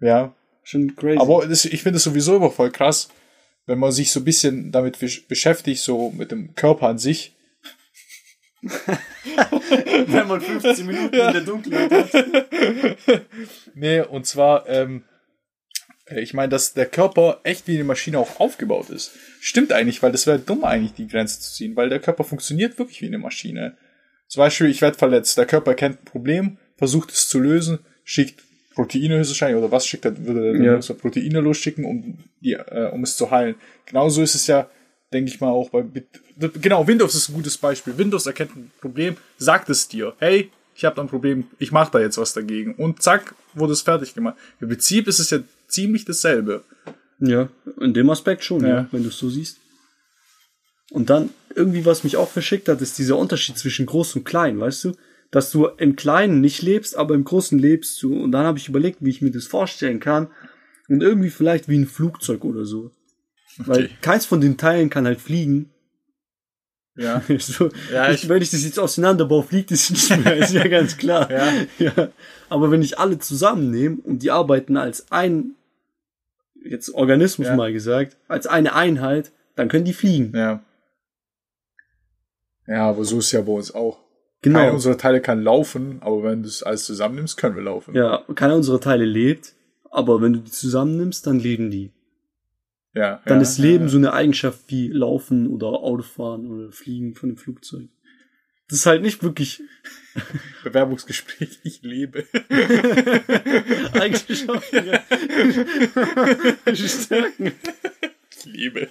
Ja. 0.00 0.34
Schon 0.62 0.96
crazy. 0.96 1.18
Aber 1.18 1.46
das, 1.46 1.64
ich 1.64 1.82
finde 1.82 1.98
es 1.98 2.04
sowieso 2.04 2.36
immer 2.36 2.50
voll 2.50 2.72
krass, 2.72 3.08
wenn 3.66 3.78
man 3.78 3.92
sich 3.92 4.10
so 4.10 4.20
ein 4.20 4.24
bisschen 4.24 4.72
damit 4.72 4.96
besch- 4.96 5.28
beschäftigt, 5.28 5.80
so 5.80 6.10
mit 6.10 6.32
dem 6.32 6.54
Körper 6.54 6.88
an 6.88 6.98
sich. 6.98 7.35
wenn 10.06 10.28
man 10.28 10.40
15 10.40 10.86
Minuten 10.86 11.14
in 11.14 11.32
der 11.32 11.40
Dunkelheit 11.40 11.90
hat. 11.92 13.22
Nee, 13.74 14.00
und 14.00 14.26
zwar, 14.26 14.68
ähm, 14.68 15.04
äh, 16.06 16.20
ich 16.20 16.34
meine, 16.34 16.48
dass 16.48 16.74
der 16.74 16.86
Körper 16.86 17.40
echt 17.44 17.66
wie 17.68 17.74
eine 17.74 17.84
Maschine 17.84 18.18
auch 18.18 18.40
aufgebaut 18.40 18.90
ist. 18.90 19.12
Stimmt 19.40 19.72
eigentlich, 19.72 20.02
weil 20.02 20.12
das 20.12 20.26
wäre 20.26 20.38
dumm 20.38 20.64
eigentlich, 20.64 20.94
die 20.94 21.08
Grenze 21.08 21.40
zu 21.40 21.52
ziehen, 21.52 21.76
weil 21.76 21.88
der 21.88 22.00
Körper 22.00 22.24
funktioniert 22.24 22.78
wirklich 22.78 23.02
wie 23.02 23.06
eine 23.06 23.18
Maschine. 23.18 23.76
Zum 24.28 24.40
Beispiel, 24.40 24.68
ich 24.68 24.82
werde 24.82 24.98
verletzt, 24.98 25.38
der 25.38 25.46
Körper 25.46 25.74
kennt 25.74 26.00
ein 26.00 26.04
Problem, 26.04 26.58
versucht 26.76 27.12
es 27.12 27.28
zu 27.28 27.38
lösen, 27.38 27.78
schickt 28.04 28.42
Proteine 28.74 29.16
höchstwahrscheinlich, 29.18 29.58
oder 29.58 29.72
was 29.72 29.86
schickt 29.86 30.04
er, 30.04 30.26
würde 30.26 30.58
er 30.58 30.80
Ja. 30.80 30.94
Proteine 30.94 31.40
losschicken, 31.40 31.84
um, 31.84 32.18
die, 32.40 32.52
äh, 32.52 32.90
um 32.92 33.02
es 33.04 33.16
zu 33.16 33.30
heilen. 33.30 33.54
Genauso 33.86 34.22
ist 34.22 34.34
es 34.34 34.46
ja, 34.46 34.68
denke 35.16 35.30
ich 35.30 35.40
mal, 35.40 35.48
auch 35.48 35.70
bei, 35.70 35.84
genau, 36.60 36.86
Windows 36.86 37.14
ist 37.14 37.28
ein 37.30 37.34
gutes 37.34 37.56
Beispiel. 37.56 37.96
Windows 37.96 38.26
erkennt 38.26 38.54
ein 38.54 38.70
Problem, 38.80 39.16
sagt 39.38 39.70
es 39.70 39.88
dir, 39.88 40.14
hey, 40.18 40.50
ich 40.74 40.84
habe 40.84 40.94
da 40.94 41.02
ein 41.02 41.08
Problem, 41.08 41.44
ich 41.58 41.72
mache 41.72 41.90
da 41.92 42.00
jetzt 42.00 42.18
was 42.18 42.34
dagegen. 42.34 42.74
Und 42.74 43.02
zack, 43.02 43.34
wurde 43.54 43.72
es 43.72 43.80
fertig 43.82 44.14
gemacht. 44.14 44.36
Im 44.60 44.68
Prinzip 44.68 45.08
ist 45.08 45.18
es 45.18 45.30
ja 45.30 45.38
ziemlich 45.68 46.04
dasselbe. 46.04 46.62
Ja, 47.18 47.48
in 47.80 47.94
dem 47.94 48.10
Aspekt 48.10 48.44
schon, 48.44 48.60
ja, 48.60 48.68
Ja. 48.68 48.88
wenn 48.92 49.02
du 49.02 49.08
es 49.08 49.16
so 49.18 49.30
siehst. 49.30 49.56
Und 50.90 51.08
dann 51.08 51.30
irgendwie, 51.54 51.86
was 51.86 52.04
mich 52.04 52.16
auch 52.18 52.28
verschickt 52.28 52.68
hat, 52.68 52.82
ist 52.82 52.98
dieser 52.98 53.16
Unterschied 53.16 53.56
zwischen 53.56 53.86
groß 53.86 54.16
und 54.16 54.24
klein, 54.24 54.60
weißt 54.60 54.84
du? 54.84 54.92
Dass 55.30 55.50
du 55.50 55.66
im 55.78 55.96
Kleinen 55.96 56.40
nicht 56.42 56.60
lebst, 56.62 56.94
aber 56.94 57.14
im 57.14 57.24
Großen 57.24 57.58
lebst 57.58 58.00
du. 58.02 58.14
Und 58.22 58.32
dann 58.32 58.44
habe 58.44 58.58
ich 58.58 58.68
überlegt, 58.68 58.98
wie 59.00 59.10
ich 59.10 59.22
mir 59.22 59.30
das 59.30 59.46
vorstellen 59.46 59.98
kann. 59.98 60.28
Und 60.88 61.02
irgendwie 61.02 61.30
vielleicht 61.30 61.68
wie 61.68 61.78
ein 61.78 61.86
Flugzeug 61.86 62.44
oder 62.44 62.64
so. 62.66 62.90
Weil 63.58 63.84
Okay. 63.86 63.90
keins 64.02 64.26
von 64.26 64.40
den 64.40 64.56
Teilen 64.56 64.90
kann 64.90 65.06
halt 65.06 65.20
fliegen. 65.20 65.70
Ja. 66.96 67.22
so, 67.38 67.70
Ja, 67.92 68.10
ich, 68.10 68.24
ich- 68.24 68.28
wenn 68.28 68.42
ich 68.42 68.50
das 68.50 68.64
jetzt 68.64 68.78
auseinanderbaue, 68.78 69.42
fliegt 69.42 69.70
es 69.70 69.90
nicht 69.90 70.24
mehr, 70.24 70.36
ist 70.36 70.52
ja 70.52 70.66
ganz 70.68 70.96
klar. 70.96 71.30
Ja. 71.30 71.52
ja. 71.78 72.08
Aber 72.48 72.70
wenn 72.70 72.82
ich 72.82 72.98
alle 72.98 73.18
zusammennehme 73.18 73.98
und 74.04 74.22
die 74.22 74.30
arbeiten 74.30 74.76
als 74.76 75.10
ein, 75.12 75.54
jetzt 76.64 76.90
Organismus 76.94 77.48
Ja. 77.48 77.56
mal 77.56 77.72
gesagt, 77.72 78.16
als 78.28 78.46
eine 78.46 78.74
Einheit, 78.74 79.30
dann 79.56 79.68
können 79.68 79.84
die 79.84 79.92
fliegen. 79.92 80.32
Ja. 80.36 80.62
Ja, 82.66 82.88
aber 82.90 83.04
so 83.04 83.18
ist 83.18 83.32
ja 83.32 83.40
bei 83.42 83.52
uns 83.52 83.74
auch. 83.74 83.98
Genau. 84.42 84.58
Keiner 84.58 84.74
unserer 84.74 84.98
Teile 84.98 85.20
kann 85.20 85.42
laufen, 85.42 85.98
aber 86.00 86.22
wenn 86.24 86.42
du 86.42 86.48
es 86.48 86.62
alles 86.62 86.84
zusammennimmst, 86.84 87.36
können 87.36 87.56
wir 87.56 87.62
laufen. 87.62 87.94
ja, 87.94 88.24
keiner 88.34 88.54
unserer 88.56 88.80
Teile 88.80 89.04
lebt, 89.04 89.54
aber 89.90 90.20
wenn 90.20 90.32
du 90.34 90.40
die 90.40 90.50
zusammennimmst, 90.50 91.26
dann 91.26 91.38
leben 91.40 91.70
die. 91.70 91.92
Ja 92.96 93.20
Dann 93.26 93.38
ja, 93.38 93.42
ist 93.42 93.58
Leben 93.58 93.84
ja. 93.84 93.90
so 93.90 93.98
eine 93.98 94.12
Eigenschaft 94.12 94.60
wie 94.68 94.88
Laufen 94.88 95.48
oder 95.48 95.66
Autofahren 95.68 96.50
oder 96.50 96.72
Fliegen 96.72 97.14
von 97.14 97.28
einem 97.30 97.36
Flugzeug. 97.36 97.88
Das 98.68 98.80
ist 98.80 98.86
halt 98.86 99.02
nicht 99.02 99.22
wirklich 99.22 99.62
Bewerbungsgespräch, 100.64 101.60
ich 101.62 101.82
lebe. 101.82 102.26
Eigenschaften. 103.92 104.86
ja. 104.86 105.04
Stärken. 106.74 107.52
Ich 108.36 108.44
lebe. 108.44 108.88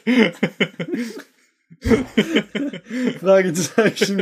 Fragezeichen. 3.19 4.15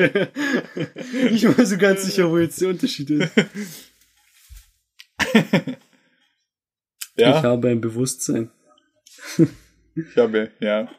Nicht 1.29 1.57
mal 1.57 1.65
so 1.65 1.77
ganz 1.77 2.05
sicher, 2.05 2.31
wo 2.31 2.37
jetzt 2.39 2.59
der 2.59 2.69
Unterschied 2.69 3.09
ist. 3.11 3.31
Ich 7.15 7.21
Ja, 7.21 7.43
habe 7.43 7.69
ein 7.69 7.81
Bewusstsein. 7.81 8.49
Ich 9.95 10.17
habe, 10.17 10.51
ja. 10.59 10.89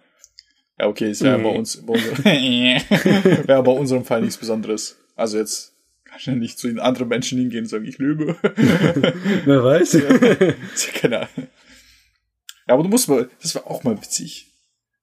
Ja, 0.78 0.88
okay, 0.88 1.10
ist 1.10 1.22
ja 1.22 1.36
bei 1.36 1.50
uns, 1.50 1.84
bei 1.86 1.92
unserem, 1.94 2.24
wäre 2.24 3.62
bei 3.62 3.72
unserem 3.72 4.04
Fall 4.04 4.22
nichts 4.22 4.36
Besonderes. 4.36 4.98
Also 5.14 5.38
jetzt 5.38 5.72
kann 6.04 6.18
ich 6.18 6.26
ja 6.26 6.34
nicht 6.34 6.58
zu 6.58 6.66
den 6.66 6.80
anderen 6.80 7.08
Menschen 7.08 7.38
hingehen 7.38 7.64
und 7.64 7.68
sagen, 7.68 7.84
ich 7.84 7.98
lebe. 7.98 8.36
Wer 9.44 9.64
weiß? 9.64 9.92
Ja 9.92 10.98
keine 11.00 11.18
Ahnung. 11.20 11.48
Ja, 12.66 12.74
aber 12.74 12.82
du 12.82 12.88
musst 12.88 13.08
mal, 13.08 13.28
das 13.40 13.54
war 13.54 13.66
auch 13.66 13.84
mal 13.84 13.96
witzig. 14.00 14.50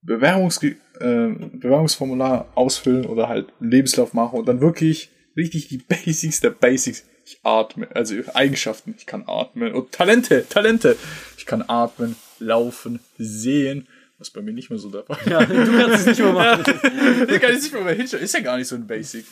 Bewerbungsge 0.01 0.75
äh, 0.99 1.29
Bewerbungsformular 1.53 2.51
ausfüllen 2.55 3.05
oder 3.05 3.29
halt 3.29 3.49
einen 3.59 3.71
Lebenslauf 3.71 4.13
machen 4.13 4.39
und 4.39 4.47
dann 4.47 4.61
wirklich 4.61 5.09
richtig 5.37 5.67
die 5.67 5.77
Basics 5.77 6.39
der 6.39 6.49
Basics. 6.49 7.05
Ich 7.23 7.39
atme, 7.43 7.87
also 7.95 8.15
Eigenschaften, 8.33 8.95
ich 8.97 9.05
kann 9.05 9.23
atmen 9.27 9.73
und 9.73 9.91
Talente, 9.91 10.45
Talente. 10.49 10.97
Ich 11.37 11.45
kann 11.45 11.63
atmen, 11.67 12.15
laufen, 12.41 12.99
sehen, 13.17 13.87
was 14.17 14.29
bei 14.29 14.41
mir 14.41 14.53
nicht 14.53 14.69
mehr 14.69 14.79
so 14.79 14.89
der 14.89 15.03
Fall 15.03 15.17
ist. 15.19 15.27
Ja, 15.27 15.45
du 15.45 15.55
kannst 15.55 15.99
es 15.99 16.05
nicht 16.07 16.19
mehr 16.19 16.33
machen. 16.33 16.63
Ich 17.29 17.41
kann 17.41 17.51
jetzt 17.51 17.63
nicht 17.63 17.73
mehr, 17.73 17.83
mehr 17.83 17.95
hinschauen. 17.95 18.21
Ist 18.21 18.33
ja 18.33 18.41
gar 18.41 18.57
nicht 18.57 18.67
so 18.67 18.75
ein 18.75 18.85
Basic. 18.85 19.25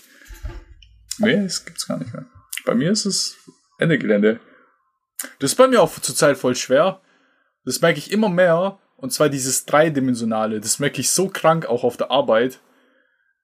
Nee, 1.19 1.43
das 1.43 1.65
gibt's 1.65 1.87
gar 1.87 1.99
nicht 1.99 2.13
mehr. 2.13 2.25
Bei 2.65 2.73
mir 2.75 2.91
ist 2.91 3.05
es 3.05 3.37
Ende 3.77 3.99
Gelände. 3.99 4.39
Das 5.39 5.51
ist 5.51 5.57
bei 5.57 5.67
mir 5.67 5.81
auch 5.81 5.99
zurzeit 5.99 6.37
voll 6.37 6.55
schwer. 6.55 7.01
Das 7.65 7.81
merke 7.81 7.99
ich 7.99 8.11
immer 8.11 8.29
mehr. 8.29 8.79
Und 8.95 9.13
zwar 9.13 9.29
dieses 9.29 9.65
Dreidimensionale. 9.65 10.59
Das 10.59 10.79
merke 10.79 11.01
ich 11.01 11.11
so 11.11 11.29
krank 11.29 11.65
auch 11.65 11.83
auf 11.83 11.97
der 11.97 12.11
Arbeit. 12.11 12.59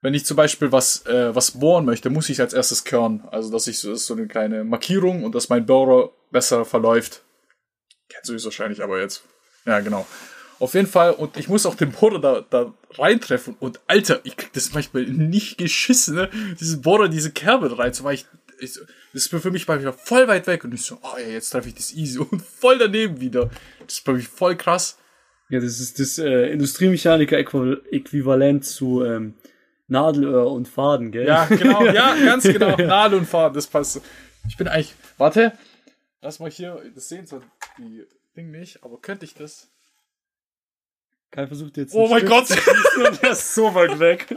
Wenn 0.02 0.14
ich 0.14 0.26
zum 0.26 0.38
Beispiel 0.38 0.72
was, 0.72 1.06
äh, 1.06 1.34
was 1.34 1.52
bohren 1.52 1.86
möchte, 1.86 2.10
muss 2.10 2.30
ich 2.30 2.42
als 2.42 2.54
erstes 2.54 2.84
körnen. 2.84 3.24
Also, 3.32 3.52
dass 3.52 3.68
ich 3.68 3.80
so, 3.80 3.90
das 3.90 4.02
ist 4.02 4.08
so 4.08 4.14
eine 4.16 4.28
kleine 4.28 4.64
Markierung 4.64 5.24
und 5.24 5.34
dass 5.34 5.50
mein 5.50 5.66
Bohrer 5.66 6.12
besser 6.32 6.66
verläuft. 6.66 7.24
Kennst 8.10 8.30
du 8.30 8.36
es 8.36 8.46
wahrscheinlich 8.46 8.84
aber 8.84 9.00
jetzt. 9.00 9.24
Ja, 9.66 9.80
genau. 9.80 10.06
Auf 10.60 10.74
jeden 10.74 10.88
Fall, 10.88 11.12
und 11.12 11.38
ich 11.38 11.48
muss 11.50 11.66
auch 11.66 11.76
den 11.76 11.92
Bohrer 11.92 12.20
da, 12.20 12.46
da 12.50 12.74
reintreffen. 12.98 13.58
Und 13.60 13.82
Alter, 13.88 14.22
ich 14.24 14.38
krieg 14.38 14.54
das 14.54 14.74
manchmal 14.74 15.04
nicht 15.04 15.58
geschissen, 15.58 16.16
ne? 16.16 16.30
Diesen 16.60 16.82
Bohrer, 16.82 17.10
diese 17.10 17.32
Kerbe 17.32 17.68
da 17.68 17.76
rein, 17.76 17.94
so 17.94 18.06
war 18.06 18.14
ich, 18.14 18.26
ich 18.60 18.80
das 19.14 19.28
ist 19.28 19.36
für 19.36 19.52
mich 19.52 19.68
manchmal 19.68 19.94
voll 19.94 20.28
weit 20.28 20.48
weg. 20.48 20.64
Und 20.64 20.74
ich 20.74 20.84
so, 20.84 20.98
oh 21.02 21.18
ja, 21.18 21.28
jetzt 21.28 21.50
treffe 21.50 21.68
ich 21.70 21.76
das 21.76 21.94
easy. 21.94 22.20
Und 22.20 22.42
voll 22.42 22.78
daneben 22.78 23.20
wieder. 23.20 23.50
Das 23.86 23.96
ist 23.96 24.06
bei 24.06 24.14
mir 24.14 24.22
voll 24.22 24.56
krass. 24.56 24.98
Ja, 25.50 25.60
das 25.60 25.80
ist 25.80 26.00
das 26.00 26.18
äh, 26.18 26.50
Industriemechaniker-Äquivalent 26.52 28.66
zu 28.66 29.04
ähm, 29.04 29.36
Nadelöhr 29.88 30.52
und 30.52 30.68
Faden, 30.68 31.12
gell? 31.12 31.28
Ja, 31.28 31.46
genau, 31.46 31.86
ja, 31.86 32.16
ganz 32.16 32.46
genau. 32.46 32.76
Nadel 32.76 33.20
und 33.20 33.28
Faden, 33.28 33.54
das 33.54 33.68
passt. 33.68 34.02
Ich 34.48 34.58
bin 34.58 34.68
eigentlich, 34.68 34.96
warte, 35.18 35.54
lass 36.22 36.40
mal 36.40 36.50
hier, 36.50 36.82
das 36.96 37.10
sehen 37.10 37.28
so 37.28 37.44
die 37.78 38.04
Ding 38.36 38.52
nicht, 38.52 38.84
aber 38.84 39.00
könnte 39.02 39.26
ich 39.26 39.34
das? 39.34 39.70
Kai 41.32 41.48
versucht 41.48 41.78
jetzt. 41.78 41.94
Oh 41.94 42.08
mein 42.08 42.26
Stift 42.26 42.66
Gott. 42.66 43.08
und 43.08 43.24
er 43.24 43.32
ist 43.32 43.54
so 43.54 43.74
weit 43.74 44.00
weg. 44.00 44.36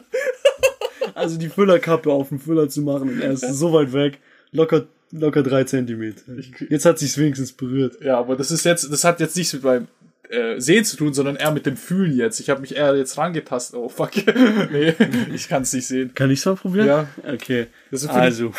Also 1.15 1.37
die 1.37 1.49
Füllerkappe 1.49 2.13
auf 2.13 2.29
dem 2.29 2.39
Füller 2.39 2.69
zu 2.69 2.83
machen 2.83 3.09
und 3.11 3.21
er 3.21 3.33
ist 3.33 3.43
so 3.43 3.73
weit 3.73 3.93
weg. 3.93 4.19
Locker, 4.53 4.87
locker 5.11 5.43
drei 5.43 5.65
Zentimeter. 5.65 6.23
Jetzt 6.69 6.85
hat 6.85 6.99
sich's 6.99 7.19
wenigstens 7.19 7.53
berührt. 7.53 8.01
Ja, 8.01 8.19
aber 8.19 8.37
das 8.37 8.51
ist 8.51 8.65
jetzt, 8.65 8.91
das 8.91 9.05
hat 9.05 9.21
jetzt 9.21 9.37
nichts 9.37 9.53
mit 9.53 9.65
meinem 9.65 9.89
äh, 10.29 10.61
Sehen 10.61 10.85
zu 10.85 10.97
tun, 10.97 11.15
sondern 11.15 11.37
eher 11.37 11.51
mit 11.51 11.67
dem 11.67 11.77
Fühlen 11.77 12.17
jetzt. 12.17 12.41
Ich 12.41 12.51
habe 12.51 12.61
mich 12.61 12.77
eher 12.77 12.97
jetzt 12.97 13.19
rangetastet. 13.19 13.79
Oh 13.79 13.89
fuck. 13.89 14.11
nee, 14.71 14.95
ich 15.35 15.49
kann 15.49 15.63
es 15.63 15.73
nicht 15.73 15.87
sehen. 15.87 16.15
Kann 16.15 16.31
ich 16.31 16.45
mal 16.45 16.57
probieren? 16.57 16.87
Ja. 16.87 17.09
Okay. 17.27 17.67
Also. 18.09 18.53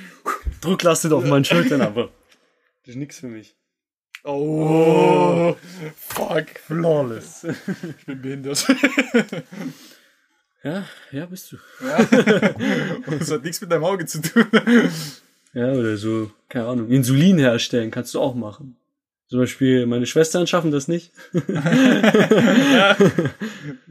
Drucklastet 0.60 1.12
auf 1.12 1.24
meinen 1.24 1.44
Schultern, 1.44 1.80
aber 1.80 2.10
das 2.84 2.94
ist 2.94 2.96
nix 2.96 3.20
für 3.20 3.28
mich. 3.28 3.54
Oh, 4.26 5.56
fuck. 5.96 6.46
Flawless. 6.66 7.46
Ich 7.98 8.06
bin 8.06 8.22
behindert. 8.22 8.66
Ja, 10.64 10.84
ja, 11.12 11.26
bist 11.26 11.52
du. 11.52 11.56
Und 13.06 13.20
das 13.20 13.30
hat 13.30 13.44
nichts 13.44 13.60
mit 13.60 13.70
deinem 13.70 13.84
Auge 13.84 14.04
zu 14.04 14.20
tun. 14.20 14.46
Ja, 15.54 15.70
oder 15.72 15.96
so, 15.96 16.32
keine 16.48 16.66
Ahnung, 16.66 16.90
Insulin 16.90 17.38
herstellen 17.38 17.92
kannst 17.92 18.14
du 18.14 18.20
auch 18.20 18.34
machen. 18.34 18.76
Zum 19.28 19.38
Beispiel, 19.40 19.86
meine 19.86 20.06
Schwestern 20.06 20.46
schaffen 20.46 20.70
das 20.72 20.88
nicht. 20.88 21.12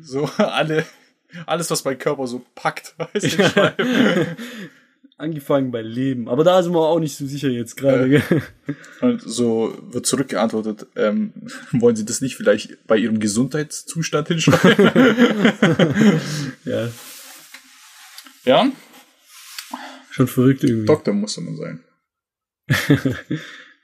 So, 0.02 0.26
alle, 0.38 0.86
alles, 1.46 1.72
was 1.72 1.84
mein 1.84 1.98
Körper 1.98 2.28
so 2.28 2.46
packt, 2.56 2.94
weißt 2.98 3.26
du, 3.26 3.30
schreiben. 3.30 4.38
Angefangen 5.18 5.72
bei 5.72 5.82
Leben. 5.82 6.28
Aber 6.28 6.44
da 6.44 6.62
sind 6.62 6.74
wir 6.74 6.80
auch 6.82 7.00
nicht 7.00 7.16
so 7.16 7.26
sicher 7.26 7.48
jetzt 7.48 7.78
gerade. 7.78 8.10
gell? 8.10 8.42
Und 9.00 9.22
so 9.22 9.74
wird 9.92 10.06
zurückgeantwortet, 10.06 10.88
ähm, 10.98 11.32
wollen 11.72 11.96
Sie 11.96 12.04
das 12.06 12.20
nicht 12.20 12.36
vielleicht 12.36 12.86
bei 12.86 12.98
Ihrem 12.98 13.20
Gesundheitszustand 13.20 14.28
hinschreiben? 14.28 14.92
Ja, 16.66 16.90
ja, 18.44 18.72
schon 20.10 20.28
verrückt 20.28 20.64
irgendwie. 20.64 20.86
Doktor 20.86 21.14
muss 21.14 21.38
man 21.38 21.56
sein. 21.56 21.84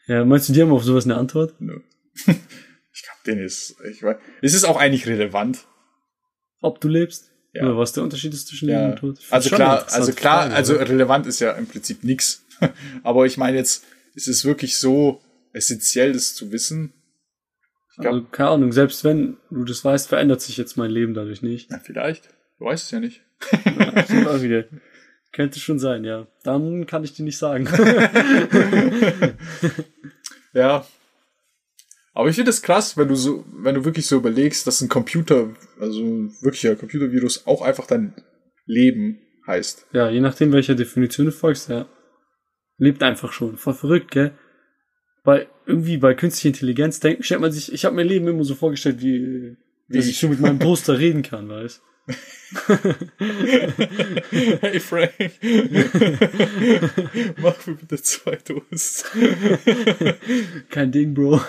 Ja, 0.08 0.26
meinst 0.26 0.50
du, 0.50 0.54
die 0.54 0.62
haben 0.62 0.72
auf 0.72 0.84
sowas 0.84 1.06
eine 1.06 1.16
Antwort? 1.16 1.62
Nö. 1.62 1.80
Ich 2.16 3.04
glaube, 3.04 3.22
den 3.26 3.38
ist, 3.40 3.76
ich 3.90 4.04
weiß, 4.04 4.18
es 4.42 4.54
ist 4.54 4.66
auch 4.66 4.78
eigentlich 4.78 5.08
relevant. 5.08 5.68
Ob 6.60 6.82
du 6.82 6.90
lebst? 6.90 7.31
Ja. 7.54 7.64
Oder 7.64 7.78
was 7.78 7.92
der 7.94 8.04
Unterschied 8.04 8.34
ist 8.34 8.48
zwischen 8.48 8.68
Leben 8.68 8.92
und 8.92 8.96
Tod? 8.98 9.20
Also 9.30 9.50
klar, 9.50 9.86
also 9.92 10.14
klar, 10.14 10.44
Frage, 10.44 10.56
also 10.56 10.76
relevant 10.76 11.28
ist 11.28 11.40
ja 11.40 11.52
im 11.52 11.68
Prinzip 11.68 12.04
nix. 12.04 12.46
Aber 13.04 13.26
ich 13.26 13.38
meine 13.38 13.58
jetzt, 13.58 13.84
ist 14.16 14.28
es 14.28 14.46
wirklich 14.46 14.78
so 14.78 15.22
essentiell, 15.54 16.14
das 16.14 16.34
zu 16.34 16.52
wissen? 16.52 16.94
Ich 17.98 18.08
also, 18.08 18.24
keine 18.24 18.50
Ahnung, 18.52 18.72
selbst 18.72 19.04
wenn 19.04 19.38
du 19.50 19.66
das 19.66 19.84
weißt, 19.84 20.08
verändert 20.08 20.42
sich 20.42 20.56
jetzt 20.56 20.78
mein 20.78 20.92
Leben 20.92 21.14
dadurch 21.14 21.42
nicht. 21.42 21.70
ja, 21.70 21.80
vielleicht. 21.84 22.30
Du 22.58 22.66
weißt 22.66 22.86
es 22.86 22.92
ja 22.92 23.00
nicht. 23.00 23.22
Ja, 23.66 24.42
wieder. 24.42 24.66
Könnte 25.34 25.60
schon 25.60 25.80
sein, 25.80 26.04
ja. 26.04 26.28
Dann 26.44 26.86
kann 26.86 27.04
ich 27.04 27.14
dir 27.14 27.24
nicht 27.24 27.38
sagen. 27.38 27.68
Ja. 30.54 30.86
Aber 32.14 32.30
ich 32.30 32.36
finde 32.36 32.50
es 32.50 32.62
krass, 32.62 32.98
wenn 32.98 33.08
du 33.08 33.16
so, 33.16 33.46
wenn 33.54 33.76
du 33.76 33.86
wirklich 33.86 34.06
so 34.06 34.18
überlegst, 34.18 34.68
dass 34.68 34.82
ein 34.82 34.90
Computer, 34.90 35.54
also 35.80 36.04
ein 36.04 36.36
wirklicher 36.42 36.76
Computervirus 36.76 37.48
auch 37.48 37.62
einfach 37.62 37.88
dein 37.88 38.14
Leben 38.66 39.20
heißt. 39.48 39.88
ja, 39.94 40.10
je 40.10 40.20
nachdem, 40.20 40.52
welcher 40.52 40.76
Definition 40.76 41.26
du 41.26 41.32
folgst, 41.32 41.70
ja. 41.70 41.88
Lebt 42.78 43.02
einfach 43.04 43.32
schon. 43.32 43.58
Voll 43.58 43.74
verrückt, 43.74 44.12
gell? 44.12 44.32
Bei, 45.24 45.48
irgendwie 45.66 45.98
bei 45.98 46.14
künstlicher 46.14 46.50
Intelligenz 46.50 47.00
denkt, 47.00 47.26
stellt 47.26 47.42
man 47.42 47.52
sich, 47.52 47.72
ich 47.72 47.86
habe 47.86 47.96
mein 47.96 48.08
Leben 48.08 48.28
immer 48.28 48.44
so 48.44 48.56
vorgestellt, 48.56 49.02
wie, 49.02 49.56
wie 49.88 49.98
dass 49.98 50.08
ich 50.08 50.18
schon 50.18 50.32
mit 50.32 50.40
meinem 50.40 50.60
Toaster 50.64 50.98
reden 51.00 51.22
kann, 51.22 51.48
weißt 51.50 51.82
hey 54.62 54.80
Frank, 54.80 55.14
mach 57.38 57.68
mir 57.68 57.76
bitte 57.76 58.02
zwei 58.02 58.36
Toast. 58.38 59.06
Kein 60.70 60.92
Ding, 60.92 61.14
Bro. 61.14 61.40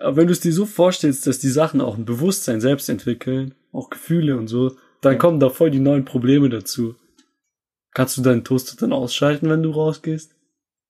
Aber 0.00 0.16
wenn 0.16 0.26
du 0.26 0.32
es 0.32 0.40
dir 0.40 0.52
so 0.52 0.66
vorstellst, 0.66 1.26
dass 1.26 1.38
die 1.38 1.48
Sachen 1.48 1.80
auch 1.80 1.96
ein 1.96 2.04
Bewusstsein 2.04 2.60
selbst 2.60 2.88
entwickeln, 2.88 3.54
auch 3.72 3.90
Gefühle 3.90 4.36
und 4.36 4.48
so, 4.48 4.76
dann 5.00 5.18
kommen 5.18 5.40
da 5.40 5.48
voll 5.50 5.70
die 5.70 5.80
neuen 5.80 6.04
Probleme 6.04 6.48
dazu. 6.48 6.96
Kannst 7.92 8.16
du 8.16 8.22
deinen 8.22 8.44
Toaster 8.44 8.76
dann 8.76 8.92
ausschalten, 8.92 9.48
wenn 9.48 9.62
du 9.62 9.70
rausgehst? 9.70 10.34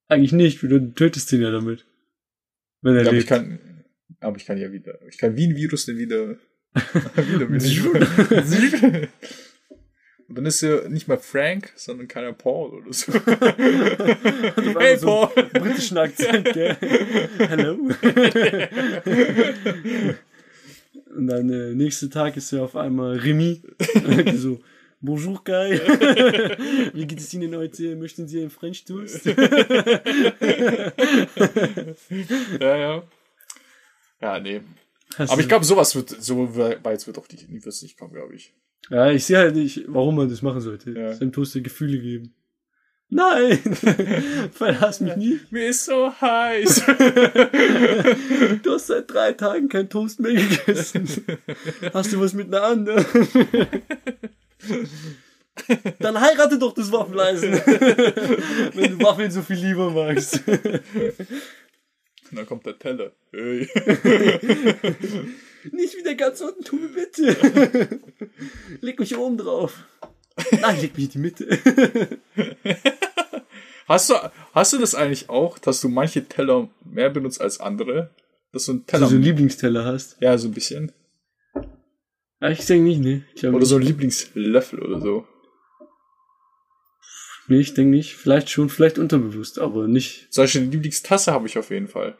Eigentlich 0.09 0.33
nicht, 0.33 0.63
du 0.63 0.93
tötest 0.95 1.33
ihn 1.33 1.43
ja 1.43 1.51
damit. 1.51 1.87
Wenn 2.83 2.97
er 2.97 3.03
Ja, 3.03 3.09
aber 3.09 3.13
lebt. 3.13 3.25
ich 3.25 3.29
kann, 3.29 3.85
aber 4.21 4.37
ich 4.37 4.47
kann 4.47 4.59
ja 4.59 4.73
wieder, 4.73 4.99
ich 5.09 5.19
kann 5.19 5.37
wie 5.37 5.47
ein 5.47 5.57
Virus 5.57 5.87
den 5.87 5.99
wieder, 5.99 6.37
wieder 6.75 7.49
mit 7.49 7.63
Und 10.29 10.35
dann 10.39 10.47
ist 10.47 10.62
er 10.62 10.89
nicht 10.89 11.07
mehr 11.07 11.18
Frank, 11.18 11.72
sondern 11.77 12.09
keiner 12.09 12.33
Paul 12.33 12.70
oder 12.70 12.93
so. 12.93 13.12
hey 14.79 14.99
so 14.99 15.07
Paul! 15.07 15.45
britischen 15.53 15.99
Akzent, 15.99 16.45
gell? 16.53 16.77
Hello. 17.39 17.74
Und 21.14 21.27
dann 21.29 21.49
äh, 21.49 21.74
nächsten 21.74 22.11
Tag 22.11 22.37
ist 22.37 22.53
er 22.53 22.64
auf 22.64 22.74
einmal 22.74 23.16
Remy. 23.18 23.62
so, 24.37 24.59
Bonjour 25.01 25.45
Kai. 25.45 25.79
Wie 26.93 27.07
geht 27.07 27.20
es 27.20 27.33
Ihnen 27.33 27.55
heute? 27.55 27.95
Möchten 27.95 28.27
Sie 28.27 28.41
einen 28.41 28.51
French 28.51 28.85
Toast? 28.85 29.27
Ja, 32.61 32.77
ja. 32.77 33.03
Ja, 34.20 34.41
nee. 34.41 34.62
Hast 35.16 35.31
Aber 35.31 35.41
ich 35.41 35.49
glaube, 35.49 35.64
sowas 35.64 35.95
wird, 35.95 36.11
so 36.11 36.57
weit 36.57 37.07
wird 37.07 37.18
auch 37.18 37.29
die, 37.29 37.47
wird's 37.64 37.83
nicht 37.83 37.97
kommen, 37.97 38.12
glaube 38.12 38.35
ich. 38.35 38.53
Ja, 38.91 39.11
ich 39.11 39.24
sehe 39.24 39.39
halt 39.39 39.57
nicht, 39.57 39.85
warum 39.89 40.16
man 40.16 40.29
das 40.29 40.43
machen 40.43 40.61
sollte. 40.61 40.93
Ja. 40.93 41.12
Seinem 41.12 41.33
Toaster 41.33 41.61
Gefühle 41.61 41.99
geben. 41.99 42.35
Nein! 43.09 43.59
Verlass 44.53 45.01
mich 45.01 45.16
nicht. 45.16 45.53
Mir 45.53 45.68
ist 45.68 45.85
so 45.85 46.12
heiß. 46.20 46.83
Du 48.62 48.72
hast 48.72 48.89
seit 48.89 49.11
drei 49.11 49.33
Tagen 49.33 49.68
kein 49.68 49.89
Toast 49.89 50.20
mehr 50.20 50.35
gegessen. 50.35 51.09
Hast 51.95 52.12
du 52.12 52.20
was 52.20 52.33
mit 52.33 52.49
einer 52.49 52.62
anderen? 52.64 53.05
Dann 56.01 56.20
heirate 56.20 56.59
doch 56.59 56.74
das 56.74 56.91
Waffeleisen. 56.91 57.53
Wenn 57.53 58.99
du 58.99 59.05
Waffeln 59.05 59.31
so 59.31 59.43
viel 59.43 59.57
lieber 59.57 59.91
magst. 59.91 60.43
Und 60.47 60.83
dann 62.33 62.47
kommt 62.47 62.66
der 62.66 62.79
Teller. 62.79 63.12
Hey. 63.33 63.68
Nicht 65.73 65.97
wieder 65.97 66.14
ganz 66.14 66.41
unten, 66.41 66.64
tu 66.64 66.77
mir 66.77 66.89
bitte. 66.89 68.01
Leg 68.81 68.99
mich 68.99 69.17
oben 69.17 69.37
drauf. 69.39 69.85
Nein, 70.61 70.81
leg 70.81 70.95
mich 70.97 71.07
in 71.07 71.11
die 71.12 71.19
Mitte. 71.19 72.19
Hast 73.89 74.11
du, 74.11 74.14
hast 74.53 74.73
du 74.73 74.79
das 74.79 74.97
eigentlich 74.97 75.29
auch, 75.31 75.59
dass 75.61 75.81
du 75.81 75.89
manche 75.89 76.25
Teller 76.25 76.69
mehr 76.85 77.09
benutzt 77.09 77.41
als 77.41 77.61
andere? 77.61 78.11
Dass 78.53 78.64
du 78.67 78.73
einen 78.73 78.81
Dass 78.81 78.91
Teller, 78.91 79.05
du 79.05 79.11
so 79.11 79.14
einen 79.14 79.23
Lieblingsteller 79.25 79.85
hast. 79.85 80.17
ja, 80.21 80.37
so 80.39 80.49
ein 80.49 80.55
bisschen. 80.55 80.91
Ja, 82.41 82.51
ich 82.51 82.67
denke 82.67 82.83
nicht, 82.89 83.01
ne. 83.01 83.25
Oder 83.53 83.64
so 83.64 83.77
einen 83.77 83.85
Lieblingslöffel 83.85 84.81
oder 84.83 85.01
so. 85.01 85.25
nee, 87.47 87.61
ich 87.61 87.75
denke 87.75 87.91
nicht. 87.97 88.17
Vielleicht 88.17 88.51
schon, 88.51 88.69
vielleicht 88.71 88.99
unterbewusst, 88.99 89.61
aber 89.61 89.87
nicht. 89.87 90.27
Solche 90.31 90.59
Lieblingstasse 90.59 91.31
habe 91.33 91.47
ich 91.47 91.57
auf 91.57 91.71
jeden 91.71 91.87
Fall. 91.87 92.19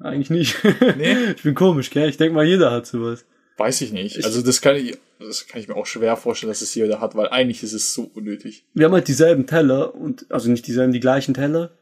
Eigentlich 0.00 0.30
nicht. 0.30 0.56
Nee? 0.96 1.16
Ich 1.36 1.42
bin 1.42 1.54
komisch, 1.54 1.90
gell? 1.90 2.08
Ich 2.08 2.16
denke 2.16 2.34
mal, 2.34 2.44
jeder 2.46 2.70
hat 2.70 2.86
sowas. 2.86 3.24
Weiß 3.58 3.80
ich 3.82 3.92
nicht. 3.92 4.16
Ich- 4.18 4.24
Also 4.24 4.40
das 4.42 4.60
kann 4.60 4.76
ich, 4.76 4.96
das 5.18 5.46
kann 5.46 5.60
ich 5.60 5.68
mir 5.68 5.76
auch 5.76 5.86
schwer 5.86 6.16
vorstellen, 6.16 6.50
dass 6.50 6.62
es 6.62 6.74
jeder 6.74 7.00
hat, 7.00 7.14
weil 7.14 7.28
eigentlich 7.28 7.62
ist 7.62 7.72
es 7.74 7.92
so 7.92 8.10
unnötig. 8.14 8.64
Wir 8.74 8.86
haben 8.86 8.94
halt 8.94 9.08
dieselben 9.08 9.46
Teller 9.46 9.94
und, 9.94 10.26
also 10.30 10.50
nicht 10.50 10.66
dieselben, 10.66 10.92
die 10.92 11.00
gleichen 11.00 11.34
Teller. 11.34 11.76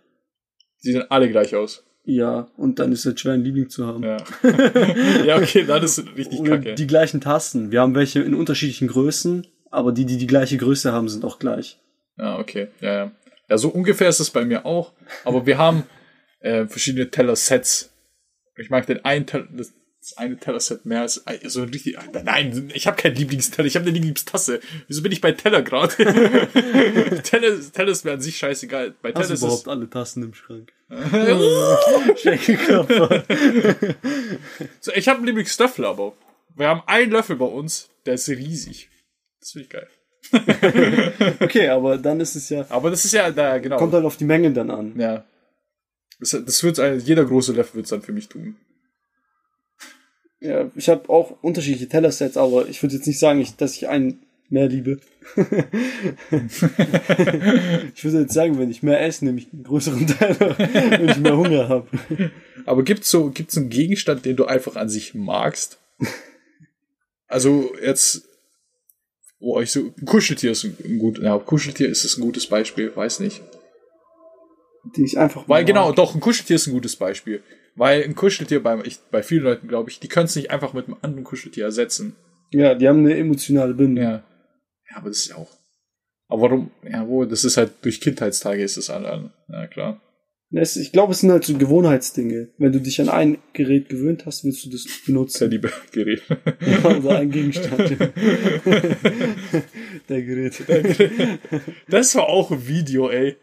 Die 0.85 0.93
sehen 0.93 1.05
alle 1.09 1.29
gleich 1.31 1.55
aus. 1.55 1.85
Ja, 2.05 2.49
und 2.57 2.79
dann 2.79 2.91
ist 2.93 3.05
es 3.05 3.21
schwer, 3.21 3.35
einen 3.35 3.45
Liebling 3.45 3.69
zu 3.69 3.87
haben. 3.87 4.03
Ja. 4.03 4.17
ja, 5.27 5.37
okay, 5.37 5.65
dann 5.65 5.83
ist 5.83 5.99
es 5.99 6.07
richtig 6.17 6.41
Oder 6.41 6.57
kacke. 6.59 6.75
die 6.75 6.87
gleichen 6.87 7.21
Tasten. 7.21 7.71
Wir 7.71 7.83
haben 7.83 7.95
welche 7.95 8.21
in 8.21 8.35
unterschiedlichen 8.35 8.89
Größen, 8.89 9.47
aber 9.71 9.93
die, 9.93 10.07
die 10.07 10.17
die 10.17 10.27
gleiche 10.27 10.57
Größe 10.57 10.91
haben, 10.93 11.09
sind 11.09 11.25
auch 11.25 11.39
gleich. 11.39 11.79
Ja, 12.17 12.39
okay. 12.39 12.69
Ja, 12.81 12.93
ja. 12.95 13.13
Ja, 13.51 13.59
so 13.59 13.69
ungefähr 13.69 14.09
ist 14.09 14.21
es 14.21 14.31
bei 14.31 14.45
mir 14.45 14.65
auch. 14.67 14.93
Aber 15.25 15.45
wir 15.47 15.59
haben 15.59 15.85
äh, 16.41 16.67
verschiedene 16.67 17.11
Teller-Sets. 17.11 17.91
Ich 18.59 18.71
mag 18.71 18.87
den 18.87 19.05
einen 19.05 19.27
Teller, 19.27 19.47
das, 19.53 19.73
das 20.01 20.17
eine 20.17 20.37
Teller-Set 20.39 20.85
mehr 20.87 21.03
als 21.03 21.25
so 21.45 21.63
ein 21.63 21.69
richtig. 21.71 21.97
Nein, 22.25 22.71
ich 22.75 22.87
habe 22.87 22.97
keinen 22.97 23.17
Lieblingsteller, 23.17 23.67
ich 23.67 23.77
habe 23.77 23.85
eine 23.85 23.95
Lieblingstasse. 23.95 24.61
Wieso 24.87 25.03
bin 25.03 25.13
ich 25.13 25.21
bei 25.21 25.33
Teller 25.33 25.63
gerade? 25.63 25.95
Teller, 27.23 27.57
Teller 27.73 27.89
ist 27.93 28.05
mir 28.05 28.13
an 28.13 28.21
sich 28.21 28.37
scheißegal. 28.37 28.95
Bei 29.03 29.11
Hast 29.11 29.15
Teller 29.15 29.29
du 29.29 29.35
ist 29.35 29.41
überhaupt 29.43 29.63
es. 29.63 29.69
alle 29.69 29.91
Tassen 29.91 30.23
im 30.23 30.35
Schrank? 30.35 30.73
Schenkelklopfer. 32.17 33.25
So, 34.81 34.93
ich 34.93 35.09
habe 35.09 35.19
einen 35.19 35.27
Lieblingslöffel, 35.27 35.85
aber 35.85 36.15
wir 36.57 36.69
haben 36.69 36.83
einen 36.87 37.13
Löffel 37.13 37.37
bei 37.37 37.45
uns, 37.47 37.89
der 38.07 38.15
ist 38.15 38.29
riesig. 38.29 38.89
Das 39.41 39.53
finde 39.53 39.65
ich 39.65 39.71
geil. 39.71 39.89
okay, 41.41 41.69
aber 41.69 41.97
dann 41.99 42.21
ist 42.21 42.35
es 42.35 42.49
ja, 42.49 42.67
Aber 42.69 42.91
das 42.91 43.05
ist 43.05 43.13
ja 43.13 43.31
da, 43.31 43.59
genau. 43.59 43.77
kommt 43.77 43.95
halt 43.95 44.05
auf 44.05 44.17
die 44.17 44.25
Menge 44.25 44.53
dann 44.53 44.71
an. 44.71 44.99
Ja. 44.99 45.25
Das, 46.21 46.31
das 46.31 46.63
wird 46.65 46.79
jeder 47.07 47.25
große 47.25 47.53
Löffel 47.53 47.77
wird 47.77 47.87
es 47.87 47.91
dann 47.91 48.03
für 48.03 48.13
mich 48.13 48.29
tun. 48.29 48.57
Ja, 50.41 50.71
ich 50.77 50.89
habe 50.89 51.09
auch 51.09 51.43
unterschiedliche 51.43 51.89
Tellersets, 51.89 52.37
aber 52.37 52.69
ich 52.69 52.83
würde 52.83 52.95
jetzt 52.95 53.07
nicht 53.07 53.19
sagen, 53.19 53.47
dass 53.57 53.75
ich 53.75 53.89
einen 53.89 54.21
mehr 54.49 54.69
liebe. 54.69 55.01
ich 55.37 55.43
würde 58.05 58.21
jetzt 58.21 58.35
sagen, 58.35 58.59
wenn 58.59 58.71
ich 58.71 58.83
mehr 58.83 59.01
esse, 59.01 59.25
nehme 59.25 59.39
ich 59.39 59.49
einen 59.53 59.65
größeren 59.65 60.07
Teller, 60.07 60.59
wenn 60.59 61.09
ich 61.09 61.19
mehr 61.19 61.37
Hunger 61.37 61.69
habe. 61.69 61.89
Aber 62.67 62.85
gibt's 62.85 63.11
so, 63.11 63.31
gibt's 63.31 63.57
einen 63.57 63.69
Gegenstand, 63.69 64.25
den 64.25 64.37
du 64.37 64.45
einfach 64.47 64.77
an 64.77 64.89
sich 64.89 65.15
magst? 65.15 65.79
Also 67.27 67.75
jetzt 67.83 68.29
wo 69.41 69.61
ich 69.61 69.71
so, 69.71 69.93
Kuscheltier 70.05 70.53
ist 70.53 70.65
ein, 70.65 70.77
ein 70.85 70.99
gut, 70.99 71.19
ja, 71.19 71.39
Kuscheltier 71.39 71.89
ist 71.89 72.05
es 72.05 72.17
ein 72.17 72.23
gutes 72.23 72.47
Beispiel, 72.47 72.95
weiß 72.95 73.21
nicht. 73.21 73.41
Die 74.97 75.05
ich 75.05 75.19
einfach 75.19 75.49
Weil 75.49 75.63
mag. 75.63 75.67
genau, 75.67 75.93
doch, 75.93 76.15
ein 76.15 76.21
Kuscheltier 76.21 76.57
ist 76.57 76.67
ein 76.67 76.73
gutes 76.73 76.97
Beispiel. 76.97 77.43
Weil 77.75 78.03
ein 78.03 78.15
Kuscheltier 78.15 78.63
bei, 78.63 78.81
ich, 78.85 78.99
bei 79.11 79.23
vielen 79.23 79.45
Leuten, 79.45 79.69
glaube 79.69 79.91
ich, 79.91 80.01
die 80.01 80.09
können 80.09 80.27
es 80.27 80.37
nicht 80.37 80.51
einfach 80.51 80.73
mit 80.73 80.87
einem 80.87 80.97
anderen 81.03 81.25
Kuscheltier 81.25 81.65
ersetzen. 81.65 82.17
Ja, 82.51 82.75
die 82.75 82.89
haben 82.89 83.01
eine 83.01 83.17
emotionale 83.17 83.75
Bindung. 83.75 84.05
Ja. 84.05 84.25
Ja, 84.91 84.97
aber 84.97 85.09
das 85.09 85.19
ist 85.19 85.29
ja 85.29 85.37
auch. 85.37 85.51
Aber 86.29 86.43
warum? 86.43 86.71
Ja, 86.89 87.07
wo, 87.07 87.25
das 87.25 87.45
ist 87.45 87.57
halt 87.57 87.73
durch 87.83 88.01
Kindheitstage 88.01 88.63
ist 88.63 88.77
das 88.77 88.91
an. 88.91 89.31
Ja, 89.49 89.67
klar. 89.67 90.01
Ich 90.51 90.93
glaube, 90.93 91.13
es 91.13 91.21
sind 91.21 91.31
halt 91.31 91.45
so 91.45 91.59
Gewohnheitsdinge. 91.59 92.49
Wenn 92.57 92.73
du 92.73 92.81
dich 92.81 93.03
an 93.03 93.11
ein 93.11 93.37
Gerät 93.53 93.91
gewöhnt 93.91 94.25
hast, 94.25 94.45
willst 94.45 94.65
du 94.65 94.71
das 94.71 94.87
ist 94.87 95.01
ja 95.07 95.13
benutzen. 95.13 95.51
die 95.51 95.61
Gerät. 95.93 96.23
also 96.85 97.11
ein 97.11 97.31
Gegenstand. 97.31 97.99
Der 100.09 100.23
Gerät. 100.23 100.65
Das 101.89 102.15
war 102.15 102.31
auch 102.31 102.51
ein 102.51 102.67
Video, 102.67 103.11
ey. 103.11 103.37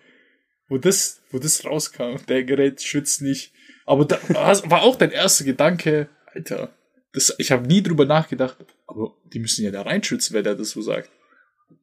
Wo 0.68 0.78
das, 0.78 1.22
wo 1.32 1.40
das 1.40 1.64
rauskam. 1.66 2.18
Der 2.28 2.44
Gerät 2.44 2.82
schützt 2.82 3.22
nicht. 3.22 3.54
Aber 3.86 4.06
da 4.06 4.20
war 4.30 4.82
auch 4.82 4.96
dein 4.96 5.12
erster 5.12 5.46
Gedanke, 5.46 6.10
Alter. 6.34 6.74
Das, 7.14 7.34
ich 7.38 7.52
habe 7.52 7.68
nie 7.68 7.82
drüber 7.82 8.06
nachgedacht, 8.06 8.58
aber 8.88 9.16
die 9.32 9.40
müssen 9.40 9.64
ja 9.64 9.72
da 9.72 9.84
reinschützen, 9.84 10.34
wenn 10.34 10.44
der 10.44 10.56
das 10.56 10.72
so 10.72 10.82
sagt. 10.82 11.10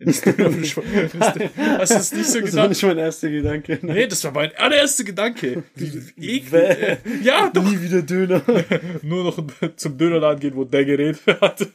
Hast 0.05 0.27
du 0.27 0.33
das 0.33 0.57
nicht 2.13 2.27
so 2.29 2.41
Das 2.41 2.57
war 2.57 2.69
nicht 2.69 2.83
mein 2.83 2.99
erster 2.99 3.31
Gedanke. 3.31 3.79
Nee, 3.83 4.07
das 4.07 4.25
war 4.25 4.33
mein 4.33 4.55
allererster 4.57 5.05
Gedanke. 5.05 5.63
Ekel. 6.17 6.99
Ja, 7.23 7.51
doch. 7.51 7.65
Nie 7.65 7.81
wieder 7.81 8.03
Döner. 8.03 8.43
Nur 9.03 9.25
noch 9.25 9.45
zum 9.77 9.99
Dönerladen 9.99 10.41
gehen, 10.41 10.57
wo 10.57 10.65
der 10.65 10.85
Gerät 10.85 11.19
hat. 11.41 11.69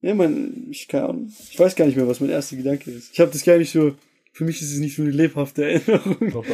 Ja, 0.00 0.14
man, 0.14 0.68
ich 0.70 0.92
Ahnung. 0.94 1.32
Ich 1.50 1.58
weiß 1.58 1.74
gar 1.74 1.86
nicht 1.86 1.96
mehr, 1.96 2.06
was 2.06 2.20
mein 2.20 2.30
erster 2.30 2.56
Gedanke 2.56 2.90
ist. 2.90 3.12
Ich 3.12 3.20
habe 3.20 3.32
das 3.32 3.44
gar 3.44 3.58
nicht 3.58 3.72
so. 3.72 3.94
Für 4.38 4.44
mich 4.44 4.62
ist 4.62 4.70
es 4.72 4.78
nicht 4.78 4.94
so 4.94 5.02
eine 5.02 5.10
lebhafte 5.10 5.64
Erinnerung. 5.64 6.16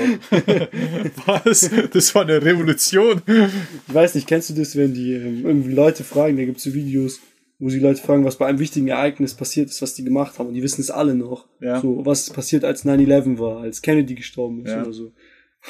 Was? 1.27 1.69
Das 1.93 2.15
war 2.15 2.23
eine 2.23 2.43
Revolution. 2.43 3.21
Ich 3.27 3.93
weiß 3.95 4.15
nicht, 4.15 4.27
kennst 4.27 4.49
du 4.49 4.55
das, 4.55 4.75
wenn 4.75 4.95
die 4.95 5.13
ähm, 5.13 5.45
irgendwie 5.45 5.75
Leute 5.75 6.03
fragen, 6.03 6.39
da 6.39 6.47
gibt's 6.47 6.63
so 6.63 6.73
Videos, 6.73 7.21
wo 7.59 7.69
sie 7.69 7.81
Leute 7.81 8.01
fragen, 8.01 8.25
was 8.25 8.37
bei 8.39 8.47
einem 8.47 8.59
wichtigen 8.59 8.89
Ereignis 8.89 9.35
passiert 9.35 9.69
ist, 9.69 9.83
was 9.83 9.93
die 9.93 10.03
gemacht 10.03 10.39
haben. 10.39 10.47
Und 10.49 10.55
die 10.55 10.63
wissen 10.63 10.81
es 10.81 10.91
alle 10.91 11.15
noch. 11.15 11.47
Ja. 11.61 11.79
So, 11.83 12.07
was 12.07 12.31
passiert, 12.31 12.65
als 12.65 12.87
9-11 12.87 13.39
war, 13.39 13.61
als 13.61 13.83
Kennedy 13.83 14.15
gestorben 14.15 14.65
ist 14.65 14.71
Ja. 14.73 14.81
oder 14.81 14.95
so. 14.95 15.13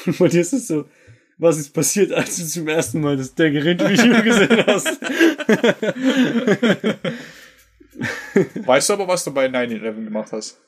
Und 0.05 0.17
bei 0.17 0.29
dir 0.29 0.39
ist 0.39 0.53
es 0.53 0.67
so, 0.67 0.85
was 1.37 1.57
ist 1.57 1.73
passiert, 1.73 2.13
als 2.13 2.37
du 2.37 2.45
zum 2.45 2.69
ersten 2.69 3.01
Mal 3.01 3.17
das 3.17 3.35
der 3.35 3.51
Gerät-Video 3.51 4.23
gesehen 4.23 4.63
hast? 4.67 5.01
Weißt 8.65 8.87
du 8.87 8.93
aber, 8.93 9.05
was 9.05 9.25
du 9.25 9.33
bei 9.33 9.47
9-11 9.47 10.05
gemacht 10.05 10.31
hast? 10.31 10.61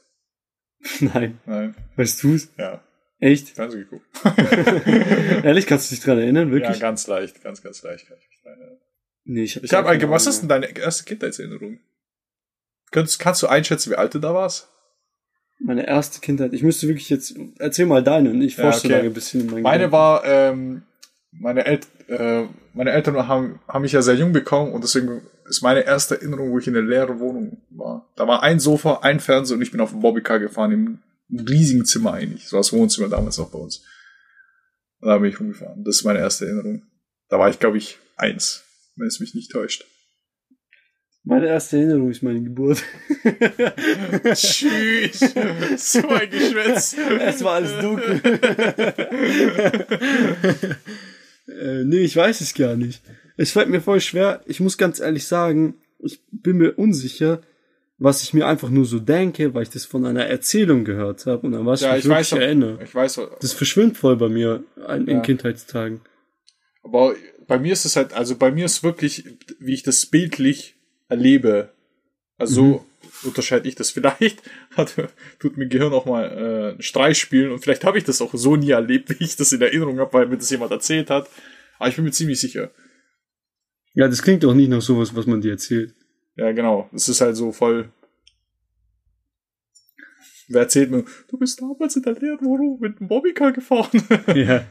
Nein. 0.99 1.39
Nein. 1.45 1.75
Weißt 1.95 2.23
du's? 2.23 2.49
Ja. 2.57 2.83
Echt? 3.19 3.49
Fernsehen 3.49 3.81
geguckt. 3.89 4.05
Ehrlich, 5.43 5.65
kannst 5.65 5.89
du 5.91 5.95
dich 5.95 6.03
dran 6.03 6.19
erinnern? 6.19 6.47
Ja, 6.49 6.53
Wirklich? 6.53 6.79
ganz 6.79 7.07
leicht. 7.07 7.43
Ganz, 7.43 7.61
ganz 7.63 7.81
leicht. 7.83 8.07
Kann 8.07 8.17
ich 8.19 8.29
mich 8.29 8.41
dran 8.43 8.59
erinnern. 8.59 8.77
nee, 9.25 9.43
ich 9.43 9.55
hab 9.55 9.63
Ich 9.63 9.71
keine 9.71 9.87
eigentlich, 9.87 10.09
was 10.09 10.27
ist 10.27 10.41
denn 10.41 10.49
deine 10.49 10.67
erste 10.77 11.03
Kindheitserinnerung? 11.05 11.79
Kannst, 12.91 13.19
kannst 13.19 13.41
du 13.41 13.47
einschätzen, 13.47 13.91
wie 13.91 13.95
alt 13.95 14.13
du 14.13 14.19
da 14.19 14.33
warst? 14.33 14.69
Meine 15.59 15.87
erste 15.87 16.19
Kindheit. 16.21 16.53
Ich 16.53 16.61
müsste 16.61 16.87
wirklich 16.87 17.09
jetzt, 17.09 17.35
erzähl 17.57 17.87
mal 17.87 18.03
deine 18.03 18.29
und 18.29 18.41
ich 18.41 18.55
Ja, 18.57 18.65
forsche 18.71 18.85
okay. 18.87 18.89
da 18.89 18.99
ein 18.99 19.13
bisschen 19.13 19.41
in 19.41 19.47
mein 19.47 19.61
Meine 19.63 19.85
Gedanken. 19.85 19.91
war, 19.93 20.23
ähm, 20.25 20.83
meine, 21.31 21.65
El 21.65 21.79
äh, 22.07 22.45
meine 22.73 22.91
Eltern 22.91 23.27
haben, 23.27 23.59
haben 23.67 23.81
mich 23.81 23.91
ja 23.91 24.01
sehr 24.03 24.15
jung 24.15 24.31
bekommen 24.31 24.71
und 24.73 24.83
deswegen 24.83 25.21
ist 25.47 25.61
meine 25.61 25.81
erste 25.81 26.15
Erinnerung, 26.15 26.51
wo 26.51 26.59
ich 26.59 26.67
in 26.67 26.75
einer 26.75 26.87
leeren 26.87 27.19
Wohnung 27.19 27.61
war. 27.69 28.11
Da 28.15 28.27
war 28.27 28.43
ein 28.43 28.59
Sofa, 28.59 28.99
ein 29.01 29.19
Fernseher 29.19 29.55
und 29.55 29.61
ich 29.61 29.71
bin 29.71 29.81
auf 29.81 29.91
dem 29.91 30.01
Bobbycar 30.01 30.39
gefahren 30.39 30.71
im 30.71 30.99
riesigen 31.29 31.85
Zimmer 31.85 32.13
eigentlich. 32.13 32.47
So 32.47 32.57
das 32.57 32.73
Wohnzimmer 32.73 33.09
damals 33.09 33.37
noch 33.37 33.51
bei 33.51 33.59
uns. 33.59 33.83
Und 34.99 35.09
da 35.09 35.17
bin 35.17 35.29
ich 35.29 35.39
rumgefahren. 35.39 35.83
Das 35.83 35.97
ist 35.97 36.03
meine 36.03 36.19
erste 36.19 36.45
Erinnerung. 36.45 36.83
Da 37.29 37.39
war 37.39 37.49
ich, 37.49 37.59
glaube 37.59 37.77
ich, 37.77 37.97
eins, 38.15 38.63
wenn 38.95 39.07
es 39.07 39.19
mich 39.19 39.35
nicht 39.35 39.51
täuscht. 39.51 39.85
Meine 41.23 41.47
erste 41.47 41.77
Erinnerung 41.77 42.09
ist 42.09 42.23
meine 42.23 42.41
Geburt. 42.41 42.81
Tschüss. 44.33 45.19
so 45.77 46.07
ein 46.07 46.29
Geschwätz. 46.29 46.95
es 47.19 47.43
war 47.43 47.55
alles 47.55 47.81
dunkel. 47.81 48.21
äh, 51.49 51.83
nee, 51.83 51.97
ich 51.97 52.15
weiß 52.15 52.39
es 52.39 52.53
gar 52.53 52.77
nicht. 52.77 53.01
Es 53.37 53.51
fällt 53.51 53.69
mir 53.69 53.81
voll 53.81 54.01
schwer. 54.01 54.41
Ich 54.45 54.59
muss 54.59 54.77
ganz 54.77 54.99
ehrlich 54.99 55.25
sagen, 55.27 55.75
ich 55.99 56.19
bin 56.31 56.57
mir 56.57 56.77
unsicher, 56.77 57.41
was 57.99 58.21
ich 58.23 58.33
mir 58.33 58.45
einfach 58.47 58.69
nur 58.69 58.85
so 58.85 58.99
denke, 58.99 59.53
weil 59.53 59.63
ich 59.63 59.69
das 59.69 59.85
von 59.85 60.05
einer 60.05 60.25
Erzählung 60.25 60.85
gehört 60.85 61.25
habe 61.25 61.47
und 61.47 61.53
an 61.55 61.65
was 61.65 61.81
Ja, 61.81 61.93
ich 61.93 61.99
ich 61.99 62.05
mich 62.05 62.17
weiß, 62.17 62.31
wirklich 62.33 62.45
erinnere. 62.47 62.83
ich 62.83 62.93
weiß, 62.93 63.19
Das 63.39 63.53
verschwimmt 63.53 63.97
voll 63.97 64.15
bei 64.17 64.29
mir 64.29 64.63
in, 64.95 65.07
Ja. 65.07 65.19
Kindheitstagen. 65.21 66.01
Aber 66.83 67.15
bei 67.47 67.57
mir 67.59 67.73
ist 67.73 67.85
es 67.85 67.95
halt, 67.95 68.13
also 68.13 68.35
bei 68.35 68.51
mir 68.51 68.65
ist 68.65 68.83
wirklich, 68.83 69.23
wie 69.59 69.73
ich 69.73 69.83
das 69.83 70.05
bildlich 70.05 70.75
erlebe. 71.09 71.69
Also 72.37 72.61
Mhm. 72.63 72.79
so 73.21 73.27
unterscheide 73.29 73.67
ich 73.67 73.73
das. 73.75 73.89
Vielleicht 73.91 74.43
hat, 74.77 74.93
tut 75.39 75.57
mir 75.57 75.67
Gehirn 75.67 75.93
auch 75.93 76.05
mal 76.05 76.25
äh, 76.25 76.71
einen 76.73 76.81
Streich 76.81 77.17
spielen 77.17 77.51
und 77.51 77.59
vielleicht 77.59 77.83
habe 77.83 77.97
ich 77.97 78.03
das 78.03 78.21
auch 78.21 78.33
so 78.35 78.55
nie 78.55 78.71
erlebt, 78.71 79.09
wie 79.19 79.23
ich 79.23 79.35
das 79.35 79.51
in 79.53 79.61
Erinnerung 79.61 79.99
habe, 79.99 80.13
weil 80.13 80.27
mir 80.27 80.37
das 80.37 80.49
jemand 80.51 80.71
erzählt 80.71 81.09
hat. 81.09 81.27
Aber 81.79 81.89
ich 81.89 81.95
bin 81.95 82.05
mir 82.05 82.11
ziemlich 82.11 82.39
sicher. 82.39 82.69
Ja, 83.97 84.07
das 84.07 84.21
klingt 84.21 84.43
doch 84.43 84.53
nicht 84.53 84.69
nach 84.69 84.81
sowas, 84.81 85.15
was 85.15 85.25
man 85.25 85.41
dir 85.41 85.53
erzählt. 85.53 85.95
Ja, 86.35 86.51
genau. 86.51 86.87
Es 86.93 87.09
ist 87.09 87.19
halt 87.19 87.35
so 87.35 87.51
voll. 87.51 87.89
Wer 90.49 90.61
erzählt 90.61 90.91
mir, 90.91 91.03
du 91.27 91.37
bist 91.39 91.59
damals 91.59 91.95
in 91.95 92.03
der 92.03 92.13
leeren 92.13 92.45
Wohnung 92.45 92.79
mit 92.79 92.99
dem 92.99 93.07
Bobbycar 93.07 93.51
gefahren? 93.53 93.99
ja. 94.35 94.65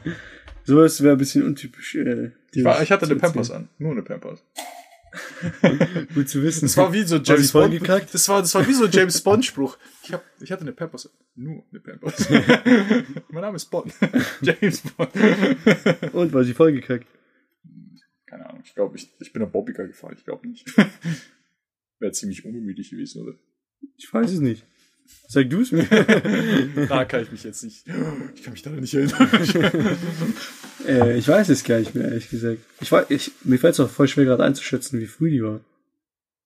Sowas 0.63 1.03
wäre 1.03 1.15
ein 1.15 1.17
bisschen 1.17 1.43
untypisch. 1.43 1.95
Äh, 1.95 2.31
Ich, 2.53 2.63
war, 2.63 2.81
ich 2.81 2.89
hatte 2.89 3.05
eine 3.05 3.17
Pampers 3.17 3.51
an. 3.51 3.67
Nur 3.79 3.91
eine 3.91 4.01
Pampers. 4.01 4.41
Gut 6.15 6.29
zu 6.29 6.41
wissen. 6.41 6.61
Das 6.61 6.77
war 6.77 6.93
wie 6.93 7.03
so 7.03 7.17
James 7.17 7.51
voll 7.51 7.67
Bond. 7.67 7.81
gekackt? 7.81 8.13
Das 8.13 8.29
war, 8.29 8.39
das 8.39 8.55
war 8.55 8.65
wie 8.65 8.73
so 8.73 8.85
ein 8.85 8.91
James 8.91 9.19
Bond 9.21 9.43
Spruch. 9.43 9.77
Ich 10.03 10.13
hab, 10.13 10.23
ich 10.39 10.51
hatte 10.53 10.61
eine 10.61 10.71
Pampers. 10.71 11.09
Nur 11.35 11.63
eine 11.69 11.81
Pampers. 11.81 12.29
mein 12.29 13.41
Name 13.41 13.57
ist 13.57 13.65
Bond. 13.65 13.93
James 14.41 14.81
Bond. 14.81 15.11
Und 16.13 16.31
war 16.31 16.45
sie 16.45 16.53
vollgekackt. 16.53 17.07
Keine 18.27 18.47
Ahnung. 18.47 18.61
Ich 18.65 18.75
glaube, 18.75 18.95
ich, 18.97 19.09
ich 19.19 19.33
bin 19.33 19.41
am 19.41 19.51
Bobbycar 19.51 19.87
gefahren. 19.87 20.15
Ich 20.17 20.25
glaube 20.25 20.47
nicht. 20.47 20.67
Wäre 21.99 22.11
ziemlich 22.11 22.45
ungemütlich 22.45 22.91
gewesen, 22.91 23.23
oder? 23.23 23.33
Ich 23.95 24.13
weiß 24.13 24.31
es 24.31 24.39
nicht. 24.39 24.63
Sag 25.27 25.49
du 25.49 25.61
es 25.61 25.71
mir. 25.71 25.85
Da 26.89 27.05
kann 27.05 27.23
ich 27.23 27.31
mich 27.31 27.43
jetzt 27.43 27.63
nicht. 27.63 27.87
Ich 28.35 28.43
kann 28.43 28.53
mich 28.53 28.61
da 28.61 28.69
nicht 28.69 28.93
erinnern. 28.93 29.29
äh, 30.85 31.17
ich 31.17 31.27
weiß 31.27 31.49
es 31.49 31.63
gar 31.63 31.79
nicht 31.79 31.95
mehr, 31.95 32.09
ehrlich 32.09 32.29
gesagt. 32.29 32.59
Ich 32.81 32.91
weiß, 32.91 33.05
ich, 33.09 33.31
mir 33.43 33.57
fällt 33.57 33.73
es 33.73 33.79
auch 33.79 33.89
voll 33.89 34.07
schwer 34.07 34.25
gerade 34.25 34.43
einzuschätzen, 34.43 34.99
wie 34.99 35.07
früh 35.07 35.31
die 35.31 35.41
war. 35.41 35.61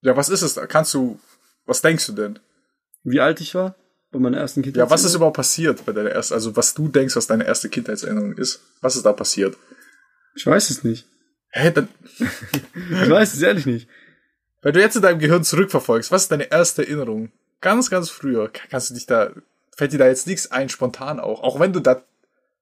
ja, 0.01 0.15
was 0.15 0.29
ist 0.29 0.43
es? 0.43 0.53
da? 0.53 0.67
Kannst 0.67 0.93
du. 0.93 1.19
Was 1.65 1.81
denkst 1.81 2.05
du 2.07 2.13
denn? 2.13 2.39
Wie 3.03 3.19
alt 3.19 3.41
ich 3.41 3.55
war 3.55 3.75
bei 4.11 4.19
meiner 4.19 4.37
ersten 4.37 4.61
Kindheit. 4.61 4.79
Ja, 4.79 4.89
was 4.89 5.03
ist 5.03 5.15
überhaupt 5.15 5.37
passiert 5.37 5.85
bei 5.85 5.93
deiner 5.93 6.11
ersten, 6.11 6.33
also 6.33 6.55
was 6.55 6.73
du 6.73 6.87
denkst, 6.87 7.15
was 7.15 7.27
deine 7.27 7.45
erste 7.45 7.69
Kindheitserinnerung 7.69 8.37
ist? 8.37 8.61
Was 8.81 8.95
ist 8.95 9.05
da 9.05 9.13
passiert? 9.13 9.57
Ich 10.35 10.45
weiß 10.45 10.69
es 10.69 10.83
nicht. 10.83 11.07
Hä, 11.51 11.71
dann, 11.71 11.87
Ich 12.19 13.09
weiß 13.09 13.33
es 13.33 13.41
ehrlich 13.41 13.65
nicht. 13.65 13.87
Wenn 14.61 14.73
du 14.73 14.79
jetzt 14.79 14.95
in 14.95 15.01
deinem 15.01 15.19
Gehirn 15.19 15.43
zurückverfolgst, 15.43 16.11
was 16.11 16.23
ist 16.23 16.31
deine 16.31 16.51
erste 16.51 16.83
Erinnerung? 16.83 17.31
Ganz, 17.61 17.89
ganz 17.89 18.09
früher. 18.09 18.51
Kannst 18.69 18.89
du 18.89 18.93
dich 18.93 19.05
da, 19.05 19.31
fällt 19.75 19.93
dir 19.93 19.97
da 19.97 20.07
jetzt 20.07 20.27
nichts 20.27 20.51
ein, 20.51 20.69
spontan 20.69 21.19
auch? 21.19 21.41
Auch 21.43 21.59
wenn 21.59 21.73
du 21.73 21.79
da 21.79 22.03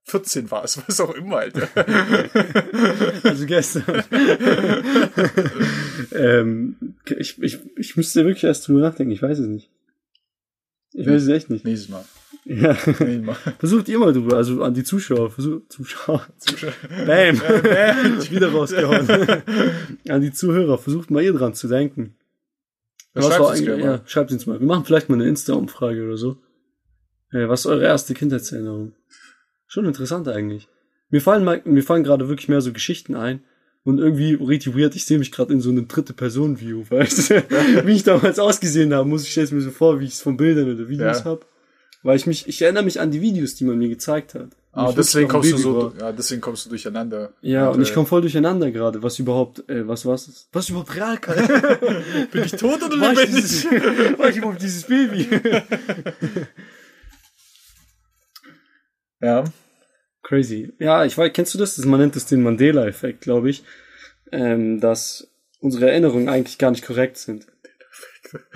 14 0.06 0.50
warst, 0.50 0.82
was 0.88 1.00
auch 1.00 1.14
immer, 1.14 1.38
Alter. 1.38 1.68
Also 3.24 3.46
gestern. 3.46 4.04
ähm, 6.14 6.96
ich, 7.18 7.42
ich, 7.42 7.60
ich 7.76 7.96
müsste 7.96 8.26
wirklich 8.26 8.44
erst 8.44 8.68
drüber 8.68 8.82
nachdenken. 8.82 9.12
Ich 9.12 9.22
weiß 9.22 9.40
es 9.40 9.48
nicht. 9.48 9.70
Ich 10.94 11.06
weiß 11.06 11.22
es 11.24 11.28
echt 11.30 11.50
nicht. 11.50 11.66
Nächstes 11.66 11.90
Mal. 11.90 12.04
Ja. 12.46 12.74
Versucht 12.74 13.90
ihr 13.90 14.00
mal 14.00 14.14
drüber, 14.14 14.38
also 14.38 14.64
an 14.64 14.74
die 14.74 14.84
Zuschauer. 14.84 15.30
Versucht, 15.30 15.72
Zuschauer. 15.72 16.26
Zuschauer. 16.38 16.74
Bam. 17.06 17.36
ich 18.20 18.32
wieder 18.32 18.52
rausgehauen. 18.52 19.08
an 20.10 20.22
die 20.22 20.32
Zuhörer. 20.32 20.78
Versucht 20.78 21.12
mal 21.12 21.22
ihr 21.24 21.34
dran 21.34 21.54
zu 21.54 21.68
denken. 21.68 22.16
Ja, 23.14 23.22
Was 23.24 23.36
schreibt's 23.36 23.68
war 23.68 23.78
ja, 23.78 24.02
schreibt 24.06 24.32
uns 24.32 24.46
mal. 24.46 24.60
Wir 24.60 24.68
machen 24.68 24.86
vielleicht 24.86 25.10
mal 25.10 25.16
eine 25.16 25.28
Insta-Umfrage 25.28 26.04
oder 26.06 26.18
so. 26.18 26.38
Was 27.32 27.62
ist 27.62 27.66
eure 27.68 27.84
erste 27.84 28.14
Kindheitserinnerung? 28.14 28.94
Schon 29.68 29.86
interessant 29.86 30.28
eigentlich. 30.28 30.68
Mir 31.10 31.22
fallen, 31.22 31.44
mal, 31.44 31.62
mir 31.66 31.84
fallen 31.84 32.04
gerade 32.04 32.28
wirklich 32.28 32.50
mehr 32.50 32.62
so 32.62 32.72
Geschichten 32.74 33.16
ein. 33.16 33.44
Und 33.84 34.00
irgendwie 34.00 34.34
richtig 34.34 34.76
weird, 34.78 34.96
ich 34.96 35.06
sehe 35.06 35.20
mich 35.20 35.32
gerade 35.32 35.54
in 35.54 35.62
so 35.62 35.70
einem 35.70 35.88
dritte 35.88 36.14
Person 36.14 36.60
View, 36.60 36.84
weißt 36.90 37.30
du? 37.30 37.86
Wie 37.86 37.94
ich 37.96 38.04
damals 38.04 38.40
ausgesehen 38.40 38.94
habe, 38.94 39.08
muss 39.08 39.24
ich 39.24 39.32
stelle 39.32 39.48
mir 39.52 39.62
so 39.62 39.72
vor, 39.72 40.00
wie 40.00 40.06
ich 40.06 40.14
es 40.14 40.22
von 40.22 40.38
Bildern 40.38 40.74
oder 40.74 40.90
Videos 40.90 41.20
Ja. 41.20 41.26
hab. 41.26 41.46
Weil 42.02 42.16
ich 42.16 42.26
mich, 42.26 42.48
ich 42.48 42.62
erinnere 42.62 42.84
mich 42.84 43.00
an 43.00 43.12
die 43.12 43.22
Videos, 43.22 43.56
die 43.56 43.66
man 43.66 43.78
mir 43.78 43.90
gezeigt 43.90 44.34
hat. 44.34 44.50
Ah, 44.72 44.94
deswegen 44.96 45.28
kommst 45.28 45.52
du 45.52 45.58
so, 45.58 45.94
ja, 46.00 46.12
deswegen 46.12 46.42
kommst 46.42 46.66
du 46.66 46.70
durcheinander. 46.70 47.34
Ja, 47.42 47.70
und 47.70 47.82
ich 47.82 47.90
äh, 47.90 47.94
komme 47.94 48.06
voll 48.06 48.22
durcheinander 48.22 48.72
gerade, 48.72 49.02
was 49.02 49.18
überhaupt, 49.20 49.68
äh, 49.68 49.86
was 49.88 50.06
was 50.06 50.28
ist? 50.28 50.48
Was 50.54 50.70
überhaupt 50.70 50.96
real 50.96 51.18
kann. 51.18 51.36
Bin 52.32 52.44
ich 52.44 52.52
tot 52.52 52.82
oder 52.84 53.02
War 53.02 53.14
ich, 53.14 53.20
lebendig? 53.20 53.44
dieses, 53.44 53.66
war 53.66 54.30
ich 54.30 54.38
überhaupt 54.38 54.62
dieses 54.62 54.84
Baby? 54.84 55.28
Ja. 59.22 59.44
Crazy. 60.24 60.74
Ja, 60.80 61.06
ich 61.06 61.18
weiß, 61.18 61.32
kennst 61.34 61.54
du 61.54 61.58
das? 61.58 61.76
das 61.76 61.86
man 61.86 62.00
nennt 62.00 62.16
es 62.16 62.26
den 62.26 62.42
Mandela-Effekt, 62.42 63.22
glaube 63.22 63.50
ich. 63.50 63.64
Ähm, 64.32 64.80
dass 64.80 65.28
unsere 65.60 65.90
Erinnerungen 65.90 66.30
eigentlich 66.30 66.58
gar 66.58 66.72
nicht 66.72 66.86
korrekt 66.86 67.18
sind. 67.18 67.48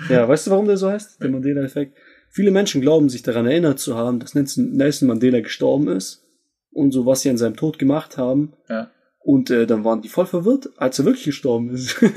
Ja, 0.08 0.28
weißt 0.28 0.46
du, 0.46 0.52
warum 0.52 0.66
der 0.66 0.76
so 0.76 0.88
heißt? 0.88 1.20
Der 1.20 1.30
Mandela-Effekt. 1.30 1.98
Viele 2.34 2.50
Menschen 2.50 2.80
glauben, 2.80 3.08
sich 3.08 3.22
daran 3.22 3.46
erinnert 3.46 3.78
zu 3.78 3.94
haben, 3.94 4.18
dass 4.18 4.34
Nelson 4.34 5.06
Mandela 5.06 5.38
gestorben 5.38 5.86
ist 5.86 6.24
und 6.72 6.90
so, 6.90 7.06
was 7.06 7.20
sie 7.20 7.30
an 7.30 7.38
seinem 7.38 7.54
Tod 7.54 7.78
gemacht 7.78 8.18
haben. 8.18 8.54
Ja. 8.68 8.90
Und 9.20 9.50
äh, 9.50 9.68
dann 9.68 9.84
waren 9.84 10.02
die 10.02 10.08
voll 10.08 10.26
verwirrt, 10.26 10.70
als 10.76 10.98
er 10.98 11.04
wirklich 11.04 11.26
gestorben 11.26 11.70
ist. 11.70 12.02
Wie 12.02 12.10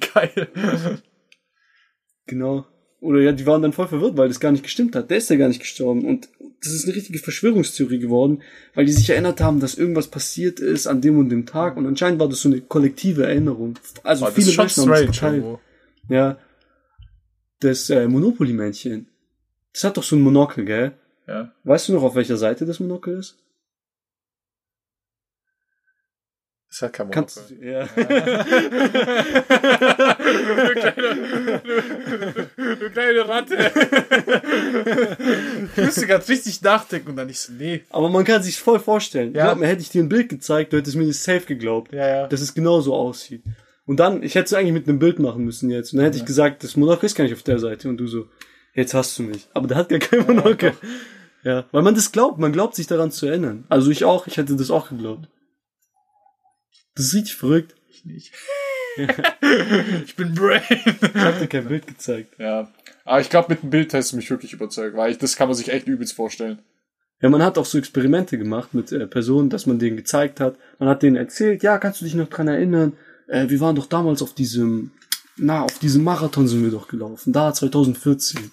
geil. 0.00 0.48
genau. 2.26 2.64
Oder 3.00 3.20
ja, 3.20 3.32
die 3.32 3.44
waren 3.44 3.60
dann 3.60 3.74
voll 3.74 3.88
verwirrt, 3.88 4.16
weil 4.16 4.28
das 4.28 4.40
gar 4.40 4.52
nicht 4.52 4.64
gestimmt 4.64 4.96
hat. 4.96 5.10
Der 5.10 5.18
ist 5.18 5.28
ja 5.28 5.36
gar 5.36 5.48
nicht 5.48 5.60
gestorben. 5.60 6.06
Und 6.06 6.30
das 6.62 6.72
ist 6.72 6.86
eine 6.86 6.96
richtige 6.96 7.18
Verschwörungstheorie 7.18 7.98
geworden, 7.98 8.40
weil 8.74 8.86
die 8.86 8.92
sich 8.92 9.10
erinnert 9.10 9.42
haben, 9.42 9.60
dass 9.60 9.74
irgendwas 9.74 10.08
passiert 10.08 10.60
ist 10.60 10.86
an 10.86 11.02
dem 11.02 11.18
und 11.18 11.28
dem 11.28 11.44
Tag. 11.44 11.76
Und 11.76 11.86
anscheinend 11.86 12.20
war 12.20 12.28
das 12.30 12.40
so 12.40 12.48
eine 12.48 12.62
kollektive 12.62 13.26
Erinnerung. 13.26 13.78
Also 14.02 14.24
Oh, 14.24 14.30
viele 14.30 14.56
Menschen 14.56 14.82
haben 14.84 14.90
das 14.90 15.02
verteilt. 15.18 15.44
Ja. 16.08 16.38
Das 17.60 17.90
äh, 17.90 18.08
Monopoly-Männchen. 18.08 19.06
Das 19.72 19.84
hat 19.84 19.96
doch 19.96 20.02
so 20.02 20.16
ein 20.16 20.22
Monokel, 20.22 20.64
gell? 20.64 20.92
Ja. 21.26 21.52
Weißt 21.64 21.88
du 21.88 21.92
noch, 21.92 22.02
auf 22.02 22.14
welcher 22.14 22.36
Seite 22.36 22.66
das 22.66 22.80
Monokel 22.80 23.18
ist? 23.18 23.36
Das 26.70 26.82
hat 26.82 26.92
kein 26.92 27.10
Kannst 27.10 27.50
Monokel. 27.50 27.58
du, 27.58 27.66
ja. 27.66 27.84
du, 30.66 30.74
kleine, 30.80 31.60
du, 32.56 32.76
du 32.76 32.90
kleine 32.90 33.28
Ratte. 33.28 33.72
Ich 35.76 35.84
musste 35.84 36.06
gerade 36.06 36.28
richtig 36.28 36.62
nachdenken 36.62 37.10
und 37.10 37.16
dann 37.16 37.28
ich 37.28 37.40
so, 37.40 37.52
nee. 37.52 37.82
Aber 37.90 38.08
man 38.08 38.24
kann 38.24 38.42
sich 38.42 38.58
voll 38.58 38.78
vorstellen. 38.78 39.34
Ja. 39.34 39.46
Glaub 39.46 39.58
mir, 39.58 39.66
hätte 39.66 39.82
ich 39.82 39.90
dir 39.90 40.02
ein 40.02 40.08
Bild 40.08 40.28
gezeigt, 40.28 40.72
du 40.72 40.78
hättest 40.78 40.96
mir 40.96 41.06
das 41.06 41.22
safe 41.22 41.44
geglaubt. 41.44 41.92
Ja, 41.92 42.08
ja. 42.08 42.26
dass 42.28 42.40
es 42.40 42.54
genauso 42.54 42.94
aussieht. 42.94 43.42
Und 43.90 43.96
dann, 43.96 44.22
ich 44.22 44.36
hätte 44.36 44.44
es 44.44 44.54
eigentlich 44.54 44.72
mit 44.72 44.88
einem 44.88 45.00
Bild 45.00 45.18
machen 45.18 45.44
müssen 45.44 45.68
jetzt. 45.68 45.92
Und 45.92 45.96
dann 45.96 46.04
hätte 46.04 46.18
ich 46.18 46.24
gesagt, 46.24 46.62
das 46.62 46.76
Monokel 46.76 47.06
ist 47.06 47.16
gar 47.16 47.24
nicht 47.24 47.32
auf 47.32 47.42
der 47.42 47.58
Seite. 47.58 47.88
Und 47.88 47.96
du 47.96 48.06
so, 48.06 48.28
jetzt 48.72 48.94
hast 48.94 49.18
du 49.18 49.24
mich. 49.24 49.48
Aber 49.52 49.66
der 49.66 49.78
hat 49.78 49.88
gar 49.88 49.98
kein 49.98 50.24
Monokel. 50.28 50.74
Ja, 51.42 51.64
weil 51.72 51.82
man 51.82 51.96
das 51.96 52.12
glaubt. 52.12 52.38
Man 52.38 52.52
glaubt 52.52 52.76
sich 52.76 52.86
daran 52.86 53.10
zu 53.10 53.26
erinnern. 53.26 53.64
Also 53.68 53.90
ich 53.90 54.04
auch, 54.04 54.28
ich 54.28 54.36
hätte 54.36 54.54
das 54.54 54.70
auch 54.70 54.90
geglaubt. 54.90 55.26
Das 56.94 57.06
ist 57.06 57.14
richtig 57.14 57.34
verrückt. 57.34 57.74
Ich 57.88 58.04
nicht. 58.04 58.32
ich 60.04 60.14
bin 60.14 60.36
Brain. 60.36 60.62
Ich 60.70 61.14
hab 61.16 61.40
dir 61.40 61.48
kein 61.48 61.66
Bild 61.66 61.88
gezeigt. 61.88 62.38
Ja. 62.38 62.70
Aber 63.04 63.20
ich 63.20 63.28
glaube, 63.28 63.48
mit 63.48 63.64
dem 63.64 63.70
Bild 63.70 63.92
hast 63.92 64.12
du 64.12 64.16
mich 64.18 64.30
wirklich 64.30 64.52
überzeugt, 64.52 64.96
weil 64.96 65.10
ich, 65.10 65.18
das 65.18 65.34
kann 65.34 65.48
man 65.48 65.56
sich 65.56 65.68
echt 65.68 65.88
übelst 65.88 66.14
vorstellen. 66.14 66.60
Ja, 67.20 67.28
man 67.28 67.42
hat 67.42 67.58
auch 67.58 67.66
so 67.66 67.76
Experimente 67.76 68.38
gemacht 68.38 68.72
mit 68.72 68.92
äh, 68.92 69.08
Personen, 69.08 69.50
dass 69.50 69.66
man 69.66 69.80
denen 69.80 69.96
gezeigt 69.96 70.38
hat. 70.38 70.54
Man 70.78 70.88
hat 70.88 71.02
denen 71.02 71.16
erzählt, 71.16 71.64
ja, 71.64 71.78
kannst 71.78 72.00
du 72.00 72.04
dich 72.04 72.14
noch 72.14 72.28
dran 72.28 72.46
erinnern? 72.46 72.92
Äh, 73.30 73.48
wir 73.48 73.60
waren 73.60 73.76
doch 73.76 73.86
damals 73.86 74.22
auf 74.22 74.34
diesem, 74.34 74.90
na, 75.36 75.62
auf 75.62 75.78
diesem 75.78 76.02
Marathon 76.04 76.48
sind 76.48 76.62
wir 76.64 76.70
doch 76.70 76.88
gelaufen. 76.88 77.32
Da, 77.32 77.52
2014. 77.52 78.50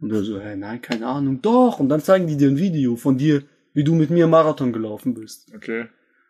Und 0.00 0.12
er 0.12 0.22
so, 0.22 0.40
hey, 0.40 0.56
nein, 0.56 0.80
keine 0.80 1.06
Ahnung. 1.06 1.40
Doch. 1.42 1.78
Und 1.80 1.88
dann 1.88 2.02
zeigen 2.02 2.26
die 2.26 2.36
dir 2.36 2.48
ein 2.48 2.56
Video 2.58 2.96
von 2.96 3.18
dir, 3.18 3.42
wie 3.74 3.84
du 3.84 3.94
mit 3.94 4.10
mir 4.10 4.26
Marathon 4.26 4.72
gelaufen 4.72 5.14
bist. 5.14 5.46
Okay. 5.54 5.86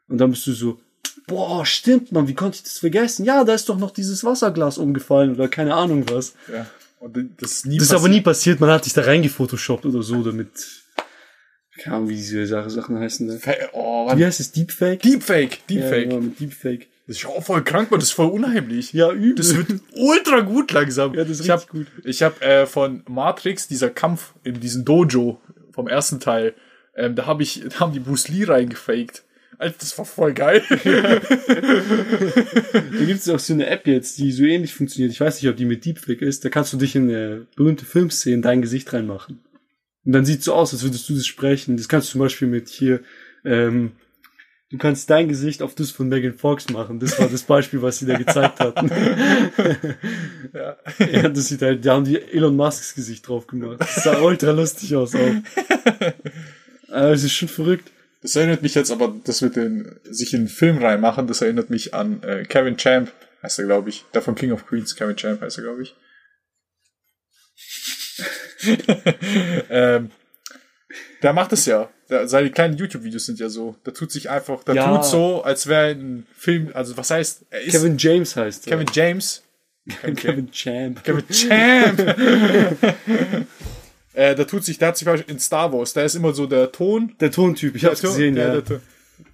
Und 0.08 0.18
dann 0.18 0.30
bist 0.30 0.46
du 0.46 0.52
so, 0.52 0.80
boah, 1.26 1.64
stimmt, 1.64 2.10
man, 2.12 2.26
wie 2.28 2.34
konnte 2.34 2.56
ich 2.56 2.62
das 2.64 2.78
vergessen? 2.78 3.24
Ja, 3.24 3.44
da 3.44 3.54
ist 3.54 3.68
doch 3.68 3.78
noch 3.78 3.92
dieses 3.92 4.24
Wasserglas 4.24 4.78
umgefallen 4.78 5.32
oder 5.34 5.48
keine 5.48 5.74
Ahnung 5.74 6.04
was. 6.10 6.34
Ja. 6.52 6.66
Und 6.98 7.16
das 7.40 7.52
ist 7.52 7.66
nie 7.66 7.78
Das 7.78 7.86
ist 7.88 7.94
aber 7.94 8.08
nie 8.08 8.20
passiert, 8.20 8.60
man 8.60 8.70
hat 8.70 8.84
dich 8.84 8.92
da 8.92 9.02
reingefotoshoppt 9.02 9.86
oder 9.86 10.02
so, 10.02 10.22
damit, 10.22 10.48
keine 11.82 11.96
Ahnung, 11.96 12.08
wie 12.10 12.16
diese 12.16 12.46
Sache- 12.46 12.68
Sachen 12.70 12.98
heißen. 12.98 13.38
Fe- 13.38 13.70
Oh, 13.72 14.10
Wie 14.14 14.24
heißt 14.26 14.40
es? 14.40 14.52
Deepfake? 14.52 15.00
Deepfake. 15.00 15.52
Ja, 15.52 15.58
Deepfake. 15.80 16.08
genau, 16.10 16.20
mit 16.20 16.38
Deepfake. 16.40 16.88
Das 17.10 17.16
ist 17.16 17.24
ja 17.24 17.30
auch 17.30 17.42
voll 17.42 17.64
krank, 17.64 17.90
man. 17.90 17.98
Das 17.98 18.10
ist 18.10 18.14
voll 18.14 18.30
unheimlich. 18.30 18.92
Ja, 18.92 19.10
übel. 19.10 19.34
Das 19.34 19.56
wird 19.56 19.66
ultra 19.94 20.42
gut 20.42 20.70
langsam. 20.70 21.12
Ja, 21.14 21.24
das 21.24 21.40
ist 21.40 21.46
ich 21.46 21.50
hab, 21.50 21.68
gut. 21.68 21.88
Ich 22.04 22.22
habe 22.22 22.40
äh, 22.40 22.66
von 22.66 23.02
Matrix, 23.08 23.66
dieser 23.66 23.90
Kampf 23.90 24.32
in 24.44 24.60
diesem 24.60 24.84
Dojo 24.84 25.40
vom 25.72 25.88
ersten 25.88 26.20
Teil, 26.20 26.54
ähm, 26.94 27.16
da 27.16 27.26
habe 27.26 27.42
ich, 27.42 27.64
da 27.68 27.80
haben 27.80 27.92
die 27.92 27.98
Bruce 27.98 28.28
Lee 28.28 28.44
reingefaked. 28.44 29.24
Alter, 29.58 29.74
das 29.80 29.98
war 29.98 30.04
voll 30.04 30.34
geil. 30.34 30.62
Da 30.70 30.76
gibt 33.04 33.18
es 33.18 33.28
auch 33.28 33.40
so 33.40 33.54
eine 33.54 33.66
App 33.66 33.88
jetzt, 33.88 34.16
die 34.18 34.30
so 34.30 34.44
ähnlich 34.44 34.72
funktioniert. 34.72 35.10
Ich 35.10 35.20
weiß 35.20 35.42
nicht, 35.42 35.50
ob 35.50 35.56
die 35.56 35.64
mit 35.64 35.84
Deepfake 35.84 36.22
ist. 36.22 36.44
Da 36.44 36.48
kannst 36.48 36.72
du 36.72 36.76
dich 36.76 36.94
in 36.94 37.10
äh, 37.10 37.40
berühmte 37.56 37.86
Filmszenen 37.86 38.40
dein 38.40 38.62
Gesicht 38.62 38.92
reinmachen. 38.92 39.40
Und 40.04 40.12
dann 40.12 40.24
sieht 40.24 40.44
so 40.44 40.54
aus, 40.54 40.72
als 40.72 40.84
würdest 40.84 41.08
du 41.08 41.14
das 41.14 41.26
sprechen. 41.26 41.76
Das 41.76 41.88
kannst 41.88 42.06
du 42.06 42.12
zum 42.12 42.20
Beispiel 42.20 42.46
mit 42.46 42.68
hier, 42.68 43.00
ähm, 43.44 43.94
du 44.70 44.78
kannst 44.78 45.10
dein 45.10 45.28
Gesicht 45.28 45.62
auf 45.62 45.74
das 45.74 45.90
von 45.90 46.08
Megan 46.08 46.34
Fox 46.34 46.70
machen. 46.70 47.00
Das 47.00 47.18
war 47.18 47.28
das 47.28 47.42
Beispiel, 47.42 47.82
was 47.82 47.98
sie 47.98 48.06
da 48.06 48.16
gezeigt 48.16 48.60
hatten. 48.60 48.88
ja. 50.54 50.76
ja, 51.12 51.28
das 51.28 51.48
sieht 51.48 51.62
halt, 51.62 51.84
da 51.84 51.94
haben 51.94 52.04
die 52.04 52.20
Elon 52.20 52.56
Musks 52.56 52.94
Gesicht 52.94 53.26
drauf 53.26 53.46
gemacht. 53.46 53.80
Das 53.80 54.04
sah 54.04 54.20
ultra 54.20 54.52
lustig 54.52 54.94
aus 54.94 55.14
auch. 55.14 55.34
Aber 56.88 57.10
es 57.10 57.24
ist 57.24 57.32
schon 57.32 57.48
verrückt. 57.48 57.90
Das 58.22 58.36
erinnert 58.36 58.62
mich 58.62 58.74
jetzt 58.74 58.90
aber, 58.90 59.14
das 59.24 59.40
mit 59.40 59.56
den, 59.56 59.98
sich 60.04 60.34
in 60.34 60.42
den 60.42 60.48
Film 60.48 60.76
reinmachen, 60.76 61.26
das 61.26 61.40
erinnert 61.40 61.70
mich 61.70 61.94
an 61.94 62.22
äh, 62.22 62.44
Kevin 62.44 62.76
Champ, 62.76 63.10
heißt 63.42 63.60
er, 63.60 63.64
glaube 63.64 63.88
ich. 63.88 64.04
Der 64.12 64.20
von 64.20 64.34
King 64.34 64.52
of 64.52 64.66
Queens, 64.66 64.94
Kevin 64.94 65.16
Champ 65.16 65.40
heißt 65.40 65.56
er, 65.56 65.64
glaube 65.64 65.82
ich. 65.82 65.94
ähm, 69.70 70.10
der 71.22 71.32
macht 71.32 71.52
es 71.52 71.66
ja. 71.66 71.88
Der, 72.08 72.26
seine 72.28 72.50
kleinen 72.50 72.76
YouTube-Videos 72.76 73.26
sind 73.26 73.38
ja 73.38 73.48
so. 73.48 73.76
Der 73.86 73.94
tut 73.94 74.10
sich 74.10 74.28
einfach, 74.30 74.64
der 74.64 74.74
Ja. 74.74 74.96
tut 74.96 75.04
so, 75.04 75.42
als 75.42 75.66
wäre 75.66 75.90
ein 75.90 76.26
Film, 76.36 76.70
also 76.74 76.96
was 76.96 77.10
heißt, 77.10 77.46
er 77.50 77.60
ist 77.62 77.72
Kevin 77.72 77.96
James 77.98 78.34
heißt 78.36 78.66
er. 78.66 78.72
Kevin 78.72 78.86
James. 78.92 79.42
Kevin, 80.02 80.16
Kevin 80.16 80.50
Champ. 80.52 81.02
Kevin 81.04 81.24
Champ. 81.28 81.98
äh, 84.14 84.34
der 84.34 84.46
tut 84.46 84.64
sich, 84.64 84.78
der 84.78 84.88
hat 84.88 84.96
sich 84.96 85.08
in 85.28 85.38
Star 85.38 85.72
Wars, 85.72 85.92
der 85.92 86.04
ist 86.04 86.14
immer 86.14 86.32
so 86.32 86.46
der 86.46 86.70
Ton, 86.72 87.14
Der 87.20 87.30
Tontyp, 87.30 87.74
ich 87.76 87.84
hab's 87.84 88.00
Ton- 88.00 88.10
gesehen, 88.10 88.34
der- 88.34 88.54
ja. 88.54 88.60
der. 88.60 88.80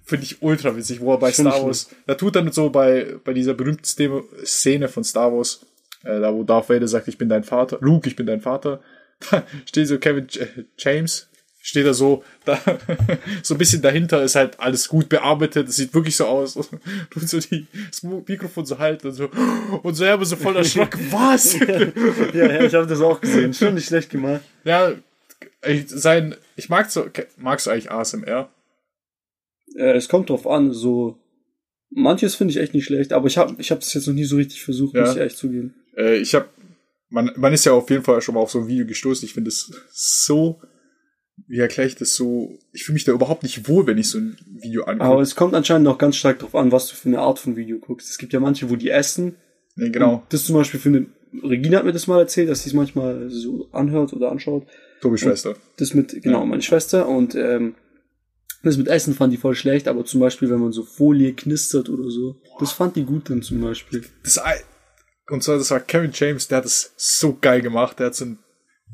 Finde 0.03 0.23
ich 0.23 0.41
ultra 0.41 0.75
witzig, 0.75 1.01
wo 1.01 1.11
er 1.13 1.17
bei 1.17 1.31
Star 1.33 1.61
Wars, 1.65 1.89
der 2.07 2.15
tut 2.17 2.35
dann 2.37 2.49
so 2.53 2.69
bei, 2.69 3.15
bei 3.25 3.33
dieser 3.33 3.53
berühmten 3.53 3.83
Szene- 3.83 4.87
von 4.87 5.03
Star 5.03 5.33
Wars, 5.33 5.65
äh, 6.03 6.19
da 6.21 6.33
wo 6.33 6.43
Darth 6.43 6.69
Vader 6.69 6.87
sagt, 6.87 7.07
ich 7.09 7.17
bin 7.17 7.27
dein 7.27 7.43
Vater, 7.43 7.77
Luke, 7.81 8.07
ich 8.07 8.15
bin 8.15 8.25
dein 8.25 8.39
Vater, 8.39 8.81
da 9.29 9.43
steht 9.65 9.87
so 9.87 9.97
Kevin 9.99 10.27
James, 10.77 11.29
steht 11.67 11.85
da 11.85 11.93
so, 11.93 12.23
da, 12.45 12.57
so 13.43 13.55
ein 13.55 13.57
bisschen 13.57 13.81
dahinter 13.81 14.23
ist 14.23 14.35
halt 14.35 14.57
alles 14.57 14.87
gut 14.87 15.09
bearbeitet, 15.09 15.67
es 15.67 15.75
sieht 15.75 15.93
wirklich 15.93 16.15
so 16.15 16.25
aus, 16.25 16.53
tut 17.09 17.27
so 17.27 17.39
die, 17.39 17.67
das 17.91 18.03
Mikrofon 18.03 18.65
so 18.65 18.79
halten 18.79 19.07
und 19.07 19.13
so, 19.13 19.29
und 19.83 19.93
so, 19.93 20.05
ja, 20.05 20.23
so 20.23 20.37
voll 20.37 20.55
erschrocken, 20.55 21.05
was? 21.11 21.59
ja, 21.59 22.45
ja, 22.45 22.63
ich 22.63 22.73
habe 22.73 22.87
das 22.87 23.01
auch 23.01 23.19
gesehen. 23.19 23.53
Schon 23.53 23.73
nicht 23.73 23.87
schlecht 23.87 24.09
gemacht. 24.09 24.41
Ja, 24.63 24.93
ich, 25.65 25.89
sein, 25.89 26.35
ich 26.55 26.69
mag 26.69 26.89
so, 26.89 27.05
magst 27.35 27.65
du 27.67 27.71
eigentlich 27.71 27.91
ASMR? 27.91 28.49
Äh, 29.75 29.97
es 29.97 30.07
kommt 30.07 30.29
drauf 30.29 30.47
an, 30.47 30.71
so. 30.71 31.19
Manches 31.89 32.35
finde 32.35 32.51
ich 32.51 32.59
echt 32.59 32.73
nicht 32.73 32.85
schlecht, 32.85 33.11
aber 33.11 33.27
ich 33.27 33.37
habe 33.37 33.55
ich 33.59 33.71
hab 33.71 33.81
das 33.81 33.93
jetzt 33.93 34.07
noch 34.07 34.13
nie 34.13 34.23
so 34.23 34.37
richtig 34.37 34.63
versucht, 34.63 34.95
Ja. 34.95 35.01
muss 35.01 35.15
ich 35.15 35.21
echt 35.21 35.37
zugeben. 35.37 35.75
Äh, 35.97 36.15
ich 36.17 36.33
habe, 36.33 36.47
man, 37.09 37.31
man 37.35 37.51
ist 37.51 37.65
ja 37.65 37.73
auf 37.73 37.89
jeden 37.89 38.03
Fall 38.03 38.21
schon 38.21 38.35
mal 38.35 38.41
auf 38.41 38.51
so 38.51 38.59
ein 38.59 38.67
Video 38.67 38.85
gestoßen. 38.85 39.25
Ich 39.25 39.33
finde 39.33 39.49
es 39.49 39.69
so, 39.91 40.61
wie 41.47 41.59
erkläre 41.59 41.87
ich 41.87 41.95
das 41.95 42.15
so? 42.15 42.57
Ich 42.73 42.83
fühle 42.83 42.95
mich 42.95 43.03
da 43.05 43.11
überhaupt 43.11 43.43
nicht 43.43 43.67
wohl, 43.69 43.85
wenn 43.87 43.97
ich 43.97 44.09
so 44.09 44.17
ein 44.17 44.37
Video 44.61 44.83
Aber 44.83 44.91
angucke. 45.03 45.21
es 45.21 45.35
kommt 45.35 45.53
anscheinend 45.53 45.85
noch 45.85 45.97
ganz 45.97 46.15
stark 46.15 46.39
drauf 46.39 46.55
an, 46.55 46.71
was 46.71 46.87
du 46.89 46.95
für 46.95 47.09
eine 47.09 47.19
Art 47.19 47.39
von 47.39 47.55
Video 47.55 47.77
guckst. 47.79 48.09
Es 48.09 48.17
gibt 48.17 48.33
ja 48.33 48.39
manche, 48.39 48.69
wo 48.69 48.75
die 48.75 48.89
essen. 48.89 49.35
Nee, 49.75 49.89
genau. 49.89 50.15
Und 50.15 50.23
das 50.33 50.45
zum 50.45 50.55
Beispiel 50.55 50.79
für 50.79 50.89
eine, 50.89 51.05
Regina 51.43 51.77
hat 51.77 51.85
mir 51.85 51.93
das 51.93 52.07
mal 52.07 52.19
erzählt, 52.19 52.49
dass 52.49 52.63
sie 52.63 52.69
es 52.69 52.73
manchmal 52.73 53.29
so 53.29 53.69
anhört 53.71 54.13
oder 54.13 54.31
anschaut. 54.31 54.65
Tobi 55.01 55.17
Schwester. 55.17 55.55
Das 55.77 55.93
mit, 55.93 56.21
genau, 56.23 56.39
Ja. 56.39 56.45
meine 56.45 56.63
Schwester 56.63 57.07
und 57.07 57.35
ähm, 57.35 57.75
das 58.63 58.77
mit 58.77 58.87
Essen 58.87 59.13
fand 59.13 59.31
die 59.31 59.37
voll 59.37 59.53
schlecht, 59.55 59.87
aber 59.87 60.03
zum 60.03 60.19
Beispiel, 60.19 60.49
wenn 60.49 60.59
man 60.59 60.71
so 60.71 60.83
Folie 60.83 61.33
knistert 61.33 61.89
oder 61.89 62.09
so, 62.09 62.41
das 62.59 62.71
fand 62.71 62.95
die 62.95 63.03
gut 63.03 63.29
dann 63.29 63.43
zum 63.43 63.61
Beispiel. 63.61 64.03
Das, 64.23 64.41
und 65.29 65.43
zwar, 65.43 65.57
das 65.59 65.69
war 65.69 65.79
Kevin 65.79 66.11
James, 66.13 66.47
der 66.47 66.57
hat 66.59 66.65
es 66.65 66.93
so 66.97 67.37
geil 67.39 67.61
gemacht. 67.61 67.99
Der 67.99 68.07
hat 68.07 68.15
so 68.15 68.25
ein, 68.25 68.39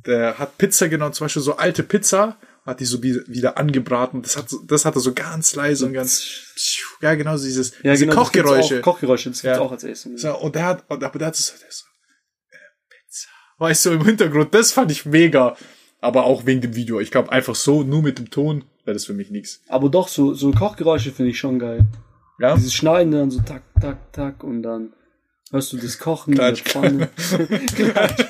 der 0.05 0.37
hat 0.39 0.57
Pizza 0.57 0.87
genommen, 0.89 1.13
zum 1.13 1.25
Beispiel 1.25 1.41
so 1.41 1.55
alte 1.57 1.83
Pizza, 1.83 2.37
hat 2.65 2.79
die 2.79 2.85
so 2.85 3.01
wie- 3.03 3.21
wieder 3.27 3.57
angebraten. 3.57 4.21
Das 4.21 4.37
hat, 4.37 4.47
das 4.67 4.85
hat 4.85 4.95
er 4.95 5.01
so 5.01 5.13
ganz 5.13 5.55
leise 5.55 5.85
und 5.85 5.93
ganz, 5.93 6.23
ja, 7.01 7.13
genau, 7.15 7.35
so 7.37 7.45
dieses, 7.45 7.73
Ja, 7.83 7.91
diese 7.91 8.05
genau, 8.05 8.15
das 8.15 8.23
Kochgeräusche. 8.23 8.79
Auch, 8.79 8.83
Kochgeräusche, 8.83 9.29
das 9.29 9.41
gibt's 9.41 9.57
Ja. 9.57 9.61
auch 9.63 9.71
als 9.71 9.83
Essen. 9.83 10.17
So, 10.17 10.37
und 10.37 10.55
der 10.55 10.65
hat, 10.65 10.83
und, 10.89 11.03
aber 11.03 11.19
der 11.19 11.27
hat 11.27 11.35
so, 11.35 11.51
der 11.61 11.69
so 11.71 11.83
äh, 12.51 12.55
Pizza. 12.89 13.27
Weißt 13.57 13.85
du, 13.85 13.89
im 13.91 14.05
Hintergrund, 14.05 14.53
das 14.53 14.71
fand 14.71 14.91
ich 14.91 15.05
mega. 15.05 15.55
Aber 15.99 16.25
auch 16.25 16.45
wegen 16.45 16.59
dem 16.59 16.75
Video. 16.75 16.99
Ich 16.99 17.11
glaube, 17.11 17.31
einfach 17.31 17.55
so, 17.55 17.83
nur 17.83 18.01
mit 18.01 18.19
dem 18.19 18.29
Ton, 18.29 18.65
wäre 18.83 18.93
das 18.93 19.05
für 19.05 19.13
mich 19.13 19.29
nichts. 19.31 19.61
Aber 19.69 19.87
doch, 19.89 20.09
so, 20.09 20.33
so 20.33 20.51
Kochgeräusche 20.51 21.11
finde 21.13 21.31
ich 21.31 21.39
schon 21.39 21.59
geil. 21.59 21.85
Ja? 22.39 22.55
Dieses 22.55 22.73
Schneiden 22.73 23.11
dann 23.13 23.31
so 23.31 23.39
tak, 23.41 23.61
tak, 23.79 24.11
tak 24.11 24.43
und 24.43 24.63
dann 24.63 24.91
hörst 25.53 25.71
du 25.71 25.77
das 25.77 25.97
Kochen 25.97 26.33
Klatsch. 26.33 26.63
in 26.75 26.99
der 26.99 27.09
Pfanne. 27.09 27.09
Klatsch. 27.75 28.25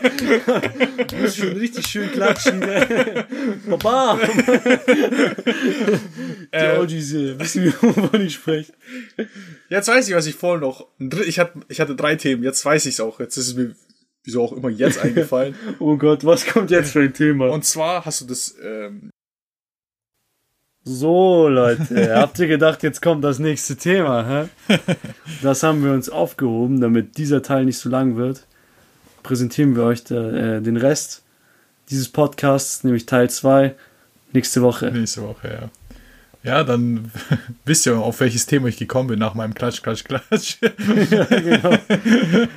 Du 1.07 1.15
musst 1.17 1.38
schon 1.38 1.53
richtig 1.53 1.88
schön 1.88 2.11
klatschen. 2.11 2.61
Papa! 3.69 4.19
Die 6.53 6.55
Äh, 6.55 6.78
OGs 6.78 7.13
äh, 7.13 7.39
wissen, 7.39 7.74
wovon 7.82 8.21
ich 8.21 8.36
spreche. 8.36 8.74
Jetzt 9.69 9.88
weiß 9.88 10.07
ich, 10.07 10.15
was 10.15 10.28
ich 10.28 10.36
vorhin 10.36 10.61
noch. 10.61 10.88
ich 11.26 11.39
hatte 11.39 11.95
drei 11.95 12.15
Themen, 12.15 12.43
jetzt 12.43 12.63
weiß 12.63 12.86
ich 12.86 12.93
es 12.95 12.99
auch. 12.99 13.19
Jetzt 13.19 13.38
ist 13.38 13.47
es 13.47 13.55
mir 13.55 13.76
wieso 14.24 14.43
auch 14.43 14.53
immer 14.53 14.69
jetzt 14.69 14.99
eingefallen. 14.99 15.55
Oh 15.80 15.97
Gott, 15.97 16.24
was 16.26 16.45
kommt 16.45 16.71
jetzt 16.71 16.91
für 16.91 17.01
ein 17.01 17.13
Thema? 17.13 17.49
Und 17.49 17.65
zwar 17.65 18.05
hast 18.05 18.21
du 18.21 18.26
das, 18.26 18.55
ähm, 18.63 19.09
So, 20.86 21.47
Leute, 21.47 22.15
habt 22.15 22.39
ihr 22.39 22.47
gedacht, 22.47 22.84
jetzt 22.84 23.01
kommt 23.01 23.23
das 23.23 23.39
nächste 23.39 23.75
Thema, 23.77 24.49
hä? 24.67 24.77
Das 25.41 25.63
haben 25.63 25.84
wir 25.84 25.93
uns 25.93 26.09
aufgehoben, 26.09 26.81
damit 26.81 27.17
dieser 27.17 27.41
Teil 27.41 27.65
nicht 27.65 27.77
so 27.77 27.89
lang 27.89 28.17
wird. 28.17 28.45
Präsentieren 29.23 29.75
wir 29.75 29.84
euch 29.84 30.03
da, 30.03 30.31
äh, 30.31 30.61
den 30.61 30.77
Rest 30.77 31.23
dieses 31.89 32.09
Podcasts, 32.09 32.84
nämlich 32.84 33.05
Teil 33.05 33.29
2, 33.29 33.75
nächste 34.34 34.61
Woche. 34.61 34.91
nächste 34.91 35.21
Woche, 35.21 35.47
ja. 35.47 35.69
Ja, 36.43 36.63
dann 36.65 37.09
wisst 37.65 37.86
ihr, 37.86 37.97
auf 37.97 38.19
welches 38.19 38.45
Thema 38.45 38.67
ich 38.67 38.75
gekommen 38.75 39.07
bin 39.07 39.19
nach 39.19 39.34
meinem 39.34 39.53
Klatsch, 39.53 39.81
Klatsch, 39.81 40.03
Klatsch. 40.03 40.57
genau. 40.59 41.77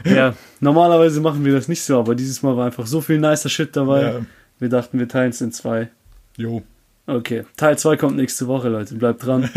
Ja, 0.04 0.34
normalerweise 0.58 1.20
machen 1.20 1.44
wir 1.44 1.52
das 1.52 1.68
nicht 1.68 1.82
so, 1.82 2.00
aber 2.00 2.16
dieses 2.16 2.42
Mal 2.42 2.56
war 2.56 2.66
einfach 2.66 2.86
so 2.86 3.00
viel 3.00 3.18
nicer 3.20 3.48
Shit 3.48 3.76
dabei. 3.76 4.02
Ja. 4.02 4.20
Wir 4.58 4.68
dachten, 4.68 4.98
wir 4.98 5.06
teilen 5.08 5.30
es 5.30 5.40
in 5.40 5.52
zwei. 5.52 5.90
Jo. 6.36 6.64
Okay, 7.06 7.44
Teil 7.56 7.78
2 7.78 7.96
kommt 7.96 8.16
nächste 8.16 8.48
Woche, 8.48 8.68
Leute. 8.68 8.96
Bleibt 8.96 9.24
dran. 9.24 9.48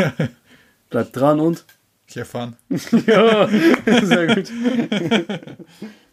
Bleibt 0.90 1.16
dran 1.16 1.40
und. 1.40 1.66
Ich 2.08 2.18
erfahren. 2.18 2.56
ja, 3.06 3.48
sehr 3.48 4.36
gut. 4.36 4.52